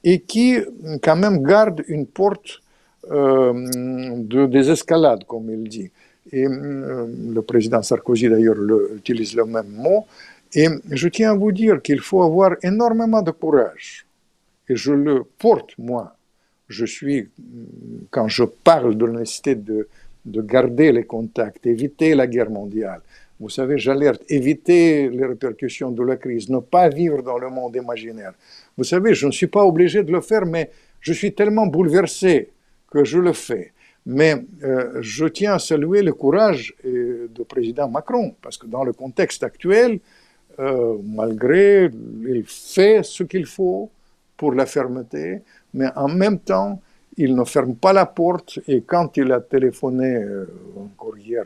et 0.03 0.19
qui, 0.19 0.59
quand 1.01 1.15
même, 1.15 1.41
garde 1.41 1.83
une 1.87 2.05
porte 2.05 2.61
euh, 3.09 3.53
de 4.17 4.45
désescalade, 4.45 5.23
comme 5.25 5.49
il 5.49 5.67
dit. 5.67 5.89
Et 6.31 6.45
euh, 6.45 7.07
le 7.33 7.41
président 7.41 7.81
Sarkozy, 7.81 8.29
d'ailleurs, 8.29 8.57
utilise 8.95 9.35
le 9.35 9.45
même 9.45 9.69
mot. 9.69 10.05
Et 10.53 10.67
je 10.91 11.07
tiens 11.09 11.31
à 11.31 11.35
vous 11.35 11.51
dire 11.51 11.81
qu'il 11.81 11.99
faut 11.99 12.23
avoir 12.23 12.55
énormément 12.63 13.21
de 13.21 13.31
courage. 13.31 14.05
Et 14.69 14.75
je 14.75 14.93
le 14.93 15.23
porte, 15.23 15.73
moi. 15.77 16.15
Je 16.67 16.85
suis, 16.85 17.29
quand 18.09 18.27
je 18.27 18.43
parle 18.43 18.97
de 18.97 19.05
la 19.05 19.19
nécessité 19.19 19.55
de, 19.55 19.87
de 20.25 20.41
garder 20.41 20.91
les 20.91 21.05
contacts, 21.05 21.65
éviter 21.65 22.13
la 22.13 22.27
guerre 22.27 22.49
mondiale, 22.49 23.01
vous 23.39 23.49
savez, 23.49 23.77
j'alerte, 23.77 24.23
éviter 24.29 25.09
les 25.09 25.25
répercussions 25.25 25.91
de 25.91 26.03
la 26.03 26.17
crise, 26.17 26.49
ne 26.49 26.59
pas 26.59 26.89
vivre 26.89 27.21
dans 27.21 27.37
le 27.37 27.49
monde 27.49 27.75
imaginaire. 27.75 28.33
Vous 28.75 28.83
savez, 28.83 29.13
je 29.13 29.27
ne 29.27 29.31
suis 29.31 29.47
pas 29.47 29.63
obligé 29.63 30.03
de 30.03 30.11
le 30.11 30.21
faire, 30.21 30.45
mais 30.45 30.71
je 30.99 31.13
suis 31.13 31.33
tellement 31.33 31.67
bouleversé 31.67 32.49
que 32.91 33.03
je 33.03 33.19
le 33.19 33.33
fais. 33.33 33.73
Mais 34.09 34.45
euh, 34.63 34.99
je 35.01 35.25
tiens 35.25 35.55
à 35.55 35.59
saluer 35.59 36.01
le 36.01 36.13
courage 36.13 36.73
euh, 36.85 37.27
du 37.35 37.43
président 37.43 37.89
Macron, 37.89 38.33
parce 38.41 38.57
que 38.57 38.65
dans 38.65 38.85
le 38.85 38.93
contexte 38.93 39.43
actuel, 39.43 39.99
euh, 40.59 40.95
malgré, 41.03 41.91
il 42.25 42.45
fait 42.45 43.03
ce 43.03 43.23
qu'il 43.23 43.45
faut 43.45 43.91
pour 44.37 44.53
la 44.53 44.65
fermeté, 44.65 45.41
mais 45.73 45.89
en 45.97 46.07
même 46.07 46.39
temps, 46.39 46.81
il 47.17 47.35
ne 47.35 47.43
ferme 47.43 47.75
pas 47.75 47.91
la 47.91 48.05
porte. 48.05 48.59
Et 48.69 48.79
quand 48.81 49.17
il 49.17 49.29
a 49.33 49.41
téléphoné 49.41 50.23
encore 50.77 51.17
hier 51.17 51.43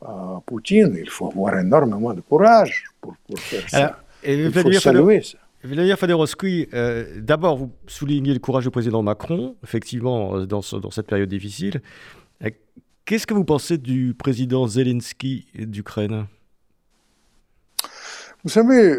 à 0.00 0.40
Poutine, 0.46 0.96
il 0.96 1.10
faut 1.10 1.26
avoir 1.26 1.58
énormément 1.58 2.14
de 2.14 2.20
courage 2.20 2.84
pour, 3.00 3.16
faire 3.38 3.68
ça. 3.68 3.98
il 4.24 4.52
faut 4.52 4.70
saluer 4.72 5.20
ça. 5.22 5.38
Vladimir 5.64 5.98
Faderovski, 5.98 6.68
euh, 6.74 7.06
d'abord, 7.20 7.56
vous 7.56 7.70
soulignez 7.86 8.34
le 8.34 8.38
courage 8.38 8.64
du 8.64 8.70
président 8.70 9.02
Macron, 9.02 9.56
effectivement, 9.64 10.36
euh, 10.36 10.44
dans, 10.44 10.60
cette 10.60 11.06
période 11.06 11.30
difficile. 11.30 11.80
Euh, 12.44 12.50
qu'est-ce 13.06 13.26
que 13.26 13.32
vous 13.32 13.44
pensez 13.44 13.78
du 13.78 14.12
président 14.12 14.66
Zelensky 14.66 15.46
d'Ukraine? 15.54 16.26
Vous 18.42 18.50
savez, 18.50 18.94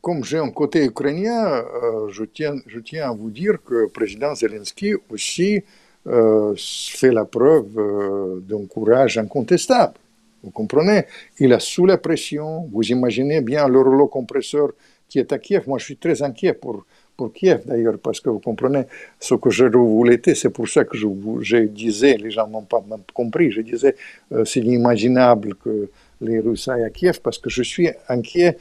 comme 0.00 0.24
j'ai 0.24 0.38
un 0.38 0.50
côté 0.50 0.84
ukrainien, 0.84 1.62
je, 2.08 2.24
tiens, 2.24 2.56
je 2.66 2.80
tiens 2.80 3.08
à 3.08 3.12
vous 3.12 3.30
dire 3.30 3.58
que 3.64 3.74
le 3.74 3.88
président 3.88 4.34
Zelensky 4.34 4.94
aussi 5.08 5.62
fait 6.04 7.12
la 7.12 7.24
preuve 7.24 8.40
d'un 8.48 8.66
courage 8.66 9.16
incontestable. 9.16 9.94
Vous 10.42 10.50
comprenez? 10.50 11.04
Il 11.38 11.52
a 11.52 11.60
sous 11.60 11.86
la 11.86 11.98
pression, 11.98 12.68
vous 12.72 12.82
imaginez 12.82 13.42
bien 13.42 13.68
le 13.68 13.80
rouleau 13.80 14.08
compresseur 14.08 14.70
qui 15.10 15.18
est 15.18 15.32
à 15.32 15.38
Kiev. 15.38 15.64
Moi, 15.66 15.78
je 15.78 15.84
suis 15.84 15.96
très 15.96 16.22
inquiet 16.22 16.54
pour, 16.54 16.86
pour 17.16 17.32
Kiev 17.34 17.60
d'ailleurs, 17.66 17.98
parce 17.98 18.20
que 18.20 18.30
vous 18.30 18.38
comprenez 18.38 18.84
ce 19.18 19.34
que 19.34 19.50
je 19.50 19.66
voulais, 19.66 20.18
c'est 20.34 20.48
pour 20.48 20.68
ça 20.68 20.84
que 20.84 20.96
je, 20.96 21.58
disais, 21.66 22.16
les 22.16 22.30
gens 22.30 22.48
n'ont 22.48 22.62
pas 22.62 22.82
compris, 23.12 23.50
je 23.50 23.60
disais, 23.60 23.94
euh, 24.32 24.44
c'est 24.46 24.60
inimaginable 24.60 25.56
que 25.56 25.90
les 26.22 26.38
Russes 26.38 26.68
aillent 26.68 26.84
à 26.84 26.90
Kiev, 26.90 27.20
parce 27.22 27.38
que 27.38 27.50
je 27.50 27.62
suis 27.62 27.88
inquiet 28.08 28.56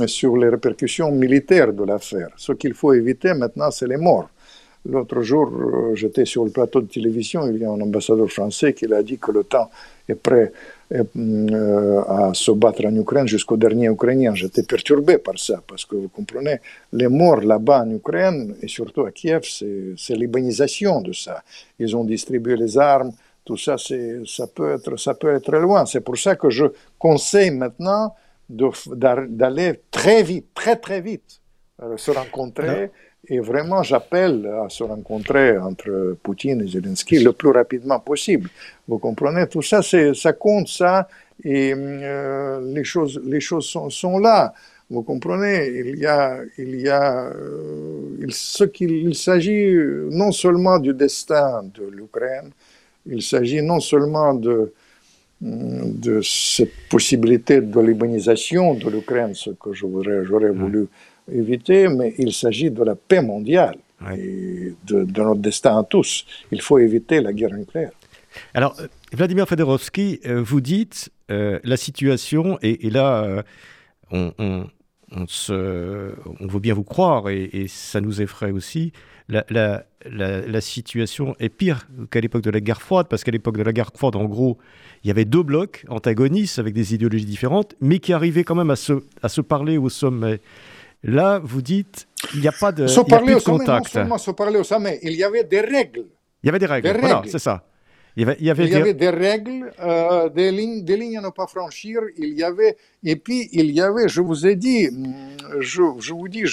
euh, 0.00 0.06
sur 0.06 0.36
les 0.36 0.48
répercussions 0.48 1.10
militaires 1.10 1.72
de 1.72 1.84
l'affaire. 1.84 2.30
Ce 2.36 2.52
qu'il 2.52 2.74
faut 2.74 2.92
éviter 2.92 3.34
maintenant, 3.34 3.70
c'est 3.70 3.88
les 3.88 3.96
morts. 3.96 4.28
L'autre 4.86 5.22
jour, 5.22 5.50
euh, 5.50 5.94
j'étais 5.94 6.26
sur 6.26 6.44
le 6.44 6.50
plateau 6.50 6.82
de 6.82 6.86
télévision, 6.86 7.46
il 7.48 7.56
y 7.56 7.64
a 7.64 7.70
un 7.70 7.80
ambassadeur 7.80 8.30
français 8.30 8.74
qui 8.74 8.92
a 8.92 9.02
dit 9.02 9.18
que 9.18 9.32
le 9.32 9.44
temps 9.44 9.70
est 10.06 10.14
prêt 10.14 10.52
euh, 10.92 12.02
à 12.06 12.32
se 12.34 12.50
battre 12.50 12.84
en 12.84 12.94
Ukraine 12.94 13.26
jusqu'au 13.26 13.56
dernier 13.56 13.88
Ukrainien. 13.88 14.34
J'étais 14.34 14.62
perturbé 14.62 15.16
par 15.16 15.38
ça, 15.38 15.62
parce 15.66 15.86
que 15.86 15.96
vous 15.96 16.08
comprenez, 16.08 16.60
les 16.92 17.08
morts 17.08 17.40
là-bas 17.40 17.82
en 17.84 17.90
Ukraine, 17.90 18.54
et 18.60 18.68
surtout 18.68 19.06
à 19.06 19.10
Kiev, 19.10 19.42
c'est 19.44 20.14
l'urbanisation 20.14 21.00
de 21.00 21.12
ça. 21.12 21.42
Ils 21.78 21.96
ont 21.96 22.04
distribué 22.04 22.54
les 22.56 22.76
armes, 22.76 23.12
tout 23.44 23.56
ça, 23.56 23.76
ça 23.78 24.46
peut, 24.46 24.74
être, 24.74 24.96
ça 24.98 25.14
peut 25.14 25.34
être 25.34 25.56
loin. 25.56 25.86
C'est 25.86 26.00
pour 26.00 26.18
ça 26.18 26.36
que 26.36 26.50
je 26.50 26.66
conseille 26.98 27.50
maintenant 27.50 28.14
d'aller 28.48 29.80
très 29.90 30.22
vite, 30.22 30.48
très 30.54 30.76
très 30.76 31.00
vite, 31.00 31.40
euh, 31.82 31.96
se 31.96 32.10
rencontrer. 32.10 32.90
Et 33.28 33.38
vraiment, 33.40 33.82
j'appelle 33.82 34.46
à 34.64 34.68
se 34.68 34.82
rencontrer 34.82 35.56
entre 35.56 36.16
Poutine 36.22 36.60
et 36.62 36.66
Zelensky 36.66 37.18
le 37.20 37.32
plus 37.32 37.50
rapidement 37.50 37.98
possible. 38.00 38.50
Vous 38.86 38.98
comprenez? 38.98 39.46
Tout 39.46 39.62
ça, 39.62 39.80
ça 39.82 40.32
compte, 40.34 40.68
ça, 40.68 41.08
et 41.42 41.72
euh, 41.74 42.60
les 42.74 42.84
choses, 42.84 43.20
les 43.24 43.40
choses 43.40 43.66
sont, 43.66 43.88
sont, 43.90 44.18
là. 44.18 44.52
Vous 44.90 45.02
comprenez? 45.02 45.68
Il 45.68 45.98
y 45.98 46.06
a, 46.06 46.40
il 46.58 46.80
y 46.80 46.88
a 46.88 47.26
euh, 47.28 48.26
ce 48.28 48.64
qu'il 48.64 49.14
s'agit 49.14 49.74
non 50.10 50.30
seulement 50.30 50.78
du 50.78 50.92
destin 50.92 51.62
de 51.74 51.84
l'Ukraine, 51.84 52.50
il 53.06 53.22
s'agit 53.22 53.62
non 53.62 53.80
seulement 53.80 54.34
de, 54.34 54.72
de 55.40 56.20
cette 56.22 56.72
possibilité 56.90 57.60
de 57.60 57.80
libanisation 57.80 58.74
de 58.74 58.88
l'Ukraine, 58.88 59.34
ce 59.34 59.50
que 59.50 59.72
j'aurais 59.72 60.50
voulu 60.50 60.88
éviter, 61.30 61.88
mais 61.88 62.14
il 62.18 62.32
s'agit 62.32 62.70
de 62.70 62.82
la 62.82 62.94
paix 62.94 63.22
mondiale 63.22 63.76
et 64.12 64.74
de, 64.84 65.06
notre 65.22 65.40
destin 65.40 65.78
à 65.78 65.82
tous. 65.82 66.26
Il 66.50 66.60
faut 66.60 66.78
éviter 66.78 67.20
la 67.20 67.32
guerre 67.32 67.54
nucléaire. 67.54 67.92
Alors, 68.52 68.76
euh, 68.80 68.88
Vladimir 69.12 69.46
Fedorovski, 69.46 70.20
euh, 70.26 70.42
vous 70.42 70.60
dites 70.60 71.10
euh, 71.30 71.58
la 71.62 71.76
situation, 71.76 72.58
et, 72.62 72.90
là, 72.90 73.44
on, 74.10 74.32
on, 74.38 75.26
se, 75.26 76.12
on, 76.40 76.46
veut 76.46 76.60
bien 76.60 76.74
vous 76.74 76.84
croire, 76.84 77.30
et, 77.30 77.66
ça 77.68 78.00
nous 78.00 78.20
effraie 78.20 78.50
aussi, 78.50 78.92
la, 79.28 79.44
la, 79.48 79.84
la, 80.04 80.60
situation 80.60 81.34
est 81.38 81.48
pire 81.48 81.88
qu'à 82.10 82.20
l'époque 82.20 82.42
de 82.42 82.50
la 82.50 82.60
guerre 82.60 82.82
froide, 82.82 83.06
parce 83.08 83.24
qu'à 83.24 83.30
l'époque 83.30 83.56
de 83.56 83.62
la 83.62 83.72
guerre 83.72 83.90
froide, 83.94 84.16
en 84.16 84.24
gros, 84.24 84.58
il 85.02 85.08
y 85.08 85.10
avait 85.10 85.24
deux 85.24 85.42
blocs 85.42 85.86
antagonistes 85.88 86.58
avec 86.58 86.74
des 86.74 86.94
idéologies 86.94 87.24
différentes, 87.24 87.74
mais 87.80 88.00
qui 88.00 88.12
arrivaient 88.12 88.44
quand 88.44 88.54
même 88.54 88.70
à 88.70 88.76
se, 88.76 88.92
à 89.22 89.28
se 89.28 89.40
parler 89.40 89.78
au 89.78 89.88
sommet. 89.88 90.40
Là, 91.04 91.38
vous 91.42 91.60
dites, 91.60 92.08
il 92.34 92.40
n'y 92.40 92.48
a 92.48 92.52
pas 92.52 92.72
de, 92.72 92.86
contact. 93.44 93.88
Seulement 93.88 94.16
il 95.02 95.12
y 95.12 95.22
avait 95.22 95.44
des 95.44 95.60
règles. 95.60 96.06
Il 96.42 96.46
y 96.46 96.48
avait 96.48 96.58
des 96.58 96.66
règles, 96.66 96.96
voilà, 96.98 97.22
c'est 97.26 97.38
ça. 97.38 97.64
Il 98.16 98.22
y 98.22 98.50
avait, 98.50 98.94
des... 98.94 99.08
règles, 99.08 99.72
euh, 99.80 100.28
des, 100.28 100.52
lignes, 100.52 100.84
des 100.84 100.96
lignes 100.96 101.18
à 101.18 101.20
ne 101.20 101.30
pas 101.30 101.48
franchir. 101.48 102.00
Il 102.16 102.38
y 102.38 102.44
avait, 102.44 102.76
et 103.04 103.16
puis 103.16 103.48
il 103.52 103.70
y 103.70 103.80
avait, 103.80 104.08
je 104.08 104.20
vous 104.20 104.46
ai 104.46 104.56
dit, 104.56 104.88
je, 105.60 105.82
je 105.98 106.12
vous 106.12 106.28
dis, 106.28 106.44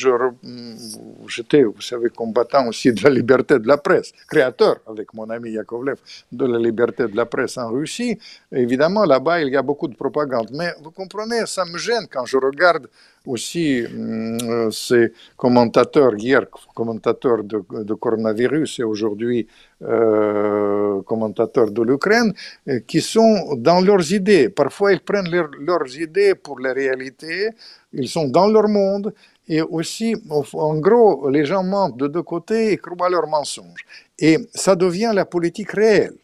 j'étais, 1.28 1.64
vous 1.64 1.82
savez, 1.82 2.10
combattant 2.10 2.68
aussi 2.68 2.92
de 2.92 3.02
la 3.04 3.10
liberté 3.10 3.60
de 3.60 3.68
la 3.68 3.78
presse, 3.78 4.12
créateur 4.28 4.78
avec 4.88 5.14
mon 5.14 5.30
ami 5.30 5.52
Yakovlev 5.52 5.98
de 6.32 6.46
la 6.46 6.60
liberté 6.60 7.08
de 7.08 7.16
la 7.16 7.26
presse 7.26 7.58
en 7.58 7.70
Russie. 7.70 8.18
Évidemment, 8.52 9.06
là-bas, 9.06 9.42
il 9.42 9.50
y 9.50 9.58
a 9.58 9.62
beaucoup 9.62 9.88
de 9.88 9.96
propagande. 9.96 10.50
Mais 10.54 10.74
vous 10.84 10.92
comprenez, 10.92 11.46
ça 11.46 11.66
me 11.66 11.78
gêne 11.78 12.08
quand 12.12 12.26
je 12.26 12.38
regarde 12.38 12.88
aussi 13.26 13.84
euh, 13.84 14.72
ces 14.72 15.14
commentateurs, 15.38 16.16
hier 16.16 16.48
commentateurs 16.74 17.44
de 17.44 17.94
coronavirus 17.94 18.80
et 18.80 18.84
aujourd'hui 18.84 19.48
euh, 19.84 21.02
commentateurs 21.04 21.72
de 21.72 21.82
l'Ukraine, 21.82 22.34
euh, 22.68 22.82
qui 22.86 23.02
sont 23.02 23.56
dans 23.58 23.82
leurs 23.82 24.14
idées. 24.14 24.50
Parfois, 24.50 24.94
ils 24.94 25.00
prennent 25.00 25.28
leurs 25.60 25.98
idées 26.00 26.36
pour 26.44 26.60
la 26.60 26.74
réalité, 26.74 27.50
ils 27.94 28.10
sont 28.10 28.28
dans 28.28 28.48
leur 28.48 28.68
monde, 28.68 29.14
et 29.48 29.62
aussi, 29.62 30.16
en 30.30 30.76
gros, 30.78 31.30
les 31.30 31.46
gens 31.46 31.64
mentent 31.64 31.98
de 31.98 32.08
deux 32.08 32.24
côtés 32.24 32.72
et 32.72 32.78
croient 32.78 33.10
leurs 33.10 33.28
mensonges. 33.28 33.86
Et 34.18 34.38
ça 34.54 34.76
devient 34.76 35.12
la 35.14 35.26
politique 35.26 35.72
réelle. 35.72 36.16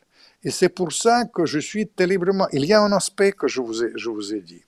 Et 0.44 0.52
c'est 0.52 0.70
pour 0.70 0.94
ça 0.94 1.26
que 1.26 1.46
je 1.46 1.60
suis 1.60 1.88
terriblement... 1.88 2.48
Il 2.54 2.64
y 2.66 2.74
a 2.74 2.82
un 2.82 2.92
aspect 2.94 3.34
que 3.34 3.48
je 3.48 3.60
vous 3.60 3.84
ai, 3.84 3.92
je 3.96 4.10
vous 4.10 4.34
ai 4.34 4.40
dit. 4.40 4.62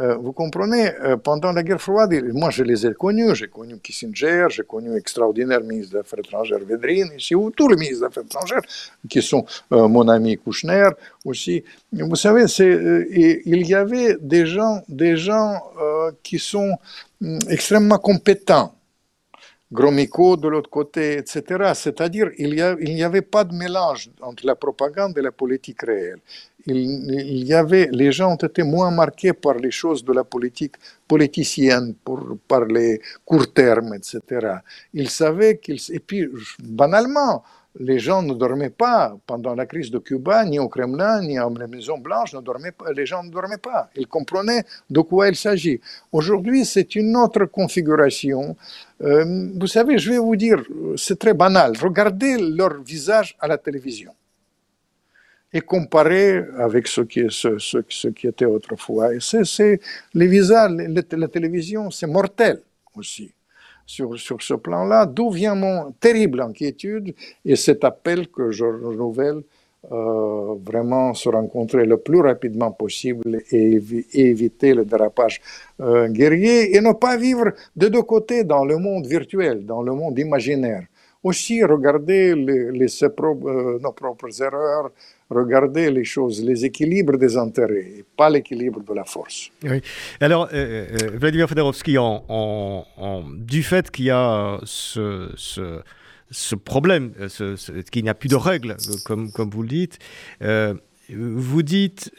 Euh, 0.00 0.16
vous 0.16 0.32
comprenez, 0.32 0.90
euh, 1.02 1.16
pendant 1.18 1.52
la 1.52 1.62
guerre 1.62 1.80
froide, 1.80 2.14
moi 2.32 2.48
je 2.50 2.62
les 2.62 2.86
ai 2.86 2.94
connus, 2.94 3.34
j'ai 3.34 3.48
connu 3.48 3.78
Kissinger, 3.78 4.46
j'ai 4.48 4.62
connu 4.62 4.96
extraordinaire 4.96 5.60
ministre 5.60 5.92
des 5.92 5.98
Affaires 5.98 6.20
étrangères 6.20 6.60
Vedrin, 6.60 7.14
ici, 7.16 7.34
ou 7.34 7.50
tous 7.50 7.68
les 7.68 7.76
ministres 7.76 8.00
des 8.00 8.06
Affaires 8.06 8.24
étrangères, 8.24 8.62
qui 9.08 9.20
sont 9.20 9.44
euh, 9.72 9.88
mon 9.88 10.08
ami 10.08 10.38
Kouchner 10.38 10.88
aussi. 11.26 11.62
Vous 11.92 12.16
savez, 12.16 12.44
il 12.58 13.66
y 13.66 13.74
avait 13.74 14.16
des 14.20 14.46
gens, 14.46 14.82
des 14.88 15.16
gens 15.16 15.60
qui 16.22 16.38
sont 16.38 16.78
hum, 17.22 17.38
extrêmement 17.50 17.98
compétents. 17.98 18.74
Gromyko 19.72 20.36
de 20.36 20.48
l'autre 20.48 20.70
côté, 20.70 21.18
etc. 21.18 21.72
C'est-à-dire 21.74 22.30
il 22.38 22.54
n'y 22.54 23.02
avait 23.02 23.22
pas 23.22 23.44
de 23.44 23.54
mélange 23.54 24.10
entre 24.20 24.46
la 24.46 24.54
propagande 24.54 25.16
et 25.16 25.22
la 25.22 25.32
politique 25.32 25.82
réelle 25.82 26.20
il, 26.66 27.44
y 27.44 27.54
avait, 27.54 27.88
les 27.92 28.12
gens 28.12 28.32
ont 28.32 28.36
été 28.36 28.62
moins 28.62 28.90
marqués 28.90 29.32
par 29.32 29.54
les 29.54 29.70
choses 29.70 30.04
de 30.04 30.12
la 30.12 30.24
politique 30.24 30.74
politicienne, 31.08 31.94
pour, 32.04 32.36
par 32.46 32.64
les 32.64 33.00
courts 33.24 33.52
termes, 33.52 33.94
etc. 33.94 34.58
Ils 34.94 35.10
savaient 35.10 35.58
qu'ils... 35.58 35.80
Et 35.90 36.00
puis, 36.00 36.28
banalement, 36.62 37.42
les 37.80 37.98
gens 37.98 38.22
ne 38.22 38.34
dormaient 38.34 38.70
pas 38.70 39.16
pendant 39.26 39.54
la 39.54 39.66
crise 39.66 39.90
de 39.90 39.98
Cuba, 39.98 40.44
ni 40.44 40.58
au 40.58 40.68
Kremlin, 40.68 41.22
ni 41.22 41.38
à 41.38 41.48
la 41.48 41.66
Maison 41.66 41.98
Blanche, 41.98 42.34
ne 42.34 42.40
dormaient 42.40 42.72
pas, 42.72 42.92
les 42.92 43.06
gens 43.06 43.22
ne 43.22 43.30
dormaient 43.30 43.58
pas. 43.58 43.88
Ils 43.96 44.06
comprenaient 44.06 44.64
de 44.90 45.00
quoi 45.00 45.28
il 45.28 45.36
s'agit. 45.36 45.80
Aujourd'hui, 46.10 46.64
c'est 46.64 46.94
une 46.94 47.16
autre 47.16 47.46
configuration. 47.46 48.56
Euh, 49.02 49.48
vous 49.58 49.66
savez, 49.66 49.98
je 49.98 50.10
vais 50.10 50.18
vous 50.18 50.36
dire, 50.36 50.62
c'est 50.96 51.18
très 51.18 51.34
banal. 51.34 51.72
Regardez 51.80 52.36
leur 52.38 52.82
visage 52.82 53.36
à 53.40 53.48
la 53.48 53.58
télévision 53.58 54.12
et 55.54 55.60
comparer 55.60 56.44
avec 56.58 56.86
ce 56.88 57.02
qui, 57.02 57.24
ce, 57.28 58.08
qui 58.08 58.26
était 58.26 58.46
autrefois. 58.46 59.14
Et 59.14 59.18
c'est, 59.20 59.80
les 60.14 60.26
visas, 60.26 60.68
la 60.68 61.28
télévision, 61.28 61.90
c'est 61.90 62.06
mortel 62.06 62.60
aussi 62.94 63.32
sur, 63.86 64.18
sur 64.18 64.40
ce 64.42 64.54
plan-là, 64.54 65.06
d'où 65.06 65.30
vient 65.30 65.54
mon 65.54 65.92
terrible 65.92 66.40
inquiétude 66.40 67.14
et 67.44 67.56
cet 67.56 67.84
appel 67.84 68.28
que 68.28 68.50
je 68.50 68.64
renouvelle 68.64 69.42
euh, 69.90 70.54
vraiment 70.64 71.12
se 71.12 71.28
rencontrer 71.28 71.84
le 71.84 71.96
plus 71.96 72.20
rapidement 72.20 72.70
possible 72.70 73.42
et, 73.50 73.80
éviter 74.14 74.74
le 74.74 74.84
dérapage 74.84 75.40
euh, 75.80 76.06
guerrier 76.06 76.76
et 76.76 76.80
ne 76.80 76.92
pas 76.92 77.16
vivre 77.16 77.46
de 77.74 77.88
deux 77.88 78.02
côtés 78.02 78.44
dans 78.44 78.64
le 78.64 78.76
monde 78.76 79.06
virtuel, 79.06 79.66
dans 79.66 79.82
le 79.82 79.92
monde 79.92 80.16
imaginaire. 80.20 80.84
Aussi 81.22 81.62
regarder 81.62 82.34
euh, 82.34 83.78
nos 83.80 83.92
propres 83.92 84.42
erreurs, 84.42 84.90
regarder 85.30 85.88
les 85.90 86.04
choses, 86.04 86.42
les 86.42 86.64
équilibres 86.64 87.16
des 87.16 87.36
intérêts, 87.36 88.04
pas 88.16 88.28
l'équilibre 88.28 88.82
de 88.82 88.92
la 88.92 89.04
force. 89.04 89.50
Alors, 90.20 90.48
euh, 90.52 90.86
euh, 90.90 91.10
Vladimir 91.14 91.48
Fedorovski, 91.48 91.96
en, 91.98 93.24
du 93.36 93.62
fait 93.62 93.90
qu'il 93.90 94.06
y 94.06 94.10
a 94.10 94.58
ce, 94.64 96.54
problème, 96.56 97.12
qu'il 97.92 98.02
n'y 98.02 98.10
a 98.10 98.14
plus 98.14 98.28
de 98.28 98.36
règles, 98.36 98.76
comme, 99.04 99.30
vous 99.50 99.62
le 99.62 99.68
dites, 99.68 99.98
vous 101.08 101.62
dites, 101.62 102.10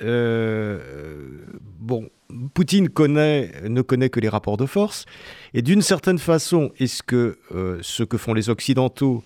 bon, 1.80 2.10
Poutine 2.54 2.86
ne 2.86 3.82
connaît 3.82 4.10
que 4.10 4.20
les 4.20 4.30
rapports 4.30 4.58
de 4.58 4.66
force, 4.66 5.06
et 5.54 5.62
d'une 5.62 5.82
certaine 5.82 6.20
façon, 6.20 6.72
est-ce 6.80 7.04
que 7.04 7.38
ce 7.82 8.04
que 8.04 8.18
font 8.18 8.34
les 8.34 8.50
Occidentaux 8.50 9.24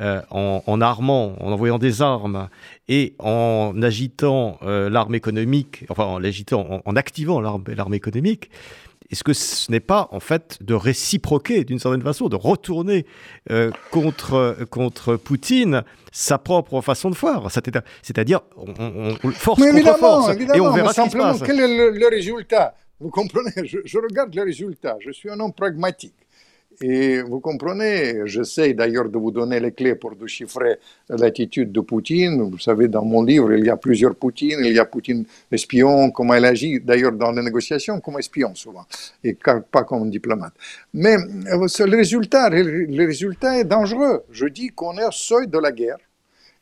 euh, 0.00 0.20
en, 0.30 0.80
armant, 0.80 1.36
en 1.38 1.52
envoyant 1.52 1.78
des 1.78 2.02
armes 2.02 2.48
et 2.88 3.14
en 3.20 3.80
agitant 3.80 4.58
euh, 4.64 4.90
l'arme 4.90 5.14
économique, 5.14 5.84
enfin 5.88 6.02
en 6.02 6.20
en, 6.84 6.96
activant 6.96 7.40
l'arme 7.40 7.94
économique, 7.94 8.50
est-ce 9.10 9.24
que 9.24 9.32
ce 9.32 9.70
n'est 9.70 9.80
pas 9.80 10.08
en 10.12 10.20
fait 10.20 10.58
de 10.62 10.74
réciproquer 10.74 11.64
d'une 11.64 11.78
certaine 11.78 12.02
façon, 12.02 12.28
de 12.28 12.36
retourner 12.36 13.06
euh, 13.50 13.70
contre, 13.90 14.56
contre 14.70 15.16
Poutine 15.16 15.82
sa 16.12 16.38
propre 16.38 16.80
façon 16.80 17.10
de 17.10 17.14
voir? 17.14 17.50
C'est-à-dire, 17.50 18.40
on, 18.56 19.14
force 19.32 19.60
contre 19.60 19.98
force 19.98 20.30
et 20.54 20.60
on 20.60 20.72
verra 20.72 20.92
ce 20.92 21.02
qui 21.02 21.10
se 21.10 21.16
passe. 21.16 21.42
Quel 21.42 21.60
est 21.60 21.90
le, 21.90 22.08
résultat? 22.08 22.74
Vous 23.00 23.10
comprenez? 23.10 23.50
Je 23.64 23.98
regarde 23.98 24.34
le 24.34 24.42
résultat. 24.42 24.96
Je 25.00 25.10
suis 25.10 25.30
un 25.30 25.38
homme 25.40 25.52
pragmatique. 25.52 26.14
Et 26.80 27.22
vous 27.22 27.40
comprenez, 27.40 28.22
j'essaie 28.26 28.74
d'ailleurs 28.74 29.08
de 29.08 29.18
vous 29.18 29.30
donner 29.30 29.60
les 29.60 29.72
clés 29.72 29.94
pour 29.94 30.16
déchiffrer 30.16 30.76
l'attitude 31.08 31.70
de 31.72 31.80
Poutine. 31.80 32.42
Vous 32.50 32.58
savez, 32.58 32.88
dans 32.88 33.04
mon 33.04 33.22
livre, 33.22 33.52
il 33.52 33.64
y 33.64 33.70
a 33.70 33.76
plusieurs 33.76 34.14
Poutines. 34.14 34.60
Il 34.64 34.72
y 34.72 34.78
a 34.78 34.84
Poutine 34.84 35.24
espion, 35.52 36.10
comment 36.10 36.34
il 36.34 36.44
agit 36.44 36.80
d'ailleurs 36.80 37.12
dans 37.12 37.32
les 37.32 37.42
négociations 37.42 38.00
comme 38.00 38.18
espion 38.18 38.54
souvent, 38.54 38.86
et 39.22 39.34
pas 39.34 39.84
comme 39.84 40.10
diplomate. 40.10 40.54
Mais 40.92 41.16
euh, 41.16 41.86
le 41.86 41.96
résultat, 41.96 42.50
le 42.50 43.06
résultat 43.06 43.58
est 43.58 43.64
dangereux. 43.64 44.24
Je 44.30 44.46
dis 44.46 44.68
qu'on 44.68 44.96
est 44.98 45.06
au 45.06 45.12
seuil 45.12 45.46
de 45.46 45.58
la 45.58 45.72
guerre 45.72 45.98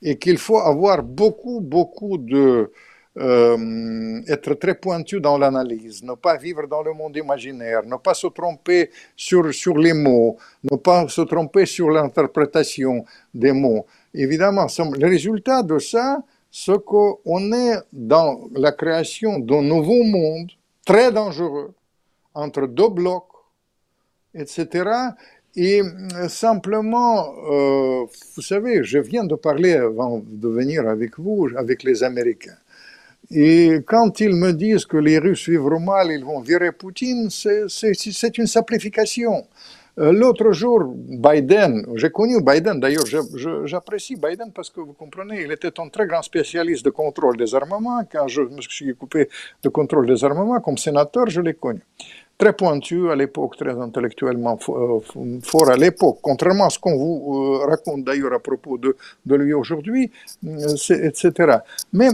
et 0.02 0.18
qu'il 0.18 0.38
faut 0.38 0.58
avoir 0.58 1.02
beaucoup, 1.02 1.60
beaucoup 1.60 2.18
de 2.18 2.70
euh, 3.18 4.22
être 4.26 4.54
très 4.54 4.74
pointu 4.74 5.20
dans 5.20 5.36
l'analyse, 5.36 6.02
ne 6.02 6.14
pas 6.14 6.36
vivre 6.36 6.66
dans 6.66 6.82
le 6.82 6.94
monde 6.94 7.16
imaginaire, 7.16 7.84
ne 7.84 7.96
pas 7.96 8.14
se 8.14 8.26
tromper 8.28 8.90
sur, 9.14 9.52
sur 9.52 9.76
les 9.76 9.92
mots, 9.92 10.38
ne 10.70 10.76
pas 10.76 11.06
se 11.08 11.20
tromper 11.22 11.66
sur 11.66 11.90
l'interprétation 11.90 13.04
des 13.34 13.52
mots. 13.52 13.84
Évidemment, 14.14 14.66
le 14.78 15.06
résultat 15.06 15.62
de 15.62 15.78
ça, 15.78 16.22
c'est 16.50 16.82
qu'on 16.84 17.52
est 17.52 17.76
dans 17.92 18.48
la 18.54 18.72
création 18.72 19.38
d'un 19.38 19.62
nouveau 19.62 20.02
monde 20.04 20.50
très 20.84 21.12
dangereux 21.12 21.74
entre 22.34 22.66
deux 22.66 22.88
blocs, 22.88 23.24
etc. 24.34 24.90
Et 25.54 25.82
euh, 25.82 26.28
simplement, 26.28 27.34
euh, 27.50 28.06
vous 28.36 28.42
savez, 28.42 28.82
je 28.84 28.98
viens 28.98 29.24
de 29.24 29.34
parler 29.34 29.74
avant 29.74 30.22
de 30.24 30.48
venir 30.48 30.88
avec 30.88 31.18
vous, 31.18 31.48
avec 31.56 31.82
les 31.82 32.02
Américains. 32.02 32.56
Et 33.35 33.80
quand 33.87 34.20
ils 34.20 34.35
me 34.35 34.53
disent 34.53 34.85
que 34.85 34.99
les 34.99 35.18
Russes 35.18 35.49
vivront 35.49 35.80
mal, 35.80 36.11
ils 36.11 36.24
vont 36.24 36.41
virer 36.41 36.70
Poutine, 36.72 37.30
c'est 37.30 38.39
une 38.39 38.47
simplification. 38.47 39.47
Euh, 39.99 40.12
l'autre 40.12 40.53
jour, 40.53 40.85
Biden, 40.95 41.85
j'ai 41.97 42.11
connu 42.11 42.43
Biden, 42.43 42.80
d'ailleurs 42.80 43.05
j'apprécie 43.66 44.16
Biden 44.16 44.51
parce 44.55 44.70
que 44.70 44.80
vous 44.80 44.95
comprenez, 44.95 45.43
il 45.43 45.53
était 45.53 45.78
un 45.80 45.89
très 45.89 46.07
grand 46.07 46.22
spécialiste 46.22 46.85
de 46.85 46.91
contrôle 46.91 47.37
des 47.37 47.55
armements. 47.55 48.03
Quand 48.11 48.26
je 48.26 48.43
me 48.43 48.61
suis 48.62 48.91
occupé 48.93 49.28
de 49.62 49.68
contrôle 49.68 50.07
des 50.07 50.24
armements 50.24 50.61
comme 50.61 50.78
sénateur, 50.78 51.28
je 51.28 51.43
l'ai 51.43 51.55
connu 51.55 51.83
très 52.39 52.53
pointu 52.53 53.11
à 53.11 53.14
l'époque, 53.16 53.57
très 53.57 53.76
intellectuellement 53.78 54.59
euh, 54.68 55.01
fort 55.43 55.70
à 55.70 55.76
l'époque, 55.76 56.18
contrairement 56.22 56.66
à 56.66 56.70
ce 56.70 56.78
qu'on 56.78 56.97
vous 56.97 57.61
euh, 57.62 57.66
raconte 57.66 58.05
d'ailleurs 58.05 58.33
à 58.33 58.41
propos 58.41 58.78
de, 58.78 58.97
de 59.26 59.35
lui 59.37 59.53
aujourd'hui, 59.55 60.11
euh, 60.47 60.74
etc. 61.09 61.59
Mais 61.93 62.09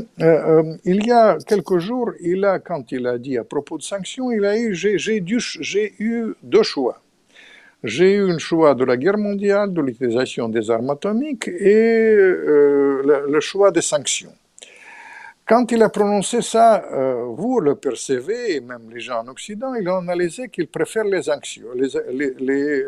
il 0.85 1.07
y 1.07 1.13
a 1.13 1.39
quelques 1.47 1.79
jours, 1.79 2.13
il 2.21 2.45
a, 2.45 2.59
quand 2.59 2.93
il 2.93 3.07
a 3.07 3.17
dit 3.19 3.39
à 3.39 3.45
propos 3.45 3.79
de 3.79 3.83
sanctions, 3.83 4.31
il 4.31 4.45
a 4.45 4.59
eu, 4.59 4.75
j'ai 4.75 5.95
eu 5.99 6.35
deux 6.43 6.63
choix. 6.63 7.01
J'ai 7.85 8.15
eu 8.15 8.31
un 8.31 8.39
choix 8.39 8.75
de 8.75 8.85
la 8.85 8.97
guerre 8.97 9.19
mondiale, 9.19 9.73
de 9.73 9.81
l'utilisation 9.81 10.49
des 10.49 10.69
armes 10.71 10.91
atomiques 10.91 11.47
et 11.47 12.17
le 12.17 13.39
choix 13.41 13.71
des 13.71 13.83
sanctions. 13.83 14.33
Quand 15.49 15.73
il 15.73 15.83
a 15.83 15.89
prononcé 15.89 16.43
ça, 16.43 16.85
euh, 16.93 17.25
vous 17.35 17.59
le 17.61 17.75
percevez, 17.75 18.57
et 18.57 18.61
même 18.61 18.91
les 18.93 19.01
gens 19.01 19.23
en 19.23 19.29
Occident, 19.29 19.75
il 19.75 19.89
a 19.89 19.97
analysé 19.97 20.51
qu'il 20.51 20.69
préfère 20.69 21.05
les 21.05 21.23
sanctions. 21.23 21.69
Les, 21.75 21.89
les, 22.39 22.85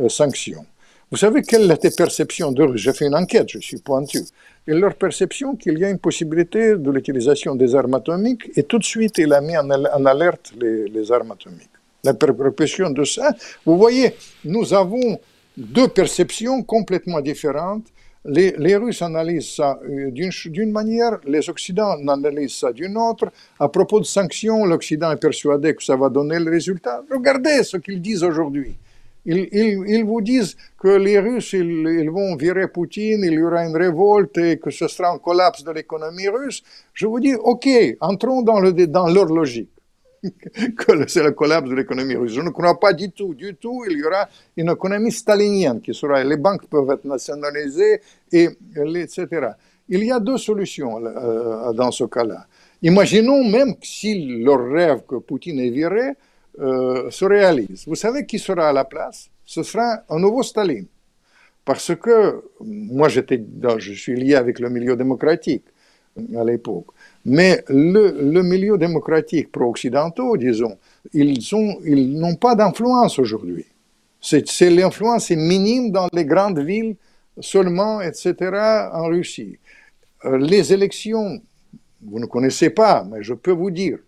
euh, 0.00 0.08
sanctions. 0.08 0.66
Vous 1.12 1.16
savez 1.16 1.42
quelle 1.42 1.70
était 1.70 1.92
perception 1.92 2.50
de 2.50 2.74
J'ai 2.74 2.92
fait 2.92 3.06
une 3.06 3.14
enquête, 3.14 3.50
je 3.50 3.60
suis 3.60 3.78
pointu. 3.78 4.18
Et 4.66 4.74
leur 4.74 4.96
perception 4.96 5.54
qu'il 5.54 5.78
y 5.78 5.84
a 5.84 5.90
une 5.90 6.00
possibilité 6.00 6.76
de 6.76 6.90
l'utilisation 6.90 7.54
des 7.54 7.76
armes 7.76 7.94
atomiques, 7.94 8.50
et 8.56 8.64
tout 8.64 8.80
de 8.80 8.84
suite, 8.84 9.18
il 9.18 9.32
a 9.32 9.40
mis 9.40 9.56
en, 9.56 9.70
alerte 9.70 10.52
les, 10.60 11.12
armes 11.12 11.30
atomiques. 11.30 11.70
La 12.02 12.14
perception 12.14 12.90
de 12.90 13.04
ça, 13.04 13.32
vous 13.64 13.78
voyez, 13.78 14.16
nous 14.44 14.74
avons 14.74 15.20
deux 15.56 15.86
perceptions 15.86 16.64
complètement 16.64 17.20
différentes. 17.20 17.86
Les, 18.28 18.76
Russes 18.76 19.02
analysent 19.02 19.54
ça 19.54 19.78
euh, 19.88 20.10
d'une 20.10 20.72
manière, 20.72 21.20
les 21.26 21.48
Occidentaux 21.48 22.10
analysent 22.10 22.56
ça 22.56 22.72
d'une 22.72 22.96
autre. 22.96 23.26
À 23.58 23.68
propos 23.68 24.00
de 24.00 24.04
sanctions, 24.04 24.64
l'Occident 24.64 25.12
est 25.12 25.20
persuadé 25.20 25.74
que 25.74 25.82
ça 25.82 25.94
va 25.94 26.08
donner 26.08 26.38
le 26.40 26.50
résultat. 26.50 27.02
Regardez 27.10 27.62
ce 27.62 27.76
qu'ils 27.76 28.00
disent 28.00 28.24
aujourd'hui. 28.24 28.76
Ils, 29.26 30.04
vous 30.04 30.20
disent 30.20 30.56
que 30.78 30.88
les 30.88 31.18
Russes, 31.18 31.52
ils, 31.52 32.10
vont 32.10 32.36
virer 32.36 32.68
Poutine, 32.68 33.24
il 33.24 33.32
y 33.32 33.42
aura 33.42 33.64
une 33.64 33.76
révolte 33.76 34.38
et 34.38 34.58
que 34.58 34.70
ce 34.70 34.86
sera 34.86 35.10
un 35.10 35.18
collapse 35.18 35.64
de 35.64 35.72
l'économie 35.72 36.28
russe. 36.28 36.62
Je 36.94 37.06
vous 37.06 37.18
dis, 37.18 37.34
OK, 37.34 37.68
entrons 38.00 38.42
dans 38.42 38.60
leur 38.60 39.26
logique. 39.26 39.70
que 40.76 41.08
c'est 41.08 41.22
le 41.22 41.32
collapse 41.32 41.68
de 41.68 41.74
l'économie 41.74 42.16
russe? 42.16 42.32
Je 42.32 42.40
ne 42.40 42.50
crois 42.50 42.78
pas 42.78 42.92
du 42.92 43.10
tout, 43.10 43.34
du 43.34 43.54
tout. 43.54 43.84
Il 43.88 43.98
y 43.98 44.04
aura 44.04 44.28
une 44.56 44.70
économie 44.70 45.12
stalinienne 45.12 45.80
qui 45.80 45.94
sera, 45.94 46.22
les 46.22 46.36
banques 46.36 46.66
peuvent 46.68 46.90
être 46.90 47.04
nationalisées, 47.04 48.00
et, 48.32 48.48
etc. 48.76 49.26
Il 49.88 50.04
y 50.04 50.10
a 50.10 50.18
deux 50.20 50.38
solutions 50.38 51.04
euh, 51.04 51.72
dans 51.72 51.90
ce 51.90 52.04
cas-là. 52.04 52.46
Imaginons 52.82 53.44
même 53.44 53.74
si 53.82 54.42
leur 54.42 54.68
rêve 54.68 55.02
que 55.08 55.16
Poutine 55.16 55.60
est 55.60 55.70
viré, 55.70 56.12
euh, 56.58 57.10
se 57.10 57.24
réalise. 57.24 57.84
Vous 57.86 57.94
savez 57.94 58.26
qui 58.26 58.38
sera 58.38 58.68
à 58.68 58.72
la 58.72 58.84
place? 58.84 59.30
Ce 59.44 59.62
sera 59.62 60.02
un 60.08 60.18
nouveau 60.18 60.42
Staline. 60.42 60.86
Parce 61.64 61.94
que 61.96 62.44
moi, 62.60 63.08
j'étais, 63.08 63.42
je 63.78 63.92
suis 63.92 64.14
lié 64.14 64.36
avec 64.36 64.60
le 64.60 64.70
milieu 64.70 64.96
démocratique 64.96 65.64
à 66.36 66.44
l'époque. 66.44 66.86
Mais 67.28 67.64
le, 67.68 68.42
milieu 68.42 68.78
démocratique 68.78 69.50
pro-occidentaux, 69.50 70.36
disons, 70.36 70.78
ils, 71.12 71.36
ils 71.84 72.18
n'ont 72.18 72.36
pas 72.36 72.54
d'influence 72.54 73.18
aujourd'hui. 73.18 73.66
C'est, 74.20 74.70
l'influence 74.70 75.32
est 75.32 75.36
minime 75.36 75.90
dans 75.90 76.06
les 76.12 76.24
grandes 76.24 76.60
villes 76.60 76.94
seulement, 77.40 78.00
etc., 78.00 78.36
en 78.92 79.06
Russie. 79.06 79.58
Euh, 80.24 80.38
les 80.38 80.72
élections, 80.72 81.40
vous 82.00 82.20
ne 82.20 82.26
connaissez 82.26 82.70
pas, 82.70 83.04
mais 83.04 83.24
je 83.24 83.34
peux 83.34 83.50
vous 83.50 83.72
dire, 83.72 83.98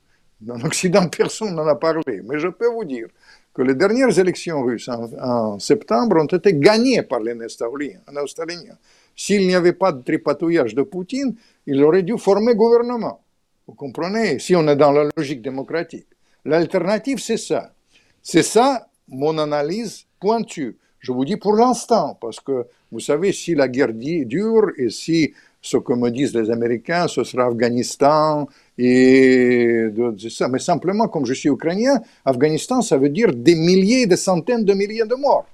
dans 0.41 0.57
l'Occident, 0.57 1.09
personne 1.17 1.57
n'en 1.57 1.67
a 1.67 1.75
parlé, 1.75 2.23
mais 2.25 2.39
je 2.39 2.49
peux 2.49 2.69
vous 2.69 2.85
dire 2.85 3.09
que 3.53 3.63
les 3.63 3.75
dernières 3.75 4.17
élections 4.17 4.63
russes 4.63 4.89
en, 4.89 5.59
septembre 5.59 6.19
ont 6.23 6.27
été 6.27 6.55
gagnées 6.55 7.03
par 7.03 7.19
les 7.19 7.35
Nestaliniens. 7.35 8.79
S'il 9.17 9.49
n'y 9.49 9.57
avait 9.57 9.73
pas 9.73 9.91
de 9.91 10.01
tripatouillage 10.03 10.77
de 10.77 10.83
Poutine, 10.83 11.35
il 11.69 11.85
aurait 11.85 12.03
dû 12.03 12.17
former 12.17 12.55
gouvernement. 12.55 13.21
Vous 13.67 13.75
comprenez? 13.75 14.39
Si 14.39 14.57
on 14.57 14.67
est 14.69 14.77
dans 14.77 14.91
la 14.91 15.05
logique 15.15 15.43
démocratique. 15.43 16.07
L'alternative, 16.47 17.19
c'est 17.19 17.37
ça. 17.37 17.73
C'est 18.23 18.43
ça 18.43 18.89
mon 19.07 19.37
analyse 19.37 20.07
pointue. 20.19 20.77
Je 20.99 21.13
vous 21.13 21.27
dis 21.27 21.37
pour 21.37 21.55
l'instant, 21.55 22.17
parce 22.21 22.41
que 22.41 22.67
vous 22.91 23.01
savez, 23.01 23.33
si 23.33 23.55
la 23.55 23.69
guerre 23.69 23.93
dure 23.93 24.71
et 24.79 24.89
si 24.89 25.35
ce 25.61 25.77
que 25.77 25.93
me 25.93 26.09
disent 26.11 26.35
les 26.35 26.51
Américains, 26.51 27.07
ce 27.07 27.23
sera 27.23 27.45
Afghanistan 27.45 28.49
et 28.79 29.89
de, 29.93 30.29
ça. 30.31 30.49
Mais 30.49 30.61
simplement, 30.61 31.07
comme 31.09 31.27
je 31.27 31.35
suis 31.35 31.51
ukrainien, 31.51 32.01
Afghanistan, 32.25 32.81
ça 32.81 32.97
veut 32.97 33.11
dire 33.11 33.35
des 33.35 33.55
milliers, 33.55 34.07
des 34.07 34.17
centaines 34.17 34.65
de 34.65 34.73
milliers 34.73 35.05
de 35.05 35.17
morts 35.17 35.47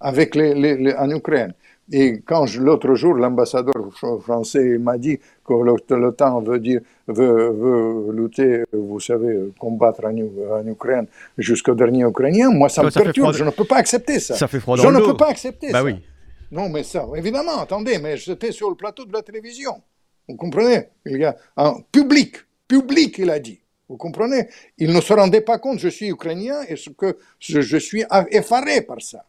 avec 0.00 0.34
les, 0.34 0.94
en 0.94 1.10
Ukraine. 1.10 1.52
Et 1.92 2.20
quand 2.20 2.52
l'autre 2.56 2.94
jour, 2.94 3.14
l'ambassadeur 3.14 3.74
français 4.20 4.76
m'a 4.78 4.98
dit 4.98 5.18
que 5.44 5.52
l'OTAN 5.94 6.40
veut, 6.40 6.58
dire, 6.58 6.80
veut, 7.06 7.50
veut, 7.50 8.12
lutter, 8.12 8.64
vous 8.72 8.98
savez, 8.98 9.52
combattre 9.58 10.04
en, 10.04 10.66
Ukraine 10.66 11.06
jusqu'au 11.38 11.74
dernier 11.74 12.04
Ukrainien, 12.04 12.50
moi 12.50 12.68
ça 12.68 12.82
me 12.82 12.90
perturbe, 12.90 13.32
je 13.34 13.44
ne 13.44 13.50
peux 13.50 13.64
pas 13.64 13.76
accepter 13.76 14.18
ça. 14.18 14.34
Ça 14.34 14.48
fait 14.48 14.58
froid 14.58 14.76
Je 14.76 14.88
ne 14.88 15.00
peux 15.00 15.16
pas 15.16 15.28
accepter 15.28 15.70
bah 15.70 15.78
ça. 15.78 15.84
Oui. 15.84 16.02
Non, 16.50 16.68
mais 16.68 16.82
ça, 16.82 17.06
évidemment, 17.16 17.60
attendez, 17.60 17.98
mais 17.98 18.16
j'étais 18.16 18.52
sur 18.52 18.68
le 18.70 18.76
plateau 18.76 19.04
de 19.04 19.12
la 19.12 19.22
télévision. 19.22 19.82
Vous 20.28 20.36
comprenez? 20.36 20.88
Il 21.04 21.18
y 21.18 21.24
a 21.24 21.36
un 21.56 21.76
public, 21.92 22.36
public, 22.66 23.18
il 23.18 23.30
a 23.30 23.38
dit. 23.38 23.60
Vous 23.88 23.96
comprenez? 23.96 24.48
Il 24.78 24.92
ne 24.92 25.00
se 25.00 25.12
rendait 25.12 25.40
pas 25.40 25.58
compte, 25.58 25.78
je 25.78 25.88
suis 25.88 26.08
ukrainien 26.08 26.62
et 26.68 26.76
ce 26.76 26.90
que 26.90 27.16
je, 27.38 27.76
suis 27.78 28.04
effaré 28.30 28.82
par 28.82 29.00
ça. 29.00 29.24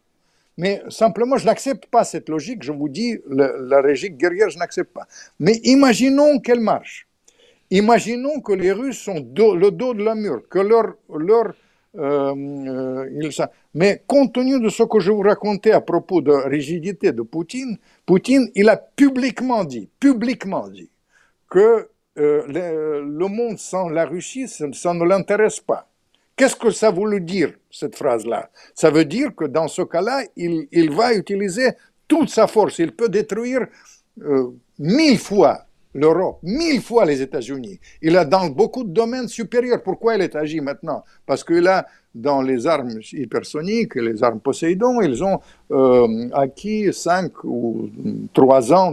Mais 0.58 0.82
simplement, 0.90 1.38
je 1.38 1.46
n'accepte 1.46 1.86
pas 1.88 2.04
cette 2.04 2.30
logique. 2.30 2.64
Je 2.64 2.72
vous 2.72 2.90
dis, 2.90 3.20
la 3.30 3.82
logique 3.82 4.18
guerrière, 4.18 4.50
je 4.50 4.58
n'accepte 4.58 4.92
pas. 4.92 5.08
Mais 5.40 5.54
imaginons 5.64 6.40
qu'elle 6.40 6.62
marche. 6.62 7.08
Imaginons 7.70 8.40
que 8.40 8.54
les 8.54 8.72
Russes 8.72 9.00
sont 9.00 9.16
le 9.16 9.70
dos 9.70 9.94
de 9.94 10.04
la 10.04 10.16
mur, 10.16 10.42
que 10.50 10.60
leur, 10.60 10.96
leur 11.14 11.54
euh, 11.98 12.34
euh, 12.36 13.48
mais 13.74 14.04
compte 14.06 14.34
tenu 14.34 14.60
de 14.60 14.70
ce 14.70 14.84
que 14.84 15.00
je 15.00 15.12
vous 15.12 15.22
racontais 15.22 15.72
à 15.72 15.82
propos 15.82 16.22
de 16.22 16.32
rigidité 16.32 17.12
de 17.12 17.24
Poutine, 17.24 17.78
Poutine, 18.06 18.52
il 18.56 18.70
a 18.70 18.78
publiquement 18.78 19.64
dit, 19.64 19.90
publiquement 20.00 20.68
dit, 20.68 20.90
que 21.50 21.90
euh, 22.20 23.02
le, 23.04 23.28
monde 23.28 23.58
sans 23.58 23.90
la 23.90 24.06
Russie, 24.06 24.48
ça, 24.48 24.94
ne 24.94 25.04
l'intéresse 25.06 25.60
pas. 25.60 25.90
Qu'est-ce 26.38 26.56
que 26.56 26.70
ça 26.70 26.92
veut 26.92 27.20
dire, 27.20 27.52
cette 27.72 27.96
phrase-là? 27.96 28.52
Ça 28.76 28.92
veut 28.92 29.06
dire 29.06 29.36
que 29.36 29.46
dans 29.46 29.68
ce 29.68 29.82
cas-là, 29.82 30.22
il, 30.36 30.92
va 30.92 31.16
utiliser 31.16 31.72
toute 32.08 32.30
sa 32.30 32.46
force. 32.46 32.78
Il 32.78 32.92
peut 32.92 33.10
détruire 33.10 33.66
mille 34.78 35.18
fois 35.18 35.66
l'Europe, 35.96 36.38
mille 36.44 36.82
fois 36.82 37.06
les 37.06 37.24
États-Unis. 37.24 37.80
Il 38.04 38.16
a 38.16 38.24
dans 38.24 38.48
beaucoup 38.50 38.84
de 38.84 38.92
domaines 38.92 39.28
supérieurs. 39.28 39.82
Pourquoi 39.82 40.16
il 40.16 40.22
est 40.22 40.36
agi 40.36 40.62
maintenant? 40.62 41.04
Parce 41.26 41.44
qu'il 41.44 41.68
a 41.68 41.88
dans 42.14 42.44
les 42.44 42.68
armes 42.68 43.00
hypersoniques, 43.14 43.96
les 43.96 44.24
armes 44.24 44.40
Poséidon, 44.40 45.02
ils 45.02 45.24
ont 45.24 45.40
euh, 45.72 46.30
acquis 46.34 46.94
cinq 46.94 47.32
ou 47.44 47.90
trois 48.34 48.74
ans 48.74 48.92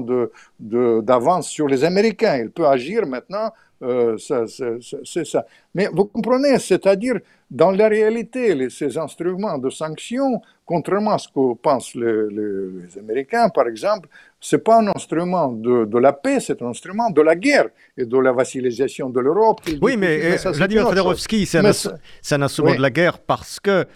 d'avance 0.58 1.46
de, 1.46 1.50
sur 1.50 1.68
les 1.68 1.84
Américains. 1.84 2.38
Il 2.38 2.50
peut 2.50 2.66
agir 2.66 3.06
maintenant, 3.06 3.50
euh, 3.84 4.16
c'est 4.18 5.24
ça. 5.24 5.46
Mais 5.74 5.88
vous 5.92 6.06
comprenez, 6.06 6.58
c'est-à-dire, 6.58 7.18
dans 7.50 7.70
la 7.70 7.88
réalité, 7.88 8.68
ces 8.70 8.96
instruments 8.98 9.58
de 9.58 9.70
sanctions, 9.70 10.40
contrairement 10.64 11.12
à 11.12 11.18
ce 11.18 11.28
que 11.28 11.54
pensent 11.54 11.94
les, 11.94 12.28
les 12.30 12.98
Américains, 12.98 13.48
par 13.48 13.66
exemple, 13.68 14.08
ce 14.40 14.56
n'est 14.56 14.62
pas 14.62 14.80
un 14.80 14.88
instrument 14.88 15.48
de, 15.48 15.84
de 15.84 15.98
la 15.98 16.12
paix, 16.12 16.40
c'est 16.40 16.60
un 16.62 16.68
instrument 16.68 17.10
de 17.10 17.22
la 17.22 17.36
guerre 17.36 17.68
et 17.96 18.04
de 18.04 18.18
la 18.18 18.32
vassilisation 18.32 19.08
de 19.10 19.20
l'Europe. 19.20 19.60
Oui, 19.80 19.96
mais, 19.96 20.18
mais 20.18 20.46
euh, 20.46 20.52
Vladimir 20.52 20.88
Fedorovski, 20.88 21.46
c'est 21.46 21.58
un, 21.58 21.64
un, 21.64 22.42
instrument 22.42 22.74
de 22.74 22.82
la 22.82 22.90
guerre 22.90 23.18
parce 23.18 23.60
que 23.60 23.86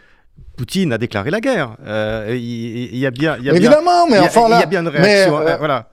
Poutine 0.56 0.92
a 0.92 0.98
déclaré 0.98 1.30
la 1.30 1.40
guerre. 1.40 1.76
Euh, 1.86 2.36
il, 2.36 2.96
y 2.96 3.06
a 3.06 3.10
bien, 3.10 3.36
il 3.38 3.44
y 3.44 3.50
a 3.50 3.54
Évidemment, 3.54 4.06
bien, 4.06 4.20
mais 4.20 4.26
enfin 4.26 4.48
là, 4.48 4.56
il 4.56 4.60
y 4.60 4.62
a 4.62 4.66
bien 4.66 4.80
une 4.80 4.88
réaction. 4.88 5.38
Mais, 5.38 5.52
euh, 5.52 5.56
voilà. 5.56 5.90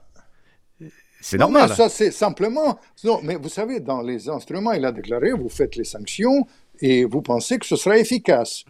C'est 1.28 1.38
normal. 1.38 1.68
ça, 1.70 1.88
c'est 1.88 2.12
simplement. 2.12 2.78
Non, 3.02 3.18
mais 3.20 3.34
vous 3.34 3.48
savez, 3.48 3.80
dans 3.80 4.00
les 4.00 4.28
instruments, 4.28 4.72
il 4.72 4.84
a 4.84 4.92
déclaré 4.92 5.32
vous 5.32 5.48
faites 5.48 5.74
les 5.74 5.82
sanctions 5.82 6.46
et 6.80 7.04
vous 7.04 7.20
pensez 7.20 7.58
que 7.58 7.66
ce 7.66 7.74
sera 7.74 7.98
efficace 7.98 8.64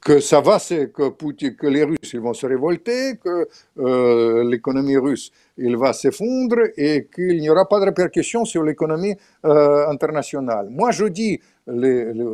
que 0.00 0.20
ça 0.20 0.40
va, 0.40 0.58
c'est 0.58 0.90
que, 0.90 1.10
que 1.10 1.66
les 1.66 1.84
Russes 1.84 2.12
ils 2.14 2.20
vont 2.20 2.32
se 2.32 2.46
révolter, 2.46 3.18
que 3.22 3.46
euh, 3.78 4.48
l'économie 4.48 4.96
russe 4.96 5.30
il 5.58 5.76
va 5.76 5.92
s'effondrer 5.92 6.72
et 6.76 7.08
qu'il 7.14 7.38
n'y 7.40 7.50
aura 7.50 7.68
pas 7.68 7.78
de 7.80 7.84
répercussions 7.86 8.44
sur 8.44 8.62
l'économie 8.62 9.14
euh, 9.44 9.88
internationale. 9.88 10.68
Moi, 10.70 10.90
je 10.90 11.06
dis 11.06 11.40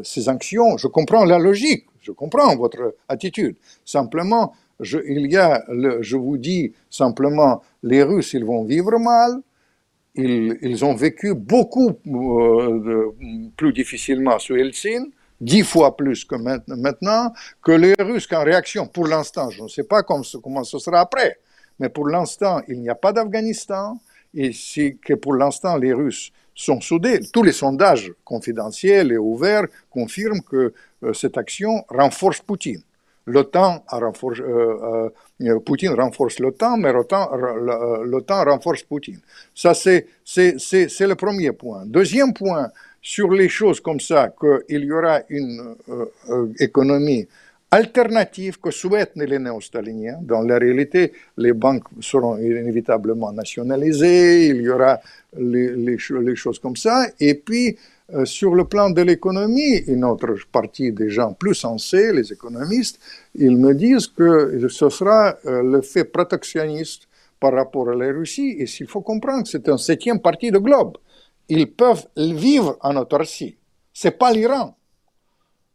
ces 0.05 0.23
sanctions, 0.23 0.77
je 0.77 0.87
comprends 0.89 1.25
la 1.25 1.39
logique, 1.39 1.87
je 2.01 2.13
comprends 2.13 2.55
votre 2.57 2.95
attitude. 3.09 3.57
Simplement, 3.85 4.53
je, 4.81 4.99
il 5.07 5.31
y 5.31 5.37
a, 5.37 5.65
je 6.01 6.17
vous 6.17 6.39
dis 6.39 6.73
simplement, 6.91 7.63
les 7.83 8.03
Russes 8.03 8.33
ils 8.33 8.45
vont 8.45 8.65
vivre 8.65 8.99
mal. 8.99 9.41
Ils, 10.15 10.59
ils 10.61 10.85
ont 10.85 10.95
vécu 10.95 11.35
beaucoup 11.35 11.93
euh, 12.07 13.15
plus 13.57 13.73
difficilement 13.73 14.39
sous 14.39 14.57
Helsinki 14.57 15.11
dix 15.43 15.65
fois 15.65 15.97
plus 15.97 16.25
que 16.25 16.37
maintenant, 16.37 17.33
que 17.63 17.73
les 17.73 17.95
Russes 17.99 18.29
en 18.33 18.45
réaction, 18.45 18.87
pour 18.87 19.09
l'instant, 19.09 19.51
je 19.51 19.65
ne 19.65 19.69
sais 19.69 19.83
pas 19.83 20.03
comment, 20.03 20.63
ce 20.63 20.79
sera 20.79 21.01
après, 21.01 21.39
mais 21.81 21.89
pour 21.89 22.09
l'instant, 22.09 22.63
il 22.69 22.81
n'y 22.81 22.89
a 22.89 22.95
pas 22.95 23.13
d'Afghanistan, 23.13 23.99
et 24.35 24.53
que 25.05 25.15
pour 25.15 25.35
l'instant 25.35 25.77
les 25.77 25.93
Russes 25.93 26.31
sont 26.55 26.81
soudés, 26.81 27.21
tous 27.33 27.43
les 27.43 27.53
sondages 27.53 28.13
confidentiels 28.25 29.11
et 29.11 29.19
ouverts 29.19 29.67
confirment 29.91 30.43
que 30.43 30.73
euh, 31.03 31.13
cette 31.13 31.37
action 31.37 31.85
renforce 31.89 32.41
Poutine. 32.41 32.83
L'OTAN 33.27 33.85
renforce, 33.89 34.41
euh, 34.41 35.09
euh, 35.43 35.61
Poutine 35.61 35.95
renforce 35.95 36.41
l'OTAN, 36.41 36.77
mais 36.77 36.93
l'OTAN 36.93 38.45
renforce 38.45 38.83
Poutine. 38.83 39.21
Ça, 39.55 39.75
c'est 39.75 40.07
le 40.27 41.15
premier 41.15 41.53
point. 41.53 41.85
Deuxième 41.87 42.33
point, 42.33 42.71
sur 43.03 43.31
les 43.33 43.49
choses 43.49 43.81
comme 43.81 44.01
ça, 44.01 44.33
qu'il 44.41 44.85
y 44.85 44.93
aura 44.93 45.21
une 45.29 45.75
euh, 45.89 46.05
euh, 46.31 46.47
économie 46.61 47.27
alternative 47.71 48.61
que 48.61 48.71
souhaitent 48.71 49.17
les 49.17 49.39
néo-staliniens. 49.39 50.19
Dans 50.23 50.43
la 50.43 50.59
réalité, 50.59 51.13
les 51.37 51.53
banques 51.53 51.85
seront 52.01 52.37
inévitablement 52.37 53.33
nationalisées, 53.33 54.49
il 54.49 54.63
y 54.63 54.69
aura 54.69 55.01
les, 55.37 55.75
les, 55.75 56.37
choses 56.37 56.59
comme 56.61 56.77
ça. 56.77 57.07
Et 57.19 57.35
puis, 57.35 57.69
euh, 57.71 58.02
sur 58.25 58.55
le 58.55 58.65
plan 58.65 58.91
de 58.91 59.03
l'économie, 59.03 59.79
une 59.87 60.05
autre 60.05 60.35
partie 60.51 60.93
des 60.93 61.11
gens 61.11 61.33
plus 61.33 61.55
sensés, 61.55 62.13
les 62.13 62.33
économistes, 62.33 62.99
ils 63.35 63.57
me 63.57 63.75
disent 63.75 64.07
que 64.07 64.69
ce 64.69 64.89
sera 64.91 65.37
euh, 65.47 65.63
le 65.63 65.81
fait 65.83 66.05
protectionniste 66.05 67.09
par 67.41 67.53
rapport 67.55 67.89
à 67.91 67.95
la 67.95 68.13
Russie. 68.13 68.57
Et 68.59 68.67
s'il 68.67 68.87
faut 68.87 69.01
comprendre, 69.01 69.47
c'est 69.47 69.69
un 69.69 69.79
septième 69.79 70.21
partie 70.21 70.51
du 70.51 70.61
globe. 70.61 70.97
Ils 71.49 71.71
peuvent 71.71 72.07
vivre 72.17 72.77
en 72.81 72.97
autarcie. 72.97 73.57
C'est 73.93 74.19
pas 74.19 74.33
l'Iran 74.33 74.77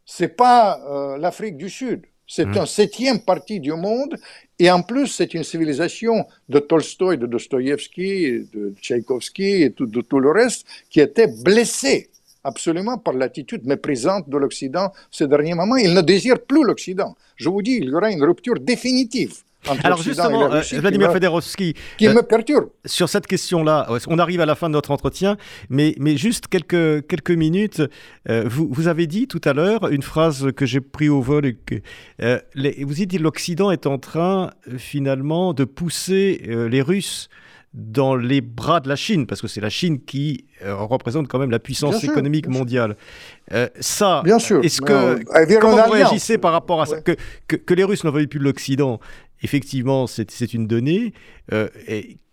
c'est 0.08 0.34
pas 0.34 0.80
euh, 0.88 1.18
l'Afrique 1.18 1.58
du 1.58 1.68
Sud. 1.68 2.00
C'est 2.26 2.46
mmh. 2.46 2.58
un 2.58 2.66
septième 2.66 3.20
partie 3.20 3.60
du 3.60 3.72
monde. 3.72 4.16
Et 4.58 4.70
en 4.70 4.82
plus, 4.82 5.06
c'est 5.06 5.34
une 5.34 5.44
civilisation 5.44 6.26
de 6.48 6.58
Tolstoï, 6.58 7.18
de 7.18 7.26
Dostoïevski, 7.26 8.48
de 8.52 8.74
Tchaïkovski 8.80 9.62
et 9.62 9.70
tout, 9.72 9.86
de 9.86 10.00
tout 10.00 10.18
le 10.18 10.30
reste 10.30 10.66
qui 10.88 11.00
était 11.00 11.28
blessée 11.44 12.08
absolument 12.44 12.98
par 12.98 13.14
l'attitude 13.14 13.66
méprisante 13.66 14.28
de 14.28 14.36
l'Occident 14.36 14.92
ces 15.10 15.26
derniers 15.26 15.54
moments. 15.54 15.76
Il 15.76 15.94
ne 15.94 16.00
désire 16.00 16.40
plus 16.40 16.64
l'Occident. 16.64 17.16
Je 17.36 17.48
vous 17.48 17.62
dis, 17.62 17.78
il 17.82 17.90
y 17.90 17.94
aura 17.94 18.10
une 18.10 18.24
rupture 18.24 18.58
définitive 18.60 19.42
alors 19.84 20.02
justement, 20.02 20.52
euh, 20.52 20.62
Vladimir 20.72 21.12
Fedorovski, 21.12 21.74
qui 21.98 22.08
me 22.08 22.22
perturbe. 22.22 22.70
Sur 22.84 23.08
cette 23.08 23.26
question-là, 23.26 23.88
on 24.06 24.18
arrive 24.18 24.40
à 24.40 24.46
la 24.46 24.54
fin 24.54 24.68
de 24.68 24.74
notre 24.74 24.90
entretien, 24.90 25.36
mais, 25.68 25.94
mais 25.98 26.16
juste 26.16 26.46
quelques, 26.48 27.06
quelques 27.06 27.30
minutes. 27.30 27.82
Euh, 28.28 28.44
vous, 28.46 28.68
vous, 28.70 28.88
avez 28.88 29.06
dit 29.06 29.26
tout 29.26 29.40
à 29.44 29.52
l'heure 29.52 29.88
une 29.88 30.02
phrase 30.02 30.52
que 30.56 30.64
j'ai 30.64 30.80
pris 30.80 31.08
au 31.08 31.20
vol. 31.20 31.54
que, 31.66 31.76
euh, 32.22 32.38
vous 32.54 32.94
dites 32.94 33.18
l'Occident 33.18 33.70
est 33.70 33.86
en 33.86 33.98
train 33.98 34.50
finalement 34.76 35.52
de 35.52 35.64
pousser 35.64 36.40
les 36.46 36.82
Russes 36.82 37.28
dans 37.78 38.16
les 38.16 38.40
bras 38.40 38.80
de 38.80 38.88
la 38.88 38.96
Chine, 38.96 39.26
parce 39.26 39.40
que 39.40 39.46
c'est 39.46 39.60
la 39.60 39.70
Chine 39.70 40.00
qui 40.00 40.46
représente 40.64 41.28
quand 41.28 41.38
même 41.38 41.50
la 41.50 41.60
puissance 41.60 42.02
économique 42.04 42.48
mondiale. 42.48 42.96
ça, 43.80 44.22
bien 44.24 44.38
sûr. 44.38 44.64
Est-ce 44.64 44.80
que 44.80 45.58
comment 45.60 45.84
vous 45.86 45.92
réagissez 45.92 46.38
par 46.38 46.52
rapport 46.52 46.82
à 46.82 46.86
ça 46.86 47.00
que, 47.00 47.12
que, 47.46 47.56
que, 47.56 47.74
les 47.74 47.84
Russes 47.84 48.04
n'en 48.04 48.10
veuillent 48.10 48.26
plus 48.26 48.40
de 48.40 48.44
l'Occident 48.44 48.98
effectivement, 49.42 50.06
c'est 50.06 50.54
une 50.54 50.66
donnée. 50.66 51.12
Euh, 51.52 51.68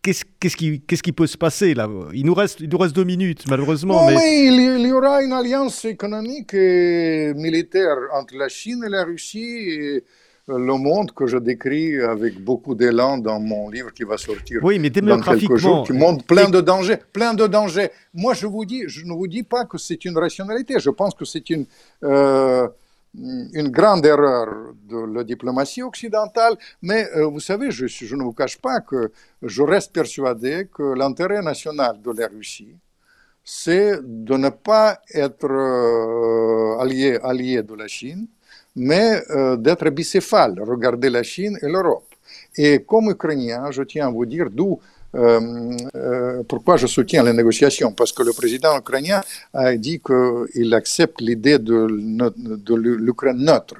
qu'est-ce 0.01 0.55
qui, 0.55 0.81
qui, 0.81 1.11
peut 1.11 1.27
se 1.27 1.37
passer 1.37 1.73
là? 1.73 1.89
Il 2.13 2.25
nous, 2.25 2.33
reste, 2.33 2.59
il 2.59 2.69
nous 2.69 2.77
reste 2.77 2.95
deux 2.95 3.03
minutes, 3.03 3.45
malheureusement. 3.49 4.07
mais... 4.07 4.45
il 4.45 4.87
y 4.87 4.91
aura 4.91 5.21
une 5.23 5.33
alliance 5.33 5.85
économique 5.85 6.53
et 6.53 7.33
militaire 7.35 7.97
entre 8.13 8.35
la 8.37 8.49
Chine 8.49 8.83
et 8.85 8.89
la 8.89 9.03
Russie. 9.03 9.69
Et 9.69 10.03
le 10.47 10.77
monde 10.77 11.11
que 11.11 11.25
je 11.25 11.37
décris 11.37 11.99
avec 11.99 12.39
beaucoup 12.43 12.75
d'élan 12.75 13.17
dans 13.17 13.39
mon 13.39 13.69
livre 13.69 13.91
qui 13.91 14.03
va 14.03 14.17
sortir 14.17 14.59
oui, 14.63 14.77
mais 14.77 14.89
dans 14.89 15.19
quelques 15.19 15.55
jours, 15.55 15.85
qui 15.85 15.93
montre 15.93 16.23
plein 16.25 16.49
de 16.49 16.61
dangers, 16.61 16.97
plein 17.13 17.33
de 17.33 17.47
dangers. 17.47 17.89
Moi, 18.13 18.33
je 18.35 18.45
vous 18.45 18.63
dis, 18.65 18.83
je 18.87 19.05
ne 19.05 19.13
vous 19.13 19.27
dis 19.27 19.43
pas 19.43 19.65
que 19.65 19.77
c'est 19.77 20.05
une 20.05 20.17
rationalité. 20.17 20.79
Je 20.79 20.91
pense 20.91 21.15
que 21.15 21.25
c'est 21.25 21.49
une 21.49 21.65
euh, 22.03 22.67
une 23.53 23.69
grande 23.69 24.05
erreur 24.05 24.73
de 24.89 25.15
la 25.15 25.23
diplomatie 25.23 25.81
occidentale, 25.81 26.55
mais 26.81 27.07
euh, 27.15 27.25
vous 27.27 27.39
savez, 27.39 27.71
je, 27.71 27.87
je, 27.87 28.15
ne 28.15 28.23
vous 28.23 28.33
cache 28.33 28.57
pas 28.57 28.81
que 28.81 29.11
je 29.41 29.61
reste 29.63 29.93
persuadé 29.93 30.67
que 30.73 30.83
l'intérêt 30.83 31.41
national 31.41 32.01
de 32.01 32.11
la 32.11 32.27
Russie, 32.27 32.75
c'est 33.43 33.99
de 34.03 34.35
ne 34.35 34.49
pas 34.49 34.99
être 35.13 35.45
euh, 35.49 36.77
allié, 36.81 37.17
allié 37.23 37.63
de 37.63 37.73
la 37.75 37.87
Chine, 37.87 38.27
mais 38.75 39.21
euh, 39.29 39.55
d'être 39.57 39.89
bicéphale, 39.89 40.61
regarder 40.61 41.09
la 41.09 41.23
Chine 41.23 41.57
et 41.61 41.67
l'Europe. 41.67 42.07
Et 42.57 42.79
comme 42.79 43.09
Ukrainien, 43.09 43.71
je 43.71 43.83
tiens 43.83 44.07
à 44.07 44.11
vous 44.11 44.25
dire 44.25 44.49
d'où 44.49 44.79
euh, 45.15 45.71
euh, 45.95 46.43
pourquoi 46.47 46.75
je 46.75 46.87
soutiens 46.87 47.23
les 47.23 47.33
négociations 47.33 47.93
Parce 47.93 48.11
que 48.11 48.23
le 48.23 48.33
président 48.33 48.77
ukrainien 48.77 49.21
a 49.53 49.75
dit 49.77 50.01
qu'il 50.01 50.73
accepte 50.73 51.21
l'idée 51.21 51.57
de, 51.57 52.75
l'Ukraine 52.75 53.37
neutre. 53.37 53.75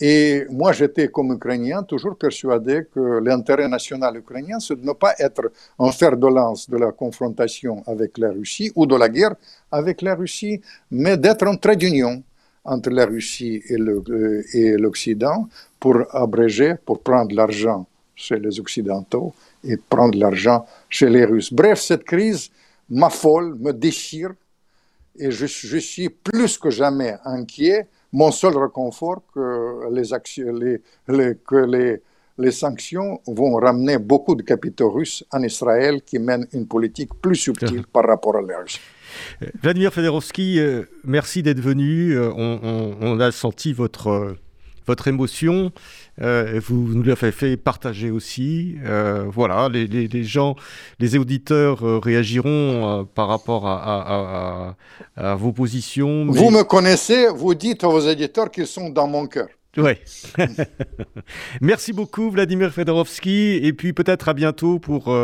Et 0.00 0.46
moi, 0.50 0.72
j'étais 0.72 1.08
comme 1.08 1.32
Ukrainien 1.32 1.82
toujours 1.82 2.16
persuadé 2.16 2.86
que 2.92 3.20
l'intérêt 3.22 3.68
national 3.68 4.16
ukrainien, 4.16 4.58
c'est 4.58 4.80
de 4.80 4.84
ne 4.86 4.92
pas 4.92 5.14
être 5.18 5.52
un 5.78 5.92
fer 5.92 6.16
de 6.16 6.26
lance 6.26 6.68
de 6.68 6.78
la 6.78 6.90
confrontation 6.90 7.82
avec 7.86 8.16
la 8.18 8.30
Russie 8.30 8.72
ou 8.74 8.86
de 8.86 8.96
la 8.96 9.08
guerre 9.10 9.34
avec 9.70 10.00
la 10.00 10.14
Russie, 10.14 10.60
mais 10.90 11.16
d'être 11.18 11.46
un 11.46 11.56
trait 11.56 11.76
d'union 11.76 12.22
entre 12.64 12.90
la 12.90 13.06
Russie 13.06 13.62
et 13.68 14.76
l'Occident 14.76 15.48
pour 15.80 15.96
abréger, 16.14 16.74
pour 16.84 17.00
prendre 17.00 17.34
l'argent 17.34 17.86
chez 18.14 18.38
les 18.38 18.60
Occidentaux 18.60 19.34
et 19.64 19.76
prendre 19.76 20.18
l'argent 20.18 20.64
chez 20.88 21.08
les 21.08 21.24
Russes. 21.24 21.52
Bref, 21.52 21.80
cette 21.80 22.04
crise 22.04 22.50
m'affole, 22.88 23.56
me 23.58 23.72
déchire, 23.72 24.32
et 25.18 25.30
je, 25.30 25.46
je, 25.46 25.78
suis 25.78 26.08
plus 26.08 26.56
que 26.56 26.70
jamais 26.70 27.16
inquiet. 27.24 27.86
Mon 28.12 28.30
seul 28.30 28.56
réconfort, 28.56 29.22
que 29.34 29.90
les, 29.92 30.12
actions, 30.12 30.52
les, 30.52 30.80
les, 31.08 31.36
que 31.46 31.56
les, 31.56 32.00
les 32.38 32.50
sanctions 32.50 33.20
vont 33.26 33.54
ramener 33.56 33.98
beaucoup 33.98 34.34
de 34.34 34.42
capitaux 34.42 34.90
russes 34.90 35.24
en 35.30 35.42
Israël 35.42 36.02
qui 36.02 36.18
mènent 36.18 36.46
une 36.52 36.66
politique 36.66 37.12
plus 37.20 37.36
subtile 37.36 37.84
par 37.92 38.06
rapport 38.06 38.36
à 38.36 38.42
la 38.42 38.58
Russie. 38.58 38.80
Euh, 39.42 39.46
Vladimir 39.62 39.92
Fedorovski, 39.92 40.58
euh, 40.58 40.82
merci 41.04 41.42
d'être 41.42 41.60
venu. 41.60 42.12
Euh, 42.12 42.30
on, 42.36 42.60
on, 42.62 42.96
on, 43.00 43.20
a 43.20 43.32
senti 43.32 43.72
votre 43.72 44.36
votre 44.86 45.08
émotion. 45.08 45.72
Euh, 46.20 46.60
vous 46.64 46.94
nous 46.94 47.02
l'avez 47.02 47.32
fait 47.32 47.56
partager 47.56 48.10
aussi. 48.10 48.76
Euh, 48.84 49.24
voilà, 49.28 49.68
les, 49.68 49.86
les, 49.86 50.08
les, 50.08 50.24
gens, 50.24 50.56
les 50.98 51.16
auditeurs 51.16 51.86
euh, 51.86 51.98
réagiront 51.98 53.06
par 53.14 53.28
rapport 53.28 53.66
à, 53.66 54.74
à, 55.16 55.30
à, 55.30 55.34
vos 55.36 55.52
positions. 55.52 56.26
Vous 56.26 56.50
me 56.50 56.64
connaissez, 56.64 57.28
vous 57.28 57.54
dites 57.54 57.84
à 57.84 57.88
vos 57.88 58.00
éditeurs 58.00 58.50
qu'ils 58.50 58.66
sont 58.66 58.90
dans 58.90 59.06
mon 59.06 59.26
cœur. 59.26 59.48
Oui. 59.76 59.92
Merci 61.60 61.92
beaucoup, 61.92 62.30
Vladimir 62.30 62.72
Fedorovski. 62.72 63.60
Et 63.62 63.72
puis 63.72 63.92
peut-être 63.92 64.28
à 64.28 64.34
bientôt 64.34 64.78
pour 64.78 65.14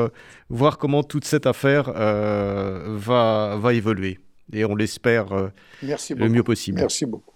voir 0.49 0.79
comment 0.79 1.03
toute 1.03 1.25
cette 1.25 1.47
affaire 1.47 1.93
va, 1.93 3.57
va 3.59 3.75
évoluer. 3.75 4.19
Et 4.53 4.65
on 4.65 4.75
l'espère 4.75 5.51
le 5.83 6.29
mieux 6.29 6.43
possible. 6.43 6.81
Merci 6.81 7.05
beaucoup. 7.05 7.35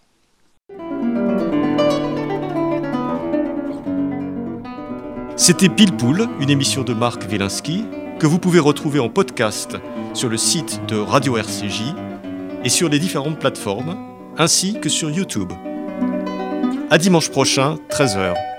C'était 5.36 5.68
Pile 5.68 5.96
Poule, 5.96 6.28
une 6.40 6.50
émission 6.50 6.84
de 6.84 6.94
Marc 6.94 7.24
Wielinski, 7.28 7.84
que 8.20 8.28
vous 8.28 8.38
pouvez 8.38 8.60
retrouver 8.60 9.00
en 9.00 9.08
podcast 9.08 9.76
sur 10.14 10.28
le 10.28 10.36
site 10.36 10.80
de 10.86 10.96
Radio 10.96 11.36
RCJ 11.36 11.82
et 12.64 12.68
sur 12.68 12.88
les 12.88 13.00
différentes 13.00 13.40
plateformes, 13.40 13.96
ainsi 14.38 14.78
que 14.80 14.88
sur 14.88 15.10
YouTube. 15.10 15.52
À 16.92 16.98
dimanche 16.98 17.30
prochain, 17.30 17.78
13h. 17.88 18.51